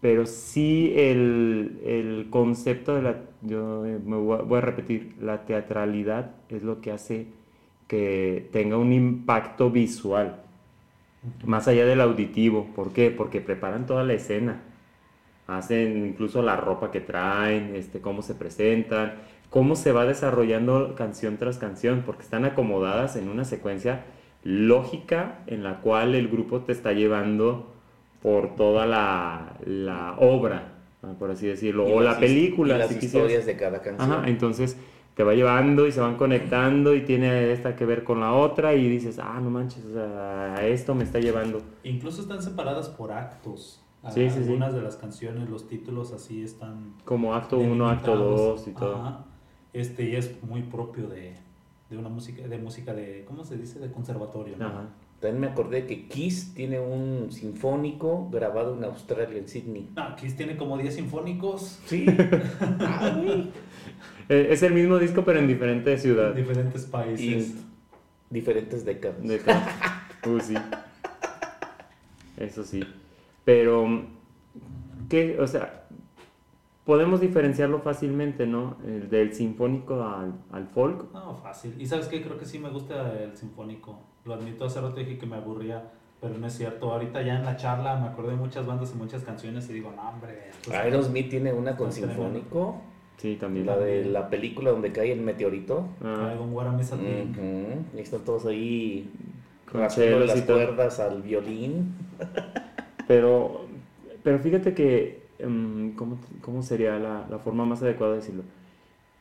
pero 0.00 0.26
sí 0.26 0.92
el, 0.96 1.80
el 1.84 2.28
concepto 2.30 2.94
de 2.94 3.02
la, 3.02 3.16
yo 3.42 3.86
eh, 3.86 3.98
me 4.04 4.16
voy 4.16 4.38
a, 4.38 4.42
voy 4.42 4.58
a 4.58 4.60
repetir, 4.60 5.14
la 5.20 5.44
teatralidad 5.44 6.34
es 6.48 6.62
lo 6.62 6.80
que 6.80 6.92
hace 6.92 7.26
que 7.88 8.48
tenga 8.52 8.76
un 8.78 8.92
impacto 8.92 9.70
visual, 9.70 10.42
más 11.44 11.68
allá 11.68 11.84
del 11.86 12.00
auditivo. 12.00 12.66
¿Por 12.74 12.92
qué? 12.92 13.10
Porque 13.10 13.40
preparan 13.40 13.86
toda 13.86 14.04
la 14.04 14.14
escena. 14.14 14.62
Hacen 15.46 16.06
incluso 16.06 16.42
la 16.42 16.56
ropa 16.56 16.90
que 16.90 17.00
traen, 17.00 17.74
este, 17.76 18.00
cómo 18.00 18.22
se 18.22 18.34
presentan, 18.34 19.14
cómo 19.50 19.76
se 19.76 19.92
va 19.92 20.04
desarrollando 20.06 20.94
canción 20.96 21.38
tras 21.38 21.58
canción, 21.58 22.02
porque 22.06 22.22
están 22.22 22.44
acomodadas 22.44 23.16
en 23.16 23.28
una 23.28 23.44
secuencia 23.44 24.04
lógica 24.48 25.40
en 25.46 25.62
la 25.62 25.80
cual 25.82 26.14
el 26.14 26.28
grupo 26.28 26.60
te 26.60 26.72
está 26.72 26.94
llevando 26.94 27.70
por 28.22 28.56
toda 28.56 28.86
la, 28.86 29.58
la 29.66 30.16
obra, 30.18 30.72
por 31.18 31.30
así 31.30 31.46
decirlo, 31.46 31.86
Y 31.86 31.92
o 31.92 32.00
la 32.00 32.18
película, 32.18 32.76
y 32.76 32.78
las 32.78 32.88
si 32.88 32.94
quisieras. 32.94 33.30
historias 33.30 33.46
de 33.46 33.56
cada 33.56 33.82
canción. 33.82 34.10
Ajá, 34.10 34.26
entonces 34.26 34.78
te 35.14 35.22
va 35.22 35.34
llevando 35.34 35.86
y 35.86 35.92
se 35.92 36.00
van 36.00 36.16
conectando 36.16 36.94
y 36.94 37.02
tiene 37.02 37.52
esta 37.52 37.76
que 37.76 37.84
ver 37.84 38.04
con 38.04 38.20
la 38.20 38.32
otra 38.32 38.74
y 38.74 38.88
dices, 38.88 39.18
ah, 39.18 39.38
no 39.42 39.50
manches, 39.50 39.84
o 39.84 39.92
sea, 39.92 40.54
a 40.54 40.66
esto 40.66 40.94
me 40.94 41.04
está 41.04 41.18
llevando. 41.20 41.60
Incluso 41.84 42.22
están 42.22 42.42
separadas 42.42 42.88
por 42.88 43.12
actos. 43.12 43.82
Sí, 44.14 44.30
sí, 44.30 44.36
sí. 44.36 44.38
Algunas 44.44 44.74
de 44.74 44.80
las 44.80 44.96
canciones, 44.96 45.50
los 45.50 45.68
títulos 45.68 46.12
así 46.12 46.42
están 46.42 46.94
Como 47.04 47.34
acto 47.34 47.58
1, 47.58 47.88
acto 47.90 48.12
delimitados. 48.12 48.64
2 48.64 48.68
y 48.68 48.70
todo. 48.72 48.96
Ajá. 48.96 49.24
Este 49.74 50.04
y 50.04 50.16
es 50.16 50.42
muy 50.42 50.62
propio 50.62 51.08
de, 51.08 51.34
de 51.90 51.96
una 51.96 52.08
música, 52.08 52.46
de 52.46 52.58
música 52.58 52.92
de, 52.94 53.24
¿cómo 53.26 53.44
se 53.44 53.56
dice? 53.56 53.78
De 53.78 53.90
conservatorio, 53.90 54.56
¿no? 54.58 54.66
Ajá. 54.66 54.88
También 55.20 55.40
me 55.40 55.46
acordé 55.48 55.86
que 55.86 56.06
Kiss 56.06 56.54
tiene 56.54 56.78
un 56.78 57.32
sinfónico 57.32 58.28
grabado 58.30 58.76
en 58.76 58.84
Australia, 58.84 59.38
en 59.38 59.48
Sydney. 59.48 59.90
No, 59.96 60.14
Kiss 60.14 60.36
tiene 60.36 60.56
como 60.56 60.78
10 60.78 60.94
sinfónicos 60.94 61.80
Sí. 61.86 62.06
Ah, 62.80 63.20
Es 64.28 64.62
el 64.62 64.74
mismo 64.74 64.98
disco 64.98 65.24
pero 65.24 65.38
en 65.38 65.48
diferente 65.48 65.92
en 65.94 65.98
ciudad. 65.98 66.34
diferentes 66.34 66.84
países. 66.84 67.50
en 67.50 67.56
diferentes 68.30 68.84
décadas. 68.84 69.22
De 69.22 69.38
cada- 69.38 70.04
Uh, 70.26 70.38
sí. 70.42 70.54
Eso 72.36 72.62
sí. 72.64 72.84
Pero, 73.44 74.02
¿qué? 75.08 75.38
O 75.40 75.46
sea, 75.46 75.86
podemos 76.88 77.20
diferenciarlo 77.20 77.80
fácilmente, 77.80 78.46
¿no? 78.46 78.78
El 78.82 79.10
del 79.10 79.34
sinfónico 79.34 80.02
al, 80.02 80.32
al 80.50 80.68
folk. 80.68 81.12
No, 81.12 81.34
fácil. 81.34 81.74
Y 81.78 81.84
sabes 81.84 82.06
qué, 82.06 82.22
creo 82.22 82.38
que 82.38 82.46
sí 82.46 82.58
me 82.58 82.70
gusta 82.70 83.12
el 83.22 83.36
sinfónico. 83.36 84.00
Lo 84.24 84.32
admito, 84.32 84.64
hace 84.64 84.80
rato 84.80 84.94
dije 84.96 85.18
que 85.18 85.26
me 85.26 85.36
aburría, 85.36 85.90
pero 86.18 86.38
no 86.38 86.46
es 86.46 86.54
cierto. 86.54 86.90
Ahorita 86.90 87.20
ya 87.20 87.36
en 87.36 87.44
la 87.44 87.58
charla 87.58 87.96
me 88.00 88.06
acordé 88.06 88.30
de 88.30 88.36
muchas 88.36 88.64
bandas 88.66 88.90
y 88.94 88.96
muchas 88.96 89.22
canciones 89.22 89.68
y 89.68 89.74
digo, 89.74 89.92
no, 89.94 90.08
hombre. 90.08 90.50
Aerosmith 90.72 91.28
tiene 91.28 91.52
una 91.52 91.76
con 91.76 91.92
sinfónico. 91.92 92.80
Sí, 93.18 93.36
también. 93.38 93.66
La 93.66 93.76
de 93.76 94.06
la 94.06 94.30
película 94.30 94.70
donde 94.70 94.90
cae 94.90 95.12
el 95.12 95.20
meteorito. 95.20 95.88
Ah. 96.02 96.36
Ujú, 96.40 97.84
Y 97.94 98.00
están 98.00 98.20
todos 98.24 98.46
ahí 98.46 99.10
Con 99.70 99.82
las 99.82 99.98
y 99.98 100.40
todo. 100.40 100.56
cuerdas 100.56 101.00
al 101.00 101.20
violín. 101.20 101.94
Pero, 103.06 103.66
pero 104.22 104.38
fíjate 104.38 104.72
que, 104.72 105.27
em, 105.38 105.92
¿cómo, 105.94 106.18
cómo 106.40 106.62
sería 106.62 106.98
la, 106.98 107.26
la 107.30 107.38
forma 107.38 107.64
más 107.64 107.82
adecuada 107.82 108.14
de 108.14 108.18
decirlo? 108.20 108.42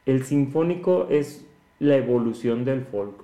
El 0.06 0.24
sinfónico 0.24 1.08
es 1.10 1.46
la 1.80 1.98
evolución 1.98 2.66
del 2.66 2.82
folk. 2.82 3.24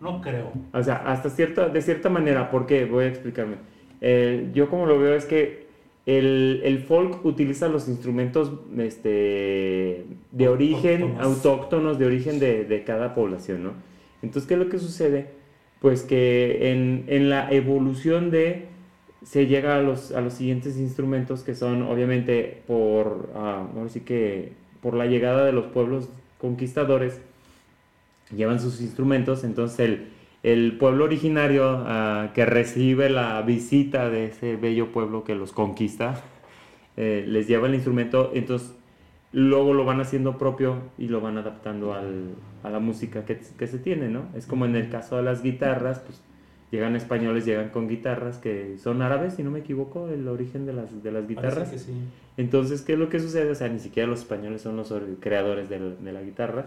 No 0.00 0.20
creo. 0.20 0.52
O 0.72 0.82
sea, 0.82 0.96
hasta 1.06 1.28
cierta, 1.28 1.68
de 1.68 1.82
cierta 1.82 2.08
manera, 2.08 2.50
¿por 2.50 2.66
qué? 2.66 2.84
Voy 2.84 3.04
a 3.04 3.08
explicarme. 3.08 3.56
Eh, 4.00 4.50
yo 4.54 4.70
como 4.70 4.86
lo 4.86 4.98
veo 4.98 5.14
es 5.14 5.24
que 5.24 5.66
el, 6.06 6.60
el 6.64 6.78
folk 6.84 7.24
utiliza 7.24 7.68
los 7.68 7.88
instrumentos 7.88 8.52
este, 8.78 10.06
de 10.30 10.48
origen, 10.48 11.02
Autóctonos. 11.02 11.26
autóctonos, 11.46 11.98
de 11.98 12.06
origen 12.06 12.38
de, 12.38 12.64
de 12.64 12.84
cada 12.84 13.14
población, 13.14 13.64
¿no? 13.64 13.72
Entonces, 14.22 14.48
¿qué 14.48 14.54
es 14.54 14.60
lo 14.60 14.68
que 14.68 14.78
sucede? 14.78 15.30
Pues 15.80 16.02
que 16.02 16.70
en, 16.72 17.04
en 17.08 17.28
la 17.28 17.50
evolución 17.50 18.30
de 18.30 18.66
se 19.22 19.46
llega 19.46 19.76
a 19.76 19.82
los, 19.82 20.12
a 20.12 20.20
los 20.20 20.34
siguientes 20.34 20.76
instrumentos 20.78 21.42
que 21.42 21.54
son 21.54 21.82
obviamente 21.82 22.62
por, 22.66 23.30
ah, 23.34 23.66
ahora 23.74 23.88
sí 23.88 24.00
que 24.00 24.52
por 24.80 24.94
la 24.94 25.06
llegada 25.06 25.44
de 25.44 25.52
los 25.52 25.66
pueblos 25.66 26.08
conquistadores, 26.38 27.20
llevan 28.34 28.60
sus 28.60 28.80
instrumentos, 28.80 29.42
entonces 29.42 29.80
el, 29.80 30.08
el 30.42 30.76
pueblo 30.78 31.04
originario 31.04 31.64
ah, 31.86 32.30
que 32.34 32.46
recibe 32.46 33.10
la 33.10 33.42
visita 33.42 34.08
de 34.08 34.26
ese 34.26 34.56
bello 34.56 34.92
pueblo 34.92 35.24
que 35.24 35.34
los 35.34 35.52
conquista, 35.52 36.22
eh, 36.96 37.24
les 37.26 37.48
lleva 37.48 37.66
el 37.66 37.74
instrumento, 37.74 38.30
entonces 38.34 38.74
luego 39.32 39.74
lo 39.74 39.84
van 39.84 40.00
haciendo 40.00 40.38
propio 40.38 40.76
y 40.96 41.08
lo 41.08 41.20
van 41.20 41.38
adaptando 41.38 41.92
al, 41.94 42.34
a 42.62 42.70
la 42.70 42.78
música 42.78 43.24
que, 43.24 43.38
que 43.58 43.66
se 43.66 43.78
tiene, 43.78 44.08
¿no? 44.08 44.26
Es 44.34 44.46
como 44.46 44.64
en 44.64 44.76
el 44.76 44.88
caso 44.88 45.16
de 45.16 45.22
las 45.22 45.42
guitarras, 45.42 46.00
pues 46.00 46.22
llegan 46.70 46.96
españoles, 46.96 47.44
llegan 47.46 47.70
con 47.70 47.88
guitarras 47.88 48.38
que 48.38 48.76
son 48.78 49.00
árabes, 49.02 49.34
si 49.34 49.42
no 49.42 49.50
me 49.50 49.60
equivoco, 49.60 50.08
el 50.08 50.26
origen 50.28 50.66
de 50.66 50.72
las, 50.74 51.02
de 51.02 51.12
las 51.12 51.26
guitarras. 51.26 51.70
que 51.70 51.78
sí. 51.78 51.92
Entonces, 52.36 52.82
¿qué 52.82 52.92
es 52.92 52.98
lo 52.98 53.08
que 53.08 53.20
sucede? 53.20 53.50
O 53.50 53.54
sea, 53.54 53.68
ni 53.68 53.78
siquiera 53.78 54.08
los 54.08 54.20
españoles 54.20 54.62
son 54.62 54.76
los 54.76 54.90
or- 54.92 55.16
creadores 55.20 55.68
del- 55.68 56.02
de, 56.04 56.12
la 56.12 56.22
guitarra, 56.22 56.66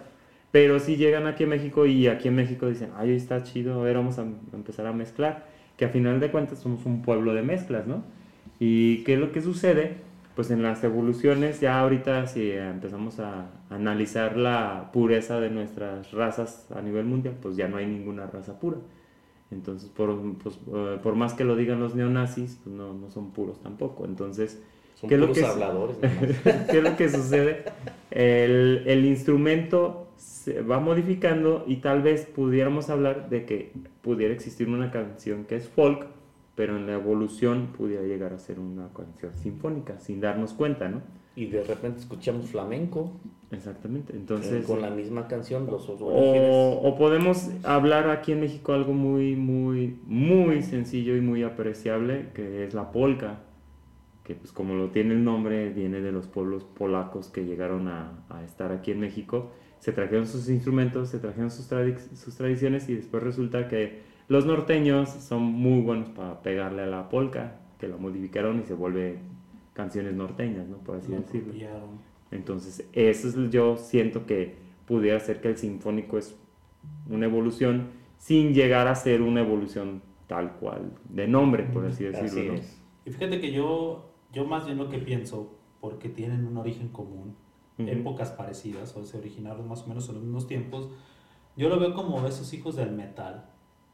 pero 0.51 0.79
sí 0.79 0.97
llegan 0.97 1.27
aquí 1.27 1.45
a 1.45 1.47
México 1.47 1.85
y 1.85 2.07
aquí 2.07 2.27
en 2.27 2.35
México 2.35 2.67
dicen, 2.67 2.89
ay, 2.97 3.11
está 3.15 3.43
chido, 3.43 3.79
a 3.79 3.83
ver, 3.83 3.95
vamos 3.95 4.17
a, 4.19 4.23
a 4.23 4.55
empezar 4.55 4.85
a 4.87 4.91
mezclar, 4.93 5.45
que 5.77 5.85
a 5.85 5.89
final 5.89 6.19
de 6.19 6.29
cuentas 6.31 6.59
somos 6.59 6.85
un 6.85 7.01
pueblo 7.03 7.33
de 7.33 7.41
mezclas, 7.43 7.87
¿no? 7.87 8.03
¿Y 8.59 9.03
qué 9.03 9.13
es 9.13 9.19
lo 9.19 9.31
que 9.31 9.41
sucede? 9.41 9.95
Pues 10.35 10.49
en 10.51 10.61
las 10.63 10.83
evoluciones, 10.83 11.59
ya 11.61 11.79
ahorita 11.79 12.25
si 12.27 12.51
empezamos 12.51 13.19
a 13.19 13.49
analizar 13.69 14.37
la 14.37 14.89
pureza 14.93 15.39
de 15.39 15.49
nuestras 15.49 16.11
razas 16.11 16.67
a 16.75 16.81
nivel 16.81 17.05
mundial, 17.05 17.35
pues 17.41 17.55
ya 17.55 17.67
no 17.67 17.77
hay 17.77 17.85
ninguna 17.85 18.27
raza 18.27 18.59
pura. 18.59 18.77
Entonces, 19.51 19.89
por, 19.89 20.37
pues, 20.37 20.59
eh, 20.73 20.99
por 21.03 21.15
más 21.15 21.33
que 21.33 21.43
lo 21.43 21.55
digan 21.55 21.79
los 21.79 21.95
neonazis, 21.95 22.59
pues 22.63 22.75
no, 22.75 22.93
no 22.93 23.09
son 23.11 23.31
puros 23.31 23.61
tampoco. 23.61 24.05
Entonces, 24.05 24.61
Son 24.95 25.09
¿Qué 25.09 25.15
es 25.15 25.19
lo 25.21 25.27
puros 25.27 25.37
que 25.39 25.43
es? 25.45 25.49
habladores. 25.49 25.97
¿Qué 26.69 26.77
es 26.77 26.83
lo 26.83 26.95
que 26.95 27.09
sucede? 27.09 27.65
El, 28.11 28.83
el 28.87 29.05
instrumento 29.05 30.07
se 30.17 30.61
va 30.61 30.79
modificando 30.79 31.63
y 31.67 31.77
tal 31.77 32.01
vez 32.01 32.25
pudiéramos 32.25 32.89
hablar 32.89 33.29
de 33.29 33.45
que 33.45 33.73
pudiera 34.01 34.33
existir 34.33 34.69
una 34.69 34.91
canción 34.91 35.45
que 35.45 35.55
es 35.55 35.67
folk, 35.67 36.07
pero 36.55 36.77
en 36.77 36.85
la 36.87 36.93
evolución 36.93 37.67
pudiera 37.77 38.03
llegar 38.03 38.33
a 38.33 38.39
ser 38.39 38.59
una 38.59 38.89
canción 38.93 39.35
sinfónica, 39.37 39.99
sin 39.99 40.21
darnos 40.21 40.53
cuenta, 40.53 40.89
¿no? 40.89 41.01
y 41.35 41.45
de 41.45 41.63
repente 41.63 41.99
escuchamos 42.01 42.49
flamenco 42.49 43.13
Exactamente. 43.51 44.13
eh, 44.13 44.17
Entonces, 44.17 44.65
con 44.65 44.81
la 44.81 44.89
misma 44.89 45.27
canción, 45.27 45.65
los 45.65 45.87
orígenes. 45.89 46.49
o, 46.51 46.79
o 46.83 46.97
podemos 46.97 47.49
hablar 47.63 48.09
aquí 48.09 48.31
en 48.31 48.39
México 48.41 48.73
algo 48.73 48.93
muy, 48.93 49.35
muy, 49.35 49.99
muy 50.05 50.61
sencillo 50.61 51.15
y 51.17 51.21
muy 51.21 51.43
apreciable, 51.43 52.29
que 52.33 52.63
es 52.63 52.73
la 52.73 52.91
polka, 52.91 53.39
que 54.23 54.35
pues 54.35 54.51
como 54.51 54.75
lo 54.75 54.89
tiene 54.89 55.13
el 55.13 55.23
nombre, 55.23 55.69
viene 55.73 55.99
de 56.01 56.11
los 56.11 56.27
pueblos 56.27 56.63
polacos 56.63 57.29
que 57.29 57.43
llegaron 57.43 57.87
a, 57.87 58.23
a 58.29 58.43
estar 58.43 58.71
aquí 58.71 58.91
en 58.91 58.99
México. 59.01 59.51
Se 59.79 59.91
trajeron 59.91 60.27
sus 60.27 60.47
instrumentos, 60.47 61.09
se 61.09 61.19
trajeron 61.19 61.49
sus, 61.49 61.69
tradi- 61.69 61.97
sus 62.15 62.35
tradiciones 62.35 62.87
y 62.87 62.95
después 62.95 63.23
resulta 63.23 63.67
que 63.67 64.03
los 64.27 64.45
norteños 64.45 65.09
son 65.09 65.41
muy 65.43 65.81
buenos 65.81 66.09
para 66.09 66.41
pegarle 66.41 66.83
a 66.83 66.85
la 66.85 67.09
polka, 67.09 67.55
que 67.79 67.87
la 67.87 67.97
modificaron 67.97 68.59
y 68.61 68.63
se 68.63 68.75
vuelve 68.75 69.17
canciones 69.73 70.13
norteñas, 70.13 70.67
¿no? 70.67 70.77
Por 70.77 70.97
así 70.97 71.11
Lo 71.11 71.17
decirlo. 71.19 71.53
Entonces, 72.31 72.87
eso 72.93 73.27
es, 73.27 73.35
yo 73.51 73.77
siento 73.77 74.25
que 74.25 74.55
pudiera 74.85 75.19
ser 75.19 75.41
que 75.41 75.49
el 75.49 75.57
sinfónico 75.57 76.17
es 76.17 76.35
una 77.09 77.25
evolución 77.25 77.89
sin 78.17 78.53
llegar 78.53 78.87
a 78.87 78.95
ser 78.95 79.21
una 79.21 79.41
evolución 79.41 80.01
tal 80.27 80.53
cual, 80.53 80.93
de 81.09 81.27
nombre, 81.27 81.63
por 81.63 81.85
así 81.85 82.05
decirlo. 82.05 82.27
Así 82.27 82.47
¿no? 82.47 82.53
es. 82.53 82.81
Y 83.05 83.11
fíjate 83.11 83.41
que 83.41 83.51
yo, 83.51 84.11
yo 84.31 84.45
más 84.45 84.65
bien 84.65 84.77
lo 84.77 84.89
que 84.89 84.99
pienso, 84.99 85.57
porque 85.81 86.07
tienen 86.07 86.45
un 86.45 86.57
origen 86.57 86.89
común, 86.89 87.35
épocas 87.79 88.31
parecidas, 88.31 88.95
o 88.95 89.03
se 89.03 89.17
originaron 89.17 89.67
más 89.67 89.83
o 89.83 89.87
menos 89.87 90.07
en 90.07 90.15
los 90.15 90.23
mismos 90.23 90.47
tiempos, 90.47 90.89
yo 91.57 91.67
lo 91.67 91.79
veo 91.79 91.93
como 91.93 92.25
esos 92.27 92.53
hijos 92.53 92.75
del 92.75 92.91
metal, 92.91 93.49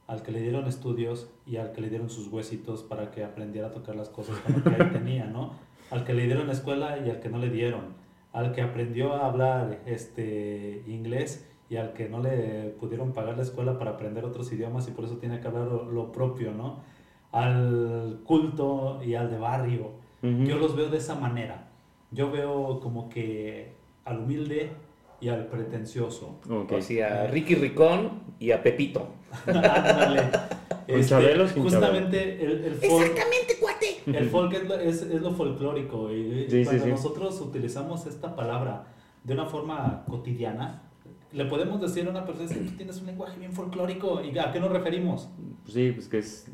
al 0.08 0.22
que 0.24 0.32
le 0.32 0.42
dieron 0.42 0.68
estudios 0.68 1.30
y 1.46 1.58
al 1.58 1.72
que 1.72 1.82
le 1.82 1.90
dieron 1.90 2.10
sus 2.10 2.28
huesitos 2.28 2.84
para 2.84 3.12
que 3.12 3.24
aprendiera 3.24 3.68
a 3.68 3.72
tocar 3.72 3.96
las 3.96 4.10
cosas 4.10 4.38
con 4.40 4.56
lo 4.56 4.64
que 4.64 4.70
ahí 4.84 4.90
tenía, 4.92 5.26
¿no? 5.26 5.54
Al 5.90 6.04
que 6.04 6.14
le 6.14 6.26
dieron 6.26 6.50
escuela 6.50 6.98
y 7.06 7.10
al 7.10 7.20
que 7.20 7.30
no 7.30 7.40
le 7.40 7.50
dieron, 7.50 7.96
al 8.38 8.52
que 8.52 8.62
aprendió 8.62 9.14
a 9.14 9.26
hablar 9.26 9.80
este, 9.88 10.84
inglés 10.86 11.50
y 11.72 11.78
al 11.78 11.94
que 11.94 12.08
no 12.08 12.22
le 12.22 12.76
pudieron 12.80 13.12
pagar 13.12 13.36
la 13.36 13.42
escuela 13.42 13.80
para 13.80 13.92
aprender 13.92 14.26
otros 14.26 14.52
idiomas 14.54 14.88
y 14.88 14.92
por 14.92 15.06
eso 15.06 15.18
tiene 15.18 15.40
que 15.40 15.48
hablar 15.48 15.64
lo, 15.64 15.86
lo 15.86 16.12
propio, 16.12 16.52
¿no? 16.52 16.84
Al 17.32 18.22
culto 18.26 19.02
y 19.04 19.16
al 19.16 19.32
de 19.32 19.40
barrio. 19.40 19.94
Ujú. 20.22 20.44
Yo 20.44 20.60
los 20.60 20.76
veo 20.76 20.90
de 20.90 21.00
esa 21.00 21.16
manera. 21.16 21.70
Yo 22.12 22.30
veo 22.30 22.80
como 22.80 23.10
que 23.10 23.74
al 24.06 24.20
humilde 24.20 24.70
y 25.20 25.30
al 25.30 25.48
pretencioso. 25.48 26.40
Ok. 26.48 26.74
O 26.74 26.82
sea, 26.82 27.24
a 27.24 27.28
Ricky 27.28 27.56
Ricón 27.56 28.22
y 28.38 28.52
a 28.52 28.62
Pepito. 28.62 29.08
Ándale. 29.48 30.30
¿Con 30.88 31.04
Chabelo 31.04 31.46
o 31.46 31.48
sin 31.48 31.64
justamente 31.64 32.46
el, 32.46 32.66
el 32.66 32.74
Exactamente. 32.74 33.58
El 34.14 34.30
folk 34.30 34.54
es, 34.54 34.68
lo, 34.68 34.76
es, 34.76 35.02
es 35.02 35.22
lo 35.22 35.32
folclórico. 35.32 36.12
Y, 36.14 36.48
Sí, 36.50 36.64
cuando 36.64 36.84
sí. 36.86 36.90
nosotros 36.92 37.40
utilizamos 37.42 38.06
esta 38.06 38.36
palabra 38.36 38.88
de 39.24 39.34
una 39.34 39.46
forma 39.46 40.04
cotidiana, 40.08 40.84
le 41.34 41.46
podemos 41.46 41.82
decir 41.82 42.08
a 42.08 42.10
una 42.12 42.26
persona, 42.26 42.50
"Es 42.50 42.58
que 42.58 42.64
tú 42.64 42.72
tienes 42.78 43.00
un 43.02 43.08
lenguaje 43.08 43.38
bien 43.40 43.52
folclórico. 43.52 44.22
¿Y 44.24 44.38
a 44.38 44.52
qué 44.52 44.60
nos 44.60 44.72
referimos? 44.72 45.30
Sí, 45.66 45.92
pues 45.92 46.08
que 46.08 46.20
es 46.20 46.50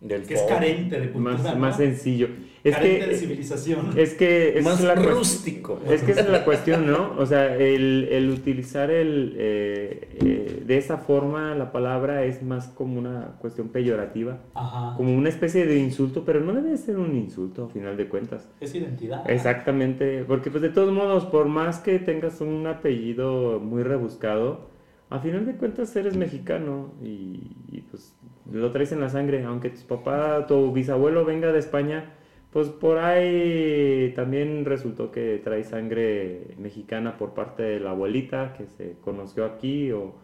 Del 0.00 0.22
Que 0.22 0.34
es 0.34 0.42
carente 0.42 1.00
de 1.00 1.10
cultura, 1.10 1.34
más, 1.38 1.54
¿no? 1.54 1.56
más 1.60 1.76
sencillo. 1.76 2.28
Es 2.62 2.74
carente 2.76 3.06
de 3.08 3.16
civilización. 3.16 3.90
es 3.98 4.14
que 4.14 4.58
esa 4.58 4.68
Más 4.70 4.78
es 4.80 4.86
la 4.86 4.94
cuestión. 4.94 5.16
rústico. 5.18 5.80
Es 5.90 6.02
que 6.02 6.12
esa 6.12 6.20
es 6.20 6.28
la 6.28 6.44
cuestión, 6.44 6.86
¿no? 6.86 7.14
O 7.18 7.26
sea, 7.26 7.56
el, 7.56 8.08
el 8.10 8.30
utilizar 8.30 8.90
el, 8.92 9.34
eh, 9.38 10.08
eh, 10.24 10.62
de 10.64 10.76
esa 10.78 10.98
forma 10.98 11.54
la 11.56 11.72
palabra 11.72 12.24
es 12.24 12.42
más 12.44 12.68
como 12.68 12.96
una 12.98 13.36
cuestión 13.40 13.68
peyorativa, 13.70 14.38
Ajá. 14.54 14.94
como 14.96 15.14
una 15.16 15.30
especie 15.30 15.66
de 15.66 15.78
insulto, 15.78 16.24
pero 16.24 16.40
no 16.40 16.52
debe 16.52 16.76
ser 16.76 16.96
un 16.96 17.16
insulto 17.16 17.64
a 17.64 17.68
final 17.68 17.96
de 17.96 18.08
cuentas. 18.08 18.48
Es 18.60 18.74
identidad. 18.76 19.28
Exactamente, 19.28 20.24
porque 20.28 20.50
pues 20.50 20.62
de 20.62 20.68
todos 20.70 20.92
modos, 20.92 21.24
por 21.24 21.46
más 21.46 21.78
que 21.80 21.98
tengas 21.98 22.40
un 22.40 22.66
apellido 22.68 23.58
muy 23.60 23.82
rebuscado, 23.82 24.68
a 25.10 25.18
final 25.20 25.46
de 25.46 25.54
cuentas 25.54 25.94
eres 25.96 26.16
mexicano 26.16 26.92
y, 27.02 27.56
y, 27.70 27.80
pues 27.90 28.14
lo 28.52 28.70
traes 28.72 28.92
en 28.92 29.00
la 29.00 29.08
sangre, 29.08 29.44
aunque 29.44 29.70
tu 29.70 29.86
papá, 29.86 30.46
tu 30.46 30.72
bisabuelo 30.72 31.24
venga 31.24 31.52
de 31.52 31.58
España, 31.58 32.12
pues 32.52 32.68
por 32.68 32.98
ahí 32.98 34.12
también 34.16 34.64
resultó 34.64 35.10
que 35.10 35.40
trae 35.42 35.64
sangre 35.64 36.54
mexicana 36.58 37.16
por 37.16 37.34
parte 37.34 37.62
de 37.62 37.80
la 37.80 37.90
abuelita 37.90 38.54
que 38.54 38.66
se 38.66 38.96
conoció 39.02 39.44
aquí 39.44 39.92
o, 39.92 40.14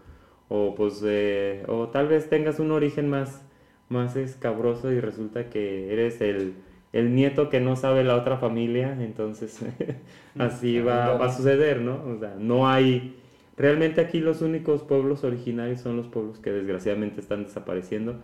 o 0.48 0.74
pues 0.74 1.02
eh, 1.04 1.64
o 1.68 1.88
tal 1.88 2.08
vez 2.08 2.28
tengas 2.28 2.58
un 2.60 2.70
origen 2.72 3.08
más 3.10 3.44
más 3.88 4.16
escabroso 4.16 4.92
y 4.92 5.00
resulta 5.00 5.50
que 5.50 5.92
eres 5.92 6.20
el, 6.20 6.54
el 6.92 7.14
nieto 7.14 7.48
que 7.50 7.60
no 7.60 7.76
sabe 7.76 8.04
la 8.04 8.16
otra 8.16 8.36
familia, 8.38 8.96
entonces 9.00 9.60
así 10.38 10.80
va, 10.80 11.16
va 11.16 11.26
a 11.26 11.32
suceder, 11.32 11.80
¿no? 11.80 12.02
O 12.04 12.18
sea, 12.18 12.34
no 12.38 12.68
hay... 12.68 13.20
Realmente 13.56 14.00
aquí 14.00 14.20
los 14.20 14.42
únicos 14.42 14.82
pueblos 14.82 15.22
originarios 15.24 15.80
son 15.80 15.96
los 15.96 16.08
pueblos 16.08 16.38
que 16.40 16.50
desgraciadamente 16.50 17.20
están 17.20 17.44
desapareciendo, 17.44 18.16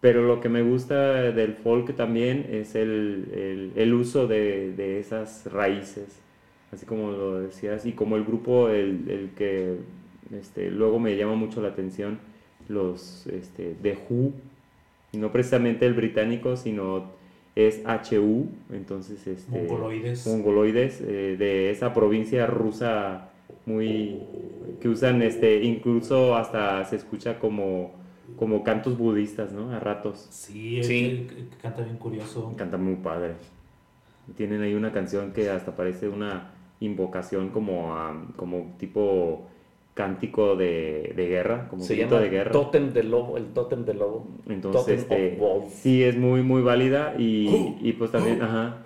pero 0.00 0.22
lo 0.22 0.40
que 0.40 0.50
me 0.50 0.62
gusta 0.62 1.32
del 1.32 1.54
folk 1.54 1.96
también 1.96 2.46
es 2.50 2.74
el, 2.74 3.28
el- 3.34 3.72
el 3.76 3.94
uso 3.94 4.26
de, 4.26 4.72
de 4.72 4.98
esas 5.00 5.50
raíces, 5.50 6.20
así 6.72 6.84
como 6.84 7.12
lo 7.12 7.40
decías, 7.40 7.86
y 7.86 7.92
como 7.92 8.16
el 8.16 8.24
grupo, 8.24 8.68
el, 8.68 9.08
el 9.08 9.30
que 9.36 9.76
este, 10.38 10.70
luego 10.70 10.98
me 10.98 11.16
llama 11.16 11.34
mucho 11.34 11.62
la 11.62 11.68
atención, 11.68 12.18
los 12.68 13.26
este, 13.28 13.74
The 13.82 13.96
Who, 14.10 14.32
y 15.12 15.18
no 15.18 15.32
precisamente 15.32 15.86
el 15.86 15.94
británico, 15.94 16.56
sino 16.56 17.12
es 17.56 17.82
HU, 17.86 18.48
entonces 18.72 19.26
este, 19.26 19.50
Mongoloides. 19.50 20.26
mongoloides, 20.26 21.00
eh, 21.00 21.36
de 21.38 21.70
esa 21.70 21.94
provincia 21.94 22.46
rusa 22.46 23.30
muy 23.66 24.20
que 24.80 24.88
usan 24.88 25.22
este 25.22 25.62
incluso 25.64 26.34
hasta 26.36 26.84
se 26.84 26.96
escucha 26.96 27.38
como 27.38 27.92
como 28.36 28.64
cantos 28.64 28.98
budistas, 28.98 29.52
¿no? 29.52 29.70
A 29.70 29.78
ratos. 29.78 30.26
Sí, 30.30 30.80
es 30.80 30.86
Sí. 30.86 31.26
que 31.28 31.46
canta 31.62 31.82
bien 31.82 31.96
curioso. 31.98 32.54
Canta 32.56 32.76
muy 32.76 32.96
padre. 32.96 33.34
Tienen 34.36 34.62
ahí 34.62 34.74
una 34.74 34.92
canción 34.92 35.32
que 35.32 35.50
hasta 35.50 35.76
parece 35.76 36.08
una 36.08 36.50
invocación 36.80 37.50
como 37.50 37.94
a- 37.94 38.26
como 38.36 38.74
tipo 38.78 39.46
cántico 39.94 40.56
de, 40.56 41.12
de 41.14 41.28
guerra, 41.28 41.68
como 41.68 41.84
Se 41.84 41.94
grito 41.94 42.10
llama 42.16 42.22
de 42.22 42.28
guerra. 42.30 42.50
Tótem 42.50 42.92
del 42.92 43.10
Lobo, 43.12 43.36
el 43.36 43.46
Tótem 43.52 43.84
del 43.84 43.98
Lobo. 43.98 44.26
Entonces, 44.48 45.04
Totem 45.06 45.20
este, 45.34 45.68
sí 45.70 46.02
es 46.02 46.16
muy, 46.16 46.42
muy 46.42 46.62
válida 46.62 47.14
y, 47.16 47.76
y 47.80 47.92
pues 47.92 48.10
también, 48.10 48.42
ajá, 48.42 48.82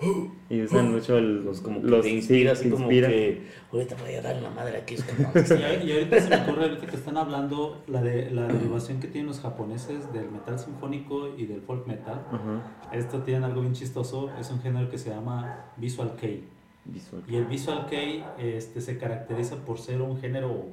y 0.51 0.61
usan 0.61 0.93
mucho 0.93 1.17
el, 1.17 1.45
Los 1.47 1.63
como 1.63 1.81
que 1.81 1.87
los- 1.89 2.03
te 2.03 2.11
sí, 2.11 2.17
inspira, 2.17 2.53
así 2.53 2.65
te 2.65 2.71
como 2.71 2.85
inspira. 2.85 3.09
que 3.09 3.41
ahorita 3.73 3.97
voy 4.05 4.15
a 4.17 4.21
darle 4.23 4.43
la 4.43 4.51
madre 4.51 4.77
aquí. 4.77 4.95
Es 4.97 5.05
como, 5.05 5.31
Y, 5.87 5.93
ahorita 5.93 6.21
se 6.21 6.29
me 6.29 6.37
ocurre, 6.37 6.65
ahorita 6.65 6.87
que 6.87 6.97
están 6.97 7.17
hablando, 7.17 7.83
la, 7.87 8.03
de, 8.03 8.31
la 8.31 8.47
derivación 8.47 9.01
que 9.01 9.09
tienen 9.09 9.29
los 9.29 9.41
japoneses 9.41 10.13
del 10.13 10.31
metal 10.31 10.59
sinfónico 10.59 11.35
y 11.39 11.47
del 11.47 11.63
folk 11.63 11.87
metal. 11.87 12.21
Ajá, 12.31 12.91
Esto 12.93 13.23
tiene 13.23 13.47
algo 13.47 13.63
bien 13.63 13.73
chistoso, 13.73 14.31
es 14.39 14.51
un 14.51 14.61
género 14.61 14.91
que 14.91 14.99
se 14.99 15.09
llama 15.09 15.65
Visual 15.79 16.13
Kei. 16.21 16.45
visual. 16.85 17.23
Y 17.27 17.37
el 17.37 17.47
Visual 17.47 17.87
Kei 17.89 18.23
este, 18.39 18.83
se 18.83 18.99
caracteriza 18.99 19.57
por 19.57 19.79
ser 19.79 20.03
un 20.03 20.19
género 20.21 20.67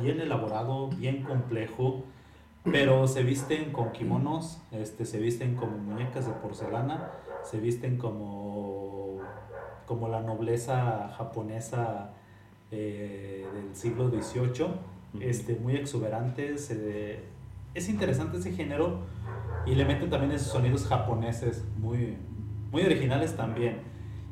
bien 0.00 0.20
elaborado, 0.20 0.88
bien 0.88 1.22
complejo, 1.22 2.04
pero 2.64 3.06
se 3.08 3.22
visten 3.22 3.72
con 3.72 3.92
kimonos, 3.92 4.60
este, 4.72 5.04
se 5.04 5.18
visten 5.18 5.54
como 5.54 5.78
muñecas 5.78 6.26
de 6.26 6.32
porcelana, 6.32 7.10
se 7.42 7.58
visten 7.58 7.96
como, 7.96 9.18
como 9.86 10.08
la 10.08 10.20
nobleza 10.20 11.12
japonesa 11.16 12.10
eh, 12.70 13.46
del 13.54 13.74
siglo 13.74 14.10
XVIII 14.10 14.66
este, 15.20 15.56
muy 15.56 15.76
exuberantes. 15.76 16.70
eh, 16.70 17.24
es 17.74 17.88
interesante 17.88 18.38
ese 18.38 18.52
género 18.52 19.00
y 19.66 19.74
le 19.74 19.84
meten 19.84 20.10
también 20.10 20.32
esos 20.32 20.48
sonidos 20.48 20.86
japoneses 20.86 21.64
muy, 21.78 22.16
muy 22.70 22.82
originales 22.82 23.36
también. 23.36 23.78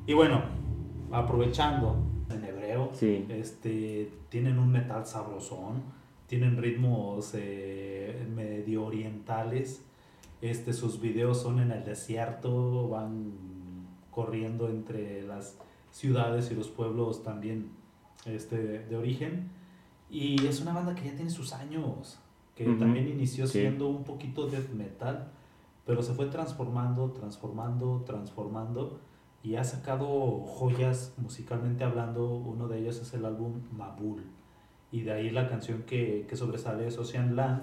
Y 0.06 0.14
bueno, 0.14 0.42
aprovechando 1.12 1.96
Sí. 2.94 3.24
este, 3.28 4.10
tienen 4.28 4.58
un 4.58 4.70
metal 4.70 5.06
sabrosón, 5.06 5.82
tienen 6.26 6.56
ritmos 6.56 7.32
eh, 7.34 8.26
medio 8.34 8.84
orientales. 8.84 9.82
Este, 10.40 10.72
sus 10.72 11.00
videos 11.00 11.40
son 11.40 11.60
en 11.60 11.70
el 11.70 11.84
desierto, 11.84 12.88
van 12.88 13.32
corriendo 14.10 14.68
entre 14.68 15.22
las 15.22 15.56
ciudades 15.90 16.50
y 16.50 16.54
los 16.54 16.68
pueblos 16.68 17.22
también 17.22 17.70
este, 18.24 18.56
de 18.80 18.96
origen. 18.96 19.50
Y 20.10 20.46
es 20.46 20.60
una 20.60 20.72
banda 20.72 20.94
que 20.94 21.04
ya 21.04 21.14
tiene 21.14 21.30
sus 21.30 21.52
años, 21.52 22.18
que 22.54 22.64
también 22.64 23.08
inició 23.08 23.46
sí. 23.46 23.60
siendo 23.60 23.88
un 23.88 24.04
poquito 24.04 24.46
death 24.46 24.70
metal, 24.70 25.32
pero 25.84 26.02
se 26.02 26.14
fue 26.14 26.26
transformando, 26.26 27.10
transformando, 27.10 28.02
transformando 28.06 29.00
y 29.46 29.54
ha 29.54 29.62
sacado 29.62 30.40
joyas 30.40 31.14
musicalmente 31.18 31.84
hablando. 31.84 32.34
Uno 32.34 32.66
de 32.66 32.80
ellos 32.80 33.00
es 33.00 33.14
el 33.14 33.24
álbum 33.24 33.60
Mabul. 33.70 34.24
Y 34.90 35.02
de 35.02 35.12
ahí 35.12 35.30
la 35.30 35.48
canción 35.48 35.84
que, 35.84 36.26
que 36.28 36.34
sobresale 36.34 36.88
es 36.88 36.98
Ocean 36.98 37.36
Land 37.36 37.62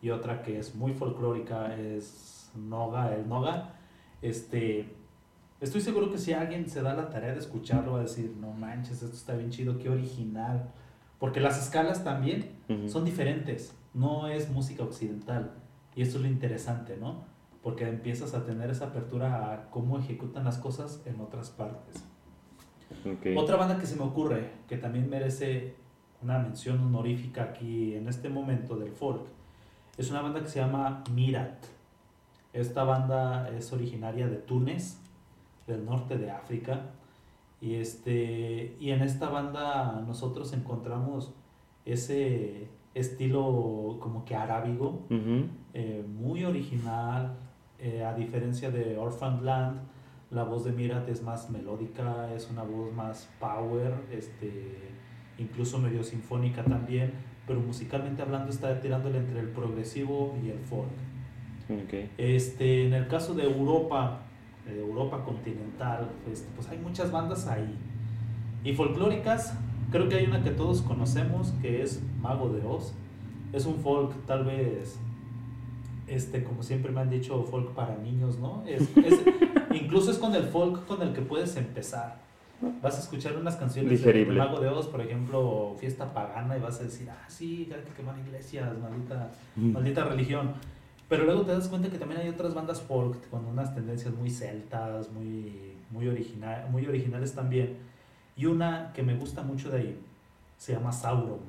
y 0.00 0.10
otra 0.10 0.42
que 0.42 0.60
es 0.60 0.76
muy 0.76 0.92
folclórica 0.92 1.74
es 1.74 2.52
Noga, 2.54 3.12
el 3.16 3.28
Noga. 3.28 3.74
Este, 4.22 4.94
estoy 5.60 5.80
seguro 5.80 6.08
que 6.08 6.18
si 6.18 6.32
alguien 6.32 6.68
se 6.68 6.82
da 6.82 6.94
la 6.94 7.10
tarea 7.10 7.32
de 7.32 7.40
escucharlo 7.40 7.94
va 7.94 7.98
a 7.98 8.02
decir, 8.02 8.32
no 8.40 8.52
manches, 8.52 9.02
esto 9.02 9.16
está 9.16 9.34
bien 9.34 9.50
chido, 9.50 9.76
qué 9.78 9.90
original. 9.90 10.70
Porque 11.18 11.40
las 11.40 11.60
escalas 11.60 12.04
también 12.04 12.60
son 12.86 13.04
diferentes, 13.04 13.74
no 13.92 14.28
es 14.28 14.50
música 14.50 14.84
occidental. 14.84 15.50
Y 15.96 16.02
esto 16.02 16.18
es 16.18 16.22
lo 16.22 16.28
interesante, 16.28 16.96
¿no? 16.96 17.24
Porque 17.64 17.88
empiezas 17.88 18.34
a 18.34 18.44
tener 18.44 18.70
esa 18.70 18.86
apertura 18.86 19.52
a 19.52 19.70
cómo 19.70 19.98
ejecutan 19.98 20.44
las 20.44 20.58
cosas 20.58 21.02
en 21.06 21.20
otras 21.20 21.50
partes. 21.50 22.04
Ok. 23.04 23.36
Otra 23.36 23.56
banda 23.56 23.78
que 23.78 23.86
se 23.86 23.96
me 23.96 24.02
ocurre, 24.02 24.50
que 24.68 24.76
también 24.76 25.10
merece 25.10 25.74
una 26.22 26.38
mención 26.38 26.78
honorífica 26.80 27.42
aquí 27.42 27.94
en 27.94 28.06
este 28.06 28.28
momento 28.28 28.76
del 28.76 28.92
folk, 28.92 29.22
es 29.96 30.10
una 30.10 30.20
banda 30.22 30.40
que 30.42 30.48
se 30.48 30.60
llama 30.60 31.02
Mirat. 31.12 31.64
Esta 32.52 32.84
banda 32.84 33.48
es 33.48 33.72
originaria 33.72 34.28
de 34.28 34.36
Túnez, 34.36 34.98
del 35.66 35.84
norte 35.84 36.18
de 36.18 36.30
África. 36.30 36.90
Y, 37.60 37.76
este, 37.76 38.76
y 38.78 38.90
en 38.90 39.02
esta 39.02 39.28
banda 39.30 40.04
nosotros 40.06 40.52
encontramos 40.52 41.32
ese 41.86 42.68
estilo 42.94 43.98
como 44.00 44.24
que 44.24 44.36
arábigo, 44.36 45.06
Ujú. 45.10 45.46
eh, 45.72 46.04
muy 46.06 46.44
original, 46.44 47.36
eh, 47.78 48.04
a 48.04 48.14
diferencia 48.14 48.70
de 48.70 48.96
Orphan 48.96 49.44
Land, 49.44 49.80
la 50.30 50.44
voz 50.44 50.64
de 50.64 50.72
Mirat 50.72 51.08
es 51.08 51.22
más 51.22 51.50
melódica, 51.50 52.32
es 52.34 52.50
una 52.50 52.62
voz 52.62 52.92
más 52.92 53.30
power, 53.38 53.94
este, 54.10 54.78
incluso 55.38 55.78
medio 55.78 56.02
sinfónica 56.02 56.64
también, 56.64 57.12
pero 57.46 57.60
musicalmente 57.60 58.22
hablando 58.22 58.50
está 58.50 58.80
tirándole 58.80 59.18
entre 59.18 59.40
el 59.40 59.48
progresivo 59.48 60.36
y 60.42 60.50
el 60.50 60.58
folk. 60.58 60.88
Ok. 61.68 62.10
Este, 62.18 62.86
en 62.86 62.94
el 62.94 63.06
caso 63.06 63.34
de 63.34 63.44
Europa, 63.44 64.22
de 64.66 64.80
Europa 64.80 65.24
continental, 65.24 66.10
este, 66.30 66.48
pues 66.54 66.68
hay 66.68 66.78
muchas 66.78 67.10
bandas 67.10 67.46
ahí. 67.46 67.76
Y 68.64 68.72
folclóricas, 68.74 69.58
creo 69.90 70.08
que 70.08 70.16
hay 70.16 70.26
una 70.26 70.42
que 70.42 70.50
todos 70.50 70.82
conocemos, 70.82 71.52
que 71.60 71.82
es 71.82 72.02
Mago 72.20 72.48
de 72.48 72.64
Oz. 72.66 72.94
Es 73.52 73.66
un 73.66 73.76
folk 73.76 74.26
tal 74.26 74.44
vez, 74.44 74.98
este, 76.06 76.44
como 76.44 76.62
siempre 76.62 76.92
me 76.92 77.00
han 77.00 77.10
dicho, 77.10 77.42
folk 77.44 77.72
para 77.74 77.96
niños, 77.96 78.38
¿no? 78.38 78.62
Es, 78.66 78.82
es- 78.96 79.22
incluso 79.74 80.10
es 80.10 80.18
con 80.18 80.34
el 80.34 80.44
folk 80.44 80.86
con 80.86 81.02
el 81.02 81.12
que 81.12 81.22
puedes 81.22 81.56
empezar. 81.56 82.22
Vas 82.82 82.96
a 82.96 83.00
escuchar 83.00 83.36
unas 83.36 83.56
canciones 83.56 83.90
de, 83.90 83.96
de 83.96 84.02
Digerible. 84.12 84.38
Mago 84.38 84.60
de 84.60 84.68
Oz, 84.68 84.86
por 84.86 85.00
ejemplo, 85.00 85.74
Fiesta 85.78 86.14
Pagana, 86.14 86.56
y 86.56 86.60
vas 86.60 86.80
a 86.80 86.84
decir, 86.84 87.08
ah, 87.10 87.24
sí, 87.28 87.68
hay 87.74 87.82
que 87.82 87.90
quemar 87.92 88.16
iglesias, 88.18 88.70
maldita 88.78 89.30
maldita 89.56 90.04
religión. 90.04 90.52
Pero 91.08 91.24
luego 91.24 91.42
te 91.42 91.52
das 91.52 91.68
cuenta 91.68 91.90
que 91.90 91.98
también 91.98 92.20
hay 92.22 92.28
otras 92.30 92.54
bandas 92.54 92.80
folk 92.80 93.28
con 93.28 93.44
unas 93.44 93.74
tendencias 93.74 94.14
muy 94.14 94.30
celtas, 94.30 95.10
muy, 95.12 95.72
muy, 95.90 96.08
original, 96.08 96.66
muy 96.70 96.86
originales 96.86 97.34
también. 97.34 97.76
Y 98.36 98.46
una 98.46 98.92
que 98.94 99.02
me 99.02 99.14
gusta 99.14 99.42
mucho 99.42 99.70
de 99.70 99.78
ahí 99.80 100.00
se 100.56 100.72
llama 100.72 100.92
Sauron. 100.92 101.40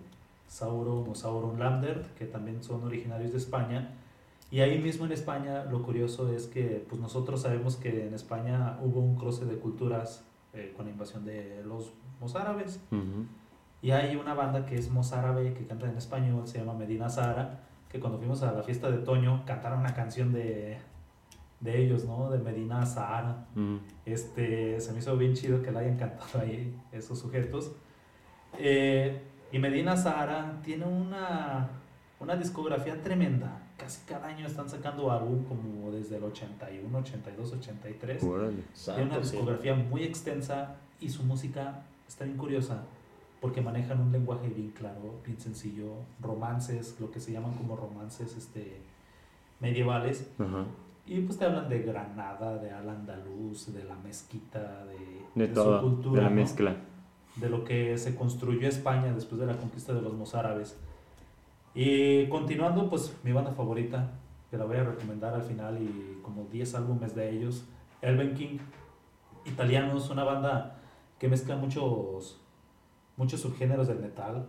Sauron 0.47 1.05
o 1.09 1.15
Sauron 1.15 1.57
Lander, 1.57 2.01
que 2.17 2.25
también 2.25 2.61
son 2.63 2.83
originarios 2.83 3.31
de 3.31 3.37
España. 3.37 3.91
Y 4.55 4.61
ahí 4.61 4.79
mismo 4.79 5.03
en 5.03 5.11
España 5.11 5.65
lo 5.65 5.83
curioso 5.83 6.31
es 6.33 6.47
que 6.47 6.85
pues 6.87 7.01
nosotros 7.01 7.41
sabemos 7.41 7.75
que 7.75 8.07
en 8.07 8.13
España 8.13 8.79
hubo 8.81 9.01
un 9.01 9.17
cruce 9.17 9.43
de 9.43 9.57
culturas 9.57 10.25
eh, 10.53 10.71
con 10.77 10.85
la 10.85 10.91
invasión 10.91 11.25
de 11.25 11.61
los 11.65 11.91
mozárabes. 12.21 12.79
Ujú. 12.89 13.25
Y 13.81 13.91
hay 13.91 14.15
una 14.15 14.33
banda 14.33 14.65
que 14.65 14.77
es 14.77 14.89
mozárabe 14.89 15.53
que 15.53 15.67
canta 15.67 15.89
en 15.89 15.97
español, 15.97 16.47
se 16.47 16.59
llama 16.59 16.73
Medina 16.73 17.09
Sahara, 17.09 17.63
que 17.89 17.99
cuando 17.99 18.17
fuimos 18.17 18.43
a 18.43 18.53
la 18.53 18.63
fiesta 18.63 18.89
de 18.89 18.99
Toño 18.99 19.43
cantaron 19.45 19.79
una 19.79 19.93
canción 19.93 20.31
de, 20.31 20.77
de 21.59 21.83
ellos, 21.83 22.05
¿no? 22.05 22.31
De 22.31 22.37
Medina 22.37 22.85
Sahara. 22.85 23.47
Ujú. 23.57 23.79
Este, 24.05 24.79
se 24.79 24.93
me 24.93 24.99
hizo 24.99 25.17
bien 25.17 25.33
chido 25.33 25.61
que 25.63 25.73
la 25.73 25.81
hayan 25.81 25.97
cantado 25.97 26.39
ahí 26.39 26.73
esos 26.93 27.19
sujetos. 27.19 27.73
Eh, 28.57 29.21
y 29.51 29.59
Medina 29.59 29.97
Sahara 29.97 30.61
tiene 30.63 30.85
una, 30.85 31.67
una 32.21 32.37
discografía 32.37 33.03
tremenda. 33.03 33.63
Casi 33.77 34.05
cada 34.05 34.27
año 34.27 34.47
están 34.47 34.69
sacando 34.69 35.11
álbum 35.11 35.43
como 35.43 35.91
desde 35.91 36.17
el 36.17 36.23
81, 36.23 36.97
82, 36.97 37.53
83. 37.53 38.23
Órale. 38.23 38.63
Tiene 38.85 39.03
una 39.03 39.15
sí. 39.15 39.31
discografía 39.31 39.75
muy 39.75 40.03
extensa 40.03 40.75
y 41.01 41.09
su 41.09 41.23
música 41.23 41.83
está 42.07 42.23
bien 42.23 42.37
curiosa 42.37 42.83
porque 43.41 43.61
manejan 43.61 43.99
un 43.99 44.11
lenguaje 44.11 44.47
bien 44.47 44.71
claro, 44.71 45.19
bien 45.23 45.39
sencillo, 45.39 45.97
romances, 46.19 46.95
lo 46.99 47.11
que 47.11 47.19
se 47.19 47.31
llaman 47.31 47.53
como 47.53 47.75
romances 47.75 48.35
este, 48.35 48.81
medievales. 49.59 50.31
Ajá. 50.39 50.65
Y 51.05 51.21
pues 51.21 51.37
te 51.37 51.45
hablan 51.45 51.69
de 51.69 51.83
Granada, 51.83 52.57
de 52.57 52.71
al 52.71 52.89
andaluz, 52.89 53.71
de 53.71 53.83
la 53.83 53.95
mezquita, 53.97 54.85
de, 54.85 54.97
De 55.35 55.47
de 55.47 55.53
todo, 55.53 55.79
su 55.79 55.85
cultura, 55.85 56.15
de 56.15 56.23
la 56.23 56.29
¿no? 56.29 56.35
mezcla. 56.35 56.75
de 57.35 57.49
lo 57.49 57.63
que 57.63 57.97
se 57.99 58.15
construyó 58.15 58.67
España 58.67 59.13
después 59.13 59.39
de 59.39 59.45
la 59.45 59.57
conquista 59.57 59.93
de 59.93 60.01
los 60.01 60.13
mozárabes. 60.13 60.79
Y 61.75 62.27
continuando, 62.29 62.89
pues 62.89 63.13
mi 63.23 63.33
banda 63.33 63.51
favorita, 63.51 64.13
que 64.49 64.57
la 64.57 64.63
voy 64.65 64.77
a 64.77 64.83
recomendar 64.85 65.33
al 65.33 65.43
final 65.43 65.77
y 65.81 66.19
como 66.23 66.45
10 66.45 66.75
álbumes 66.75 67.13
de 67.13 67.29
ellos, 67.29 67.65
Elven 68.01 68.33
King, 68.33 68.57
italianos, 69.45 70.09
una 70.09 70.23
banda 70.23 70.77
que 71.19 71.27
mezcla 71.27 71.57
muchos, 71.57 72.41
muchos 73.17 73.41
subgéneros 73.41 73.87
del 73.87 73.99
metal, 73.99 74.47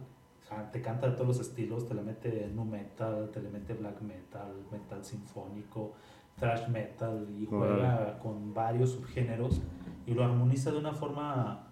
te 0.72 0.80
canta 0.80 1.08
de 1.08 1.14
todos 1.14 1.26
los 1.26 1.40
estilos, 1.40 1.88
te 1.88 1.94
le 1.94 2.02
mete 2.02 2.48
nu 2.54 2.64
metal, 2.64 3.30
te 3.32 3.40
le 3.40 3.50
mete 3.50 3.74
black 3.74 4.00
metal, 4.00 4.54
metal 4.70 5.04
sinfónico, 5.04 5.94
thrash 6.38 6.68
metal 6.68 7.26
y 7.36 7.46
juega 7.46 8.18
con 8.20 8.54
varios 8.54 8.90
subgéneros 8.90 9.60
y 10.06 10.14
lo 10.14 10.24
armoniza 10.24 10.70
de 10.70 10.78
una 10.78 10.92
forma 10.92 11.66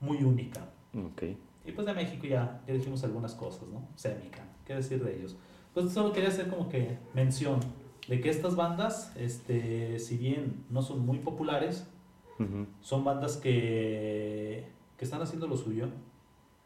muy 0.00 0.22
única. 0.22 0.62
Ok. 0.96 1.22
Y 1.66 1.72
pues 1.72 1.86
de 1.86 1.92
México 1.92 2.26
ya, 2.26 2.62
ya 2.66 2.72
dijimos 2.72 3.04
algunas 3.04 3.34
cosas, 3.34 3.68
¿no? 3.68 3.88
Semica, 3.94 4.42
¿qué 4.66 4.74
decir 4.74 5.02
de 5.04 5.16
ellos? 5.18 5.36
Pues 5.72 5.92
solo 5.92 6.12
quería 6.12 6.28
hacer 6.28 6.48
como 6.48 6.68
que 6.68 6.98
mención 7.14 7.60
de 8.08 8.20
que 8.20 8.28
estas 8.30 8.54
bandas, 8.56 9.12
este, 9.16 9.98
si 9.98 10.16
bien 10.18 10.64
no 10.70 10.82
son 10.82 11.04
muy 11.04 11.18
populares, 11.18 11.86
son 12.80 13.04
bandas 13.04 13.36
que, 13.36 14.66
que 14.98 15.04
están 15.04 15.22
haciendo 15.22 15.46
lo 15.46 15.56
suyo, 15.56 15.88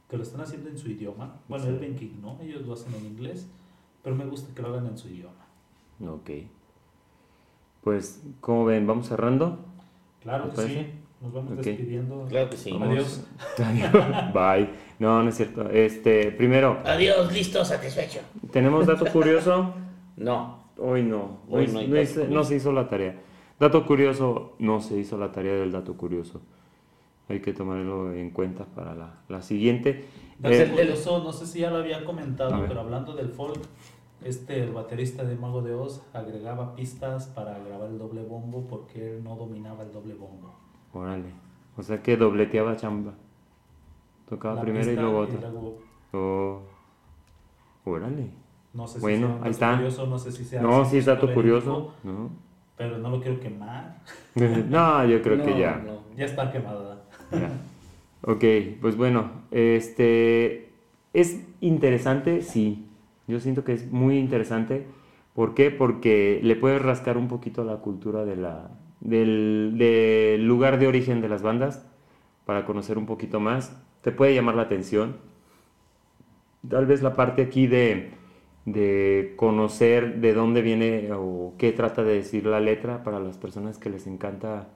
que 0.09 0.17
lo 0.17 0.23
están 0.23 0.41
haciendo 0.41 0.69
en 0.71 0.79
su 0.79 0.91
idioma. 0.91 1.37
Bueno, 1.49 1.65
Sí. 1.65 1.71
el 1.71 1.79
Ben 1.79 1.95
King, 1.97 2.21
¿no? 2.23 2.39
Ellos 2.41 2.67
lo 2.67 2.73
hacen 2.73 2.95
en 2.95 3.07
inglés, 3.07 3.47
pero 4.03 4.17
me 4.17 4.25
gusta 4.27 4.55
que 4.55 4.63
lo 4.63 4.69
hagan 4.69 4.87
en 4.87 4.97
su 4.99 5.09
idioma. 5.09 5.47
Ok. 6.07 6.31
Pues, 7.83 8.23
como 8.41 8.65
ven, 8.65 8.87
vamos 8.87 9.09
cerrando. 9.09 9.59
Claro 10.23 10.45
¿Te 10.45 10.51
que 10.51 10.57
parece? 10.57 10.85
sí, 10.85 10.91
nos 11.21 11.33
vamos 11.33 11.57
despidiendo. 11.57 12.27
Claro 12.29 12.51
que 12.51 12.57
sí. 12.57 12.71
Vamos. 12.73 12.89
Adiós. 12.89 13.25
Bye. 14.35 14.71
No, 14.99 15.23
no 15.23 15.29
es 15.29 15.37
cierto. 15.37 15.69
Este, 15.71 16.31
primero, 16.33 16.79
Adiós, 16.85 17.33
listo, 17.33 17.65
satisfecho. 17.65 18.21
tenemos 18.53 18.87
dato 18.87 19.07
curioso. 19.07 19.75
No. 20.17 20.59
Hoy 20.79 21.03
no. 21.03 21.41
Hoy 21.49 21.67
Hoy 21.67 21.73
no 21.73 21.79
hay 21.81 21.89
no, 21.89 22.01
hice- 22.01 22.29
no 22.29 22.45
se 22.45 22.57
hizo 22.57 22.73
la 22.73 22.89
tarea. 22.89 23.21
Dato 23.59 23.85
curioso, 23.87 24.55
no 24.61 24.81
se 24.81 24.97
hizo 24.99 25.19
la 25.19 25.33
tarea 25.33 25.55
del 25.55 25.73
dato 25.73 25.97
curioso. 25.97 26.41
Hay 27.29 27.41
que 27.41 27.53
tomarlo 27.53 28.13
en 28.15 28.31
cuenta 28.31 28.65
para 28.65 28.95
la, 28.95 29.21
la 29.29 29.43
siguiente. 29.43 30.05
Dato 30.39 30.55
Eh, 30.55 30.71
curioso, 30.71 31.23
no 31.23 31.33
sé 31.33 31.47
si 31.47 31.59
ya 31.61 31.71
lo 31.71 31.79
había 31.79 32.05
comentado, 32.05 32.65
pero 32.69 32.81
hablando 32.81 33.15
del 33.15 33.29
folk, 33.31 33.59
este, 34.25 34.63
el 34.63 34.71
baterista 34.73 35.25
de 35.25 35.35
Mago 35.37 35.61
de 35.63 35.75
Oz 35.75 36.01
agregaba 36.13 36.75
pistas 36.77 37.27
para 37.27 37.59
grabar 37.59 37.91
el 37.91 37.99
doble 37.99 38.23
bombo 38.23 38.67
porque 38.69 39.17
él 39.17 39.25
no 39.25 39.37
dominaba 39.37 39.83
el 39.83 39.93
doble 39.93 40.15
bombo. 40.15 40.55
Órale. 40.93 41.29
O 41.77 41.83
sea 41.83 42.03
que 42.03 42.17
dobleteaba 42.17 42.77
chamba. 42.77 43.15
Tocaba 44.29 44.57
La 44.57 44.63
primero 44.63 44.91
y 44.93 44.97
luego 44.97 45.19
otra. 45.19 45.51
luego- 45.51 45.79
Oh, 46.13 46.61
Órale. 47.85 48.31
No 48.75 48.87
sé 48.87 48.99
Bueno, 49.01 49.27
si 49.29 49.33
sea 49.35 49.45
ahí 49.45 49.51
está. 49.51 49.73
curioso, 49.77 50.07
no 50.07 50.19
sé 50.19 50.33
si 50.33 50.45
sea 50.45 50.61
No, 50.63 50.85
sí 50.85 50.99
es 50.99 51.07
dato 51.07 51.33
curioso. 51.33 51.95
¿no? 52.05 52.31
Pero 52.77 52.99
no 52.99 53.11
lo 53.11 53.21
quiero 53.21 53.41
quemar. 53.41 53.99
no, 54.35 55.05
yo 55.07 55.23
creo 55.23 55.43
que 55.45 55.59
ya. 55.59 55.77
no. 55.85 56.01
Ya 56.17 56.27
está 56.27 56.51
quemada. 56.53 57.03
Ok, 58.23 58.45
pues 58.81 58.97
bueno, 58.97 59.31
este 59.51 60.71
es 61.13 61.45
interesante, 61.61 62.43
sí. 62.43 62.87
Yo 63.27 63.41
siento 63.41 63.65
que 63.65 63.73
es 63.73 63.91
muy 63.91 64.19
interesante. 64.19 64.87
¿Por 65.35 65.55
qué? 65.55 65.71
Porque 65.71 66.41
le 66.43 66.57
puedes 66.57 66.83
rascar 66.83 67.17
un 67.17 67.29
poquito 67.29 67.63
a 67.63 67.65
la 67.65 67.77
cultura 67.77 68.25
de 68.25 68.37
la, 68.37 68.71
del, 69.01 70.45
lugar 70.47 70.79
de 70.79 70.87
origen 70.87 71.21
de 71.21 71.29
las 71.29 71.43
bandas 71.43 71.87
para 72.45 72.65
conocer 72.65 72.99
un 72.99 73.07
poquito 73.07 73.41
más. 73.41 73.77
Te 74.03 74.13
puede 74.13 74.35
llamar 74.35 74.55
la 74.55 74.63
atención. 74.63 75.17
Tal 76.69 76.87
vez 76.87 77.03
la 77.03 77.15
parte 77.15 77.43
aquí 77.43 77.67
de, 77.67 78.11
de 78.65 79.35
conocer 79.37 80.21
de 80.21 80.35
dónde 80.35 80.63
viene 80.63 81.11
o 81.13 81.55
qué 81.59 81.73
trata 81.73 82.03
de 82.03 82.15
decir 82.15 82.47
la 82.47 82.61
letra 82.61 83.03
para 83.05 83.21
las 83.21 83.39
personas 83.39 83.79
que 83.79 83.91
les 83.91 84.07
encanta 84.07 84.69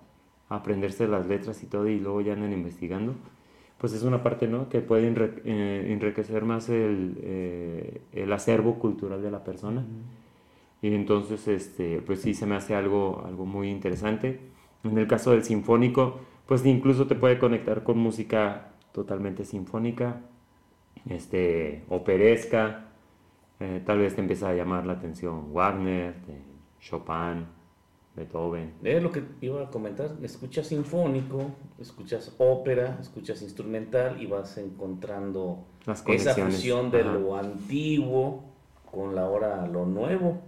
aprenderse 0.49 1.09
las 1.09 1.27
letras 1.27 1.63
y 1.63 1.67
todo 1.67 1.89
y 1.89 1.99
luego 1.99 2.21
ya 2.21 2.35
andan 2.35 2.53
investigando, 2.53 3.15
pues 3.79 3.93
es 3.95 4.03
una 4.03 4.23
parte, 4.23 4.47
¿no? 4.47 4.69
Que 4.69 4.81
puede 4.81 5.13
eh, 5.45 5.87
enriquecer 5.89 6.45
más 6.45 6.69
el, 6.69 7.19
eh, 7.23 8.03
el 8.13 8.33
acervo 8.33 8.79
cultural 8.79 9.23
de 9.23 9.31
la 9.31 9.43
persona. 9.45 9.85
Y 10.83 10.95
entonces, 10.95 11.47
este, 11.49 12.03
pues 12.03 12.21
sí, 12.21 12.35
se 12.35 12.45
me 12.45 12.57
hace 12.57 12.75
algo, 12.75 13.23
algo 13.25 13.47
muy 13.47 13.71
interesante. 13.71 14.41
En 14.83 14.99
el 14.99 15.07
caso 15.07 15.31
del 15.31 15.45
sinfónico, 15.45 16.21
pues 16.47 16.67
incluso 16.67 17.07
te 17.07 17.15
puede 17.15 17.39
conectar 17.39 17.85
con 17.85 17.99
música 17.99 18.73
totalmente 18.93 19.45
sinfónica, 19.45 20.21
este, 21.09 21.85
operesca, 21.89 22.89
eh, 23.61 23.81
tal 23.87 23.99
vez 23.99 24.17
te 24.17 24.21
empieza 24.21 24.49
a 24.49 24.55
llamar 24.55 24.85
la 24.85 24.95
atención 24.95 25.53
Wagner, 25.53 26.17
Chopin, 26.81 27.47
Beethoven. 28.17 28.75
Es 28.83 29.01
lo 29.01 29.13
que 29.13 29.23
iba 29.41 29.63
a 29.63 29.71
comentar. 29.71 30.11
Escuchas 30.21 30.67
sinfónico, 30.67 31.53
escuchas 31.79 32.35
ópera, 32.39 32.99
escuchas 33.01 33.41
instrumental 33.41 34.21
y 34.21 34.27
vas 34.27 34.59
encontrando 34.59 35.65
Las 35.87 36.05
esa 36.09 36.35
fusión 36.35 36.91
de 36.91 37.03
Ajá. 37.03 37.13
lo 37.13 37.37
antiguo 37.37 38.43
con 38.91 39.15
la 39.15 39.29
hora 39.29 39.65
lo 39.69 39.87
nuevo. 39.87 40.43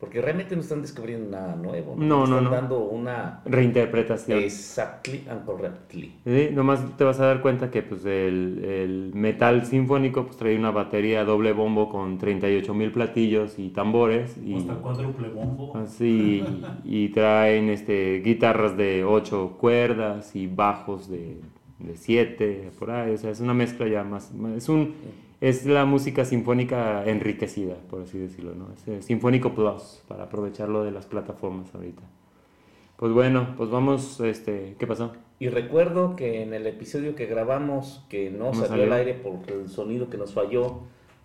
Porque 0.00 0.22
realmente 0.22 0.56
no 0.56 0.62
están 0.62 0.80
descubriendo 0.80 1.30
nada 1.30 1.54
nuevo. 1.56 1.94
No, 1.94 2.20
no, 2.20 2.38
están 2.38 2.44
no. 2.44 2.50
dando 2.50 2.78
una 2.78 3.42
Reinterpretación. 3.44 4.38
exactly 4.38 5.24
and 5.28 5.44
correctly. 5.44 6.14
Sí, 6.24 6.48
nomás 6.54 6.80
te 6.96 7.04
vas 7.04 7.20
a 7.20 7.26
dar 7.26 7.42
cuenta 7.42 7.70
que 7.70 7.82
pues, 7.82 8.06
el, 8.06 8.64
el 8.64 9.10
metal 9.14 9.66
sinfónico 9.66 10.24
pues, 10.24 10.38
trae 10.38 10.56
una 10.56 10.70
batería 10.70 11.24
doble 11.26 11.52
bombo 11.52 11.90
con 11.90 12.16
38 12.16 12.72
mil 12.72 12.92
platillos 12.92 13.58
y 13.58 13.68
tambores. 13.68 14.38
Y, 14.42 14.54
Hasta 14.56 14.74
cuádruple 14.76 15.28
bombo. 15.28 15.76
así, 15.76 16.42
y 16.84 17.10
traen 17.10 17.68
este, 17.68 18.22
guitarras 18.24 18.78
de 18.78 19.04
8 19.04 19.56
cuerdas 19.60 20.34
y 20.34 20.46
bajos 20.46 21.10
de 21.10 21.36
7, 21.94 22.70
por 22.78 22.90
ahí. 22.90 23.12
O 23.14 23.18
sea, 23.18 23.30
es 23.30 23.40
una 23.40 23.52
mezcla 23.54 23.86
ya 23.86 24.02
más. 24.02 24.32
más- 24.34 24.56
es, 24.56 24.68
un, 24.70 24.94
es 25.40 25.64
la 25.66 25.84
música 25.84 26.24
sinfónica 26.24 27.04
enriquecida, 27.04 27.74
por 27.88 28.02
así 28.02 28.18
decirlo. 28.18 28.54
¿no? 28.54 28.68
Es 28.74 28.86
eh, 28.88 29.02
Sinfónico 29.02 29.54
Plus, 29.54 30.02
para 30.08 30.24
aprovecharlo 30.24 30.84
de 30.84 30.90
las 30.90 31.06
plataformas 31.06 31.74
ahorita. 31.74 32.02
Pues 32.96 33.12
bueno, 33.12 33.54
pues 33.56 33.70
vamos, 33.70 34.20
este, 34.20 34.76
¿qué 34.78 34.86
pasó? 34.86 35.12
Y 35.38 35.48
recuerdo 35.48 36.16
que 36.16 36.42
en 36.42 36.52
el 36.52 36.66
episodio 36.66 37.14
que 37.14 37.24
grabamos, 37.26 38.04
que 38.10 38.30
no, 38.30 38.52
salió 38.52 38.68
salió. 38.68 38.84
al 38.84 38.92
aire 38.92 39.14
por 39.14 39.38
el 39.50 39.68
sonido 39.70 40.10
que 40.10 40.18
nos 40.18 40.34
falló, 40.34 40.80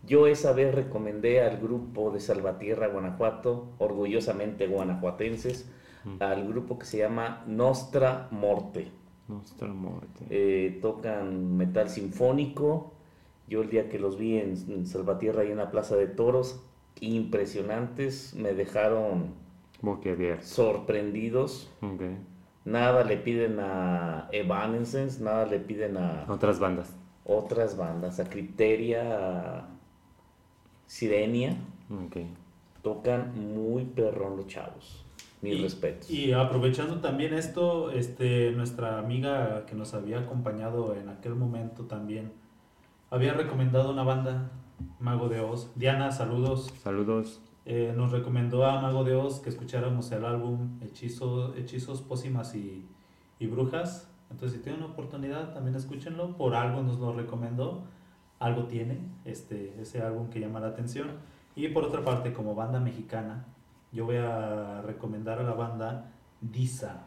yo 0.07 0.27
esa 0.27 0.53
vez 0.53 0.73
recomendé 0.73 1.41
al 1.41 1.57
grupo 1.57 2.11
de 2.11 2.21
Salvatierra, 2.21 2.87
Guanajuato, 2.87 3.67
orgullosamente 3.79 4.67
guanajuatenses, 4.67 5.69
Mm. 6.05 6.21
al 6.21 6.47
grupo 6.47 6.77
que 6.77 6.85
se 6.85 6.99
llama 6.99 7.43
Nostra 7.47 8.27
Morte. 8.31 8.91
Nuestra 9.27 9.67
muerte. 9.69 10.25
Eh, 10.29 10.77
tocan 10.81 11.57
metal 11.57 11.89
sinfónico. 11.89 12.93
Yo 13.47 13.61
el 13.61 13.69
día 13.69 13.89
que 13.89 13.99
los 13.99 14.17
vi 14.17 14.37
en, 14.37 14.55
en 14.69 14.85
Salvatierra 14.87 15.43
y 15.45 15.51
en 15.51 15.57
la 15.57 15.69
Plaza 15.71 15.95
de 15.95 16.07
Toros, 16.07 16.61
impresionantes, 16.99 18.33
me 18.35 18.53
dejaron 18.53 19.33
sorprendidos. 20.41 21.69
Ok. 21.81 22.01
Nada 22.65 23.03
le 23.03 23.17
piden 23.17 23.59
a 23.59 24.27
Evanescence, 24.31 25.23
nada 25.23 25.45
le 25.45 25.59
piden 25.59 25.97
a 25.97 26.25
Otras 26.27 26.59
bandas. 26.59 26.91
otras 27.25 27.77
bandas, 27.77 28.19
a 28.19 28.23
Criteria, 28.27 29.59
a 29.59 29.67
Sirenia. 30.87 31.55
Ok. 31.91 32.17
Tocan 32.81 33.53
muy 33.53 33.83
perrón 33.85 34.37
los 34.37 34.47
chavos. 34.47 35.03
Mis 35.41 35.55
Y- 35.57 35.61
respetos. 35.61 36.09
Y 36.09 36.33
aprovechando 36.33 37.01
también 37.01 37.33
esto, 37.33 37.91
este, 37.91 38.51
nuestra 38.51 38.97
amiga 38.97 39.65
que 39.67 39.75
nos 39.75 39.93
había 39.93 40.19
acompañado 40.19 40.95
en 40.95 41.09
aquel 41.09 41.35
momento 41.35 41.83
también 41.85 42.31
había 43.15 43.33
recomendado 43.33 43.91
una 43.91 44.03
banda, 44.03 44.51
Mago 44.99 45.29
de 45.29 45.39
Oz. 45.39 45.71
Diana, 45.75 46.11
saludos. 46.11 46.73
Saludos. 46.83 47.41
Eh, 47.65 47.93
nos 47.95 48.11
recomendó 48.11 48.65
a 48.65 48.81
Mago 48.81 49.05
de 49.05 49.15
Oz 49.15 49.39
que 49.39 49.49
escucháramos 49.49 50.11
el 50.11 50.25
álbum 50.25 50.79
Hechizo, 50.81 51.55
Hechizos, 51.55 52.01
Pócimas 52.01 52.53
y, 52.55 52.85
y 53.39 53.47
Brujas. 53.47 54.11
Entonces, 54.29 54.57
si 54.57 54.63
tienen 54.63 54.83
una 54.83 54.91
oportunidad, 54.91 55.53
también 55.53 55.75
escúchenlo. 55.77 56.35
Por 56.35 56.55
algo 56.55 56.83
nos 56.83 56.99
lo 56.99 57.13
recomendó. 57.13 57.85
Algo 58.39 58.65
tiene 58.65 58.99
este, 59.23 59.79
ese 59.79 60.01
álbum 60.01 60.29
que 60.29 60.41
llama 60.41 60.59
la 60.59 60.67
atención. 60.67 61.07
Y 61.55 61.69
por 61.69 61.85
otra 61.85 62.03
parte, 62.03 62.33
como 62.33 62.53
banda 62.53 62.81
mexicana, 62.81 63.45
yo 63.93 64.05
voy 64.05 64.17
a 64.17 64.81
recomendar 64.81 65.39
a 65.39 65.43
la 65.43 65.53
banda 65.53 66.11
Disa, 66.41 67.04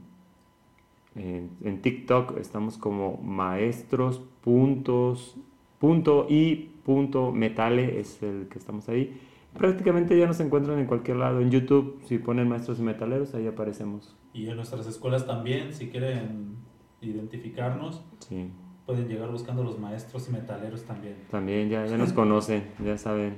en, 1.18 1.50
en 1.64 1.82
TikTok 1.82 2.38
estamos 2.38 2.78
como 2.78 3.16
maestros 3.16 4.20
puntos 4.42 5.36
punto 5.78 6.26
y 6.28 6.70
punto 6.84 7.32
metale 7.32 8.00
es 8.00 8.22
el 8.22 8.48
que 8.48 8.58
estamos 8.58 8.88
ahí. 8.88 9.20
Prácticamente 9.56 10.16
ya 10.18 10.26
nos 10.26 10.38
encuentran 10.40 10.78
en 10.78 10.86
cualquier 10.86 11.16
lado. 11.16 11.40
En 11.40 11.50
YouTube, 11.50 12.00
si 12.04 12.18
ponen 12.18 12.48
maestros 12.48 12.78
y 12.78 12.82
metaleros, 12.82 13.34
ahí 13.34 13.46
aparecemos. 13.46 14.16
Y 14.32 14.48
en 14.48 14.56
nuestras 14.56 14.86
escuelas 14.86 15.26
también, 15.26 15.72
si 15.72 15.88
quieren 15.88 16.56
identificarnos, 17.00 18.04
Sí, 18.20 18.50
pueden 18.86 19.08
llegar 19.08 19.30
buscando 19.30 19.62
los 19.64 19.78
maestros 19.78 20.28
y 20.28 20.32
metaleros 20.32 20.84
también. 20.84 21.16
también 21.30 21.68
ya, 21.70 21.86
ya 21.86 21.96
nos 21.96 22.12
conocen, 22.12 22.64
ya 22.84 22.96
saben, 22.98 23.36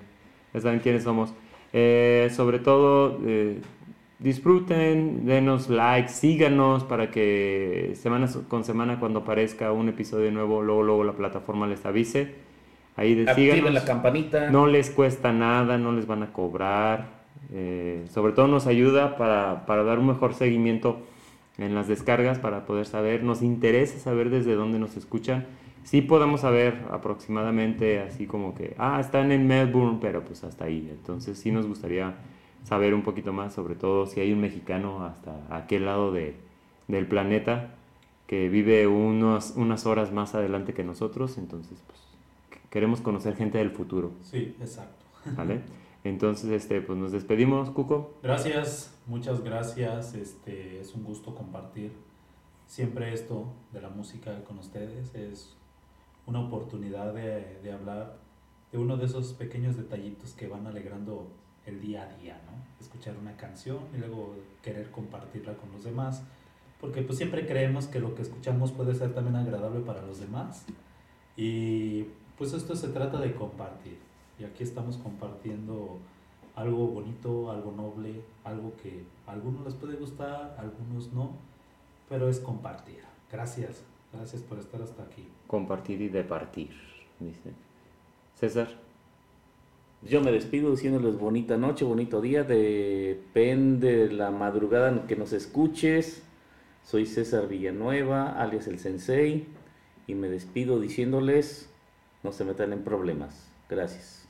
ya 0.52 0.61
saben 0.61 0.80
quiénes 0.80 1.04
somos. 1.04 1.32
Eh, 1.72 2.28
sobre 2.34 2.58
todo, 2.58 3.18
eh, 3.24 3.61
disfruten, 4.18 5.24
denos 5.24 5.68
like, 5.70 6.08
síganos 6.08 6.84
para 6.84 7.11
que 7.11 7.92
semana 7.94 8.28
con 8.48 8.64
semana 8.64 8.98
cuando 9.00 9.20
aparezca 9.20 9.72
un 9.72 9.88
episodio 9.88 10.30
nuevo, 10.32 10.62
luego, 10.62 10.82
luego 10.82 11.04
la 11.04 11.12
plataforma 11.14 11.66
les 11.66 11.84
avise. 11.86 12.34
Ahí 13.01 13.14
de, 13.14 13.24
Activen 13.30 13.57
síganos. 13.57 13.74
la 13.74 13.84
campanita. 13.84 14.51
No 14.51 14.66
les 14.66 14.90
cuesta 14.90 15.32
nada, 15.32 15.78
no 15.78 15.92
les 15.92 16.07
van 16.07 16.22
a 16.22 16.32
cobrar. 16.32 17.18
eh, 17.53 18.05
sobre 18.11 18.32
todo 18.32 18.46
nos 18.46 18.66
ayuda 18.66 19.16
para, 19.16 19.64
para 19.66 19.82
dar 19.84 19.98
un 19.98 20.07
mejor 20.07 20.34
seguimiento 20.34 21.01
en 21.59 21.74
las 21.74 21.88
descargas 21.88 22.38
para 22.38 22.66
poder 22.66 22.86
saber. 22.86 23.22
Nos 23.24 23.42
interesa 23.42 23.98
saber 23.98 24.30
desde 24.30 24.55
dónde 24.55 24.78
nos 24.78 24.96
escuchan. 24.96 25.46
Sí 25.82 26.03
podemos 26.03 26.42
saber 26.42 26.74
aproximadamente 26.90 28.01
así 28.01 28.26
como 28.26 28.55
que, 28.55 28.74
ah, 28.78 28.98
están 29.01 29.32
en 29.32 29.46
Melbourne, 29.46 29.98
pero 30.01 30.22
pues 30.22 30.44
hasta 30.44 30.66
ahí. 30.66 30.88
Entonces 30.90 31.38
sí 31.38 31.51
nos 31.51 31.66
gustaría 31.66 32.14
saber 32.64 32.92
un 32.94 33.03
poquito 33.03 33.32
más, 33.32 33.55
sobre 33.55 33.74
todo 33.76 34.07
si 34.07 34.20
hay 34.20 34.32
un 34.32 34.40
mexicano 34.42 35.05
hasta 35.05 35.32
aquel 35.51 35.86
lado 35.86 36.12
de, 36.12 36.36
del 36.88 37.07
planeta 37.07 37.74
que 38.26 38.48
vive 38.51 38.86
unos, 38.86 39.55
unas 39.57 39.86
horas 39.86 40.12
más 40.12 40.34
adelante 40.34 40.74
que 40.74 40.84
nosotros. 40.84 41.38
Entonces, 41.38 41.82
pues 41.86 41.98
queremos 42.70 43.00
conocer 43.00 43.36
gente 43.36 43.58
del 43.58 43.70
futuro. 43.70 44.12
Sí, 44.22 44.56
exacto. 44.60 45.04
¿Vale? 45.36 45.60
Entonces, 46.02 46.50
este, 46.50 46.80
pues 46.80 46.98
nos 46.98 47.12
despedimos, 47.12 47.70
Cuco. 47.70 48.14
Gracias, 48.22 48.96
muchas 49.06 49.42
gracias. 49.42 50.14
Este, 50.14 50.80
es 50.80 50.94
un 50.94 51.04
gusto 51.04 51.34
compartir 51.34 51.92
siempre 52.66 53.12
esto 53.12 53.52
de 53.72 53.82
la 53.82 53.90
música 53.90 54.42
con 54.44 54.58
ustedes. 54.58 55.14
Es 55.14 55.56
una 56.26 56.40
oportunidad 56.40 57.12
de, 57.12 57.58
de 57.62 57.72
hablar 57.72 58.16
de 58.72 58.78
uno 58.78 58.96
de 58.96 59.06
esos 59.06 59.32
pequeños 59.34 59.76
detallitos 59.76 60.32
que 60.32 60.46
van 60.46 60.66
alegrando 60.66 61.28
el 61.66 61.80
día 61.80 62.02
a 62.04 62.16
día, 62.20 62.40
¿no? 62.46 62.52
Escuchar 62.80 63.16
una 63.20 63.36
canción 63.36 63.78
y 63.94 63.98
luego 63.98 64.36
querer 64.62 64.90
compartirla 64.90 65.54
con 65.54 65.70
los 65.72 65.84
demás, 65.84 66.22
porque 66.80 67.02
pues 67.02 67.18
siempre 67.18 67.46
creemos 67.46 67.86
que 67.86 68.00
lo 68.00 68.14
que 68.14 68.22
escuchamos 68.22 68.72
puede 68.72 68.94
ser 68.94 69.12
también 69.12 69.36
agradable 69.36 69.80
para 69.80 70.02
los 70.02 70.20
demás 70.20 70.64
y 71.36 72.06
pues 72.41 72.55
esto 72.55 72.74
se 72.74 72.88
trata 72.88 73.20
de 73.20 73.34
compartir 73.34 73.99
y 74.38 74.45
aquí 74.45 74.62
estamos 74.62 74.97
compartiendo 74.97 75.99
algo 76.57 76.86
bonito, 76.86 77.51
algo 77.51 77.70
noble, 77.70 78.22
algo 78.45 78.72
que 78.82 79.05
a 79.26 79.32
algunos 79.32 79.62
les 79.66 79.74
puede 79.74 79.97
gustar, 79.97 80.57
a 80.57 80.62
algunos 80.62 81.12
no, 81.12 81.32
pero 82.09 82.30
es 82.30 82.41
compartir. 82.41 83.01
Gracias, 83.30 83.82
gracias 84.11 84.41
por 84.41 84.59
estar 84.59 84.80
hasta 84.80 85.03
aquí. 85.03 85.28
Compartir 85.49 86.01
y 86.01 86.09
departir, 86.09 86.70
dice. 87.18 87.53
César. 88.36 88.68
Yo 90.01 90.22
me 90.22 90.32
despido 90.32 90.70
diciéndoles 90.70 91.18
bonita 91.18 91.59
noche, 91.59 91.84
bonito 91.84 92.22
día, 92.22 92.43
depende 92.43 94.09
de 94.09 94.12
la 94.14 94.30
madrugada 94.30 94.88
en 94.88 95.01
que 95.01 95.14
nos 95.14 95.34
escuches. 95.34 96.22
Soy 96.86 97.05
César 97.05 97.49
Villanueva, 97.49 98.41
alias 98.41 98.66
el 98.66 98.78
Sensei, 98.78 99.47
y 100.07 100.14
me 100.14 100.30
despido 100.30 100.80
diciéndoles 100.80 101.70
no 102.22 102.32
se 102.32 102.44
metan 102.44 102.72
en 102.72 102.82
problemas. 102.82 103.50
Gracias. 103.68 104.28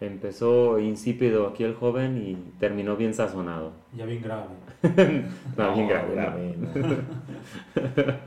Empezó 0.00 0.78
insípido 0.78 1.46
aquí 1.46 1.64
el 1.64 1.74
joven 1.74 2.18
y 2.18 2.34
terminó 2.58 2.96
bien 2.96 3.14
sazonado. 3.14 3.72
Ya 3.96 4.04
bien 4.04 4.22
grave. 4.22 4.48
no, 5.56 5.74
bien 5.74 5.88
grave. 5.88 6.14
grave, 6.14 6.56
no. 6.56 6.68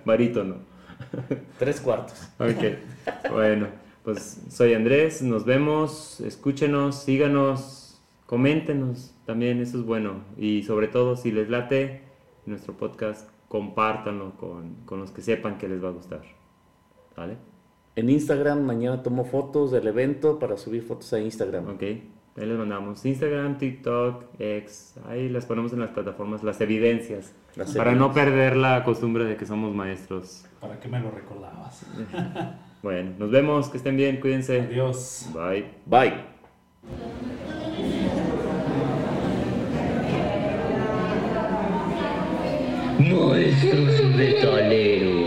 Barítono. 0.05 0.55
Tres 1.59 1.81
cuartos. 1.81 2.29
Ok, 2.39 3.31
bueno, 3.31 3.67
pues 4.03 4.41
soy 4.49 4.73
Andrés, 4.73 5.21
nos 5.21 5.45
vemos, 5.45 6.19
escúchenos, 6.21 6.95
síganos, 7.03 8.01
coméntenos, 8.25 9.13
también 9.25 9.59
eso 9.61 9.79
es 9.79 9.85
bueno. 9.85 10.21
Y 10.37 10.63
sobre 10.63 10.87
todo, 10.87 11.15
si 11.15 11.31
les 11.31 11.49
late 11.49 12.01
nuestro 12.45 12.73
podcast, 12.73 13.29
compártanlo 13.47 14.35
con, 14.37 14.75
con 14.85 14.99
los 14.99 15.11
que 15.11 15.21
sepan 15.21 15.57
que 15.57 15.67
les 15.67 15.83
va 15.83 15.89
a 15.89 15.93
gustar. 15.93 16.21
¿Vale? 17.15 17.37
En 17.97 18.11
Instagram 18.11 18.61
mañana 18.61 19.01
tomo 19.01 19.25
fotos 19.25 19.71
del 19.71 19.87
evento 19.87 20.37
para 20.37 20.55
subir 20.55 20.83
fotos 20.83 21.11
a 21.13 21.19
Instagram. 21.19 21.67
Ok, 21.67 21.81
ahí 21.81 22.05
les 22.35 22.55
mandamos 22.55 23.03
Instagram, 23.03 23.57
TikTok, 23.57 24.23
X, 24.37 24.93
ahí 25.07 25.29
las 25.29 25.47
ponemos 25.47 25.73
en 25.73 25.79
las 25.79 25.89
plataformas, 25.89 26.43
las 26.43 26.61
evidencias, 26.61 27.33
Las 27.55 27.75
para 27.75 27.95
no 27.95 28.13
perder 28.13 28.55
la 28.55 28.83
costumbre 28.83 29.25
de 29.25 29.35
que 29.35 29.47
somos 29.47 29.73
maestros. 29.73 30.45
¿Para 30.61 30.79
qué 30.79 30.87
me 30.87 30.99
lo 30.99 31.09
recordabas? 31.09 31.85
Bueno, 32.83 33.13
nos 33.17 33.31
vemos, 33.31 33.69
que 33.69 33.77
estén 33.77 33.97
bien, 33.97 34.19
cuídense. 34.21 34.61
Adiós. 34.61 35.31
Bye. 35.33 35.65
Bye. 35.87 36.13
Monstruos 42.99 44.15
metaleros. 44.15 45.26